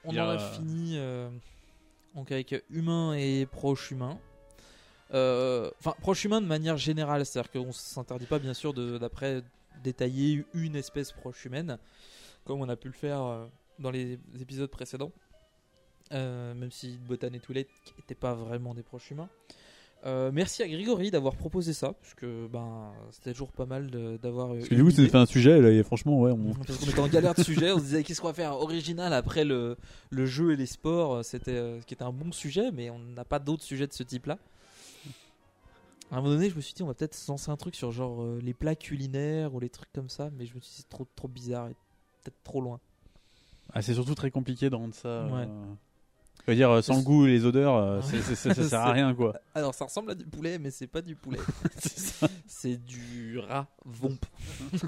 on 0.03 0.11
en 0.11 0.29
a- 0.29 0.37
fini 0.37 0.93
euh, 0.97 1.29
donc 2.13 2.31
avec 2.31 2.53
humain 2.69 3.13
et 3.15 3.47
proche 3.47 3.89
humain. 3.91 4.19
Euh, 5.13 5.71
Enfin, 5.79 5.95
proche 6.01 6.23
humain 6.25 6.41
de 6.41 6.45
manière 6.45 6.77
générale, 6.77 7.25
c'est-à-dire 7.25 7.51
qu'on 7.51 7.71
s'interdit 7.71 8.27
pas, 8.27 8.37
bien 8.39 8.53
sûr, 8.53 8.73
de- 8.73 8.97
d'après 8.99 9.41
détailler 9.83 10.45
une 10.53 10.75
espèce 10.75 11.11
proche 11.11 11.43
humaine, 11.45 11.79
comme 12.45 12.61
on 12.61 12.69
a 12.69 12.75
pu 12.75 12.87
le 12.87 12.93
faire 12.93 13.47
dans 13.79 13.89
les 13.89 14.19
épisodes 14.39 14.69
précédents. 14.69 15.11
Euh, 16.11 16.53
même 16.53 16.71
si 16.71 16.97
Botan 17.07 17.29
et 17.33 17.39
Toulet 17.39 17.67
n'étaient 17.97 18.15
pas 18.15 18.33
vraiment 18.33 18.73
des 18.73 18.83
proches 18.83 19.11
humains. 19.11 19.29
Euh, 20.03 20.31
merci 20.33 20.63
à 20.63 20.67
Grégory 20.67 21.11
d'avoir 21.11 21.35
proposé 21.35 21.73
ça, 21.73 21.93
parce 21.93 22.15
que 22.15 22.47
ben, 22.47 22.91
c'était 23.11 23.33
toujours 23.33 23.51
pas 23.51 23.67
mal 23.67 23.91
d'avoir. 24.19 24.51
euh, 24.51 24.57
Parce 24.57 24.69
que 24.69 24.75
du 24.75 24.83
coup, 24.83 24.89
fait 24.89 25.15
un 25.15 25.27
sujet, 25.27 25.61
là, 25.61 25.69
et 25.69 25.83
franchement, 25.83 26.19
ouais. 26.19 26.31
On... 26.31 26.53
Parce 26.55 26.79
qu'on 26.79 26.89
était 26.89 26.99
en 26.99 27.07
galère 27.07 27.35
de 27.35 27.43
sujet, 27.43 27.71
on 27.71 27.77
se 27.77 27.83
disait 27.83 28.03
qu'est-ce 28.03 28.19
qu'on 28.19 28.27
va 28.29 28.33
faire 28.33 28.53
original 28.53 29.13
après 29.13 29.45
le, 29.45 29.77
le 30.09 30.25
jeu 30.25 30.53
et 30.53 30.55
les 30.55 30.65
sports, 30.65 31.23
c'était 31.23 31.79
ce 31.79 31.85
qui 31.85 31.93
était 31.93 32.03
un 32.03 32.11
bon 32.11 32.31
sujet, 32.31 32.71
mais 32.71 32.89
on 32.89 32.97
n'a 32.97 33.25
pas 33.25 33.37
d'autres 33.37 33.63
sujets 33.63 33.85
de 33.85 33.93
ce 33.93 34.01
type-là. 34.01 34.39
À 36.09 36.15
un 36.15 36.21
moment 36.21 36.33
donné, 36.33 36.49
je 36.49 36.55
me 36.55 36.61
suis 36.61 36.73
dit 36.73 36.81
on 36.83 36.87
va 36.87 36.93
peut-être 36.93 37.15
se 37.15 37.31
lancer 37.31 37.51
un 37.51 37.55
truc 37.55 37.75
sur 37.75 37.91
genre 37.91 38.21
euh, 38.21 38.39
les 38.43 38.53
plats 38.53 38.75
culinaires 38.75 39.53
ou 39.53 39.59
les 39.61 39.69
trucs 39.69 39.93
comme 39.93 40.09
ça, 40.09 40.29
mais 40.37 40.45
je 40.45 40.55
me 40.55 40.59
suis 40.59 40.69
dit 40.71 40.77
c'est 40.79 40.89
trop 40.89 41.07
trop 41.15 41.27
bizarre 41.29 41.67
et 41.69 41.75
peut-être 42.23 42.43
trop 42.43 42.59
loin. 42.59 42.79
Ah, 43.71 43.81
c'est 43.81 43.93
surtout 43.93 44.15
très 44.15 44.29
compliqué 44.31 44.69
de 44.69 44.75
rendre 44.75 44.93
ça. 44.93 45.25
Ouais. 45.27 45.45
euh, 45.47 45.73
Je 46.47 46.51
veux 46.51 46.55
dire, 46.55 46.69
euh, 46.71 46.81
sans 46.81 46.97
le 46.97 47.03
goût 47.03 47.27
et 47.27 47.29
les 47.31 47.45
odeurs, 47.45 47.75
euh, 47.75 48.01
c'est- 48.01 48.21
ça, 48.35 48.53
ça 48.53 48.63
sert 48.67 48.79
à 48.81 48.91
rien, 48.93 49.13
quoi. 49.13 49.35
Alors 49.53 49.73
ça 49.75 49.85
ressemble 49.85 50.11
à 50.11 50.15
du 50.15 50.25
poulet, 50.25 50.57
mais 50.59 50.71
c'est 50.71 50.87
pas 50.87 51.01
du 51.01 51.15
poulet. 51.15 51.39
c'est 52.47 52.83
du 52.83 53.37
rat 53.39 53.67
vomp. 53.85 54.17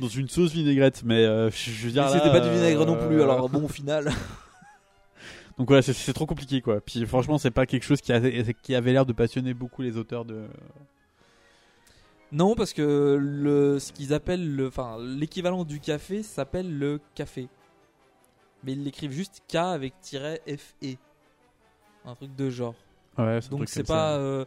Dans 0.00 0.08
une 0.08 0.28
sauce 0.28 0.52
vinaigrette, 0.52 1.02
mais 1.04 1.24
euh, 1.24 1.50
je 1.50 1.86
veux 1.86 1.90
dire. 1.92 2.08
C'était 2.10 2.30
pas 2.30 2.40
du 2.40 2.50
vinaigre 2.50 2.84
non 2.86 2.96
plus, 3.06 3.20
alors 3.22 3.48
bon 3.48 3.64
au 3.64 3.68
final. 3.68 4.12
Donc 5.58 5.68
voilà, 5.68 5.80
c'est- 5.82 6.12
trop 6.12 6.26
compliqué, 6.26 6.60
quoi. 6.60 6.80
Puis 6.82 7.06
franchement, 7.06 7.38
c'est 7.38 7.50
pas 7.50 7.64
quelque 7.64 7.82
chose 7.84 8.02
qui, 8.02 8.12
a- 8.12 8.20
qui 8.62 8.74
avait 8.74 8.92
l'air 8.92 9.06
de 9.06 9.14
passionner 9.14 9.54
beaucoup 9.54 9.80
les 9.82 9.96
auteurs 9.96 10.24
de. 10.26 10.44
Non, 12.30 12.54
parce 12.54 12.72
que 12.74 13.16
le, 13.18 13.78
ce 13.78 13.92
qu'ils 13.92 14.12
appellent 14.12 14.54
le, 14.54 14.66
enfin, 14.66 14.98
l'équivalent 15.00 15.64
du 15.64 15.80
café 15.80 16.22
s'appelle 16.22 16.76
le 16.78 17.00
café. 17.14 17.48
Mais 18.64 18.72
ils 18.72 18.82
l'écrivent 18.84 19.12
juste 19.12 19.42
K 19.48 19.56
avec 19.56 20.00
tiret 20.00 20.42
FE. 20.46 20.96
Un 22.04 22.14
truc 22.14 22.34
de 22.36 22.50
genre. 22.50 22.74
Ouais, 23.18 23.40
Donc 23.50 23.68
c'est 23.68 23.84
pas. 23.86 24.16
euh, 24.16 24.44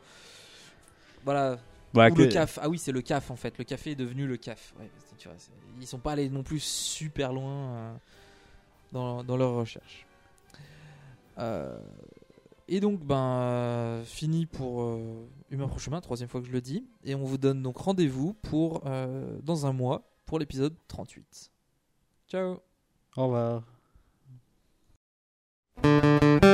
voilà. 1.24 1.58
Bah, 1.94 2.10
Ou 2.10 2.16
le 2.16 2.28
CAF. 2.28 2.60
Ah 2.62 2.70
oui, 2.70 2.78
c'est 2.78 2.92
le 2.92 3.02
CAF 3.02 3.32
en 3.32 3.36
fait. 3.36 3.58
Le 3.58 3.64
café 3.64 3.92
est 3.92 3.96
devenu 3.96 4.28
le 4.28 4.38
CAF. 4.38 4.74
Ouais, 4.80 4.90
tu 5.18 5.28
vois, 5.28 5.38
ils 5.80 5.88
sont 5.88 5.98
pas 6.00 6.12
allés 6.12 6.30
non 6.30 6.44
plus 6.44 6.60
super 6.60 7.34
loin 7.34 7.52
euh, 7.52 7.94
dans, 8.92 9.24
dans 9.24 9.38
leur 9.38 9.54
recherche. 9.56 10.06
Euh, 11.40 11.80
et 12.68 12.80
donc, 12.80 13.00
ben, 13.04 13.40
euh, 13.42 14.04
fini 14.04 14.46
pour 14.46 14.84
euh, 14.84 15.26
Humain 15.50 15.68
Proche 15.68 15.86
Chemin, 15.86 16.00
troisième 16.02 16.30
fois 16.30 16.42
que 16.42 16.48
je 16.48 16.52
le 16.52 16.62
dis. 16.62 16.86
Et 17.04 17.16
on 17.16 17.24
vous 17.24 17.40
donne 17.40 17.64
donc 17.64 17.78
rendez-vous 17.78 18.34
pour 18.34 18.84
euh, 18.86 19.40
dans 19.42 19.66
un 19.66 19.74
mois 19.74 20.04
pour 20.28 20.38
l'épisode 20.38 20.76
38. 20.88 21.52
Ciao 22.28 22.60
Au 23.18 23.24
revoir. 23.24 23.64
Thank 25.82 26.44
you. 26.44 26.49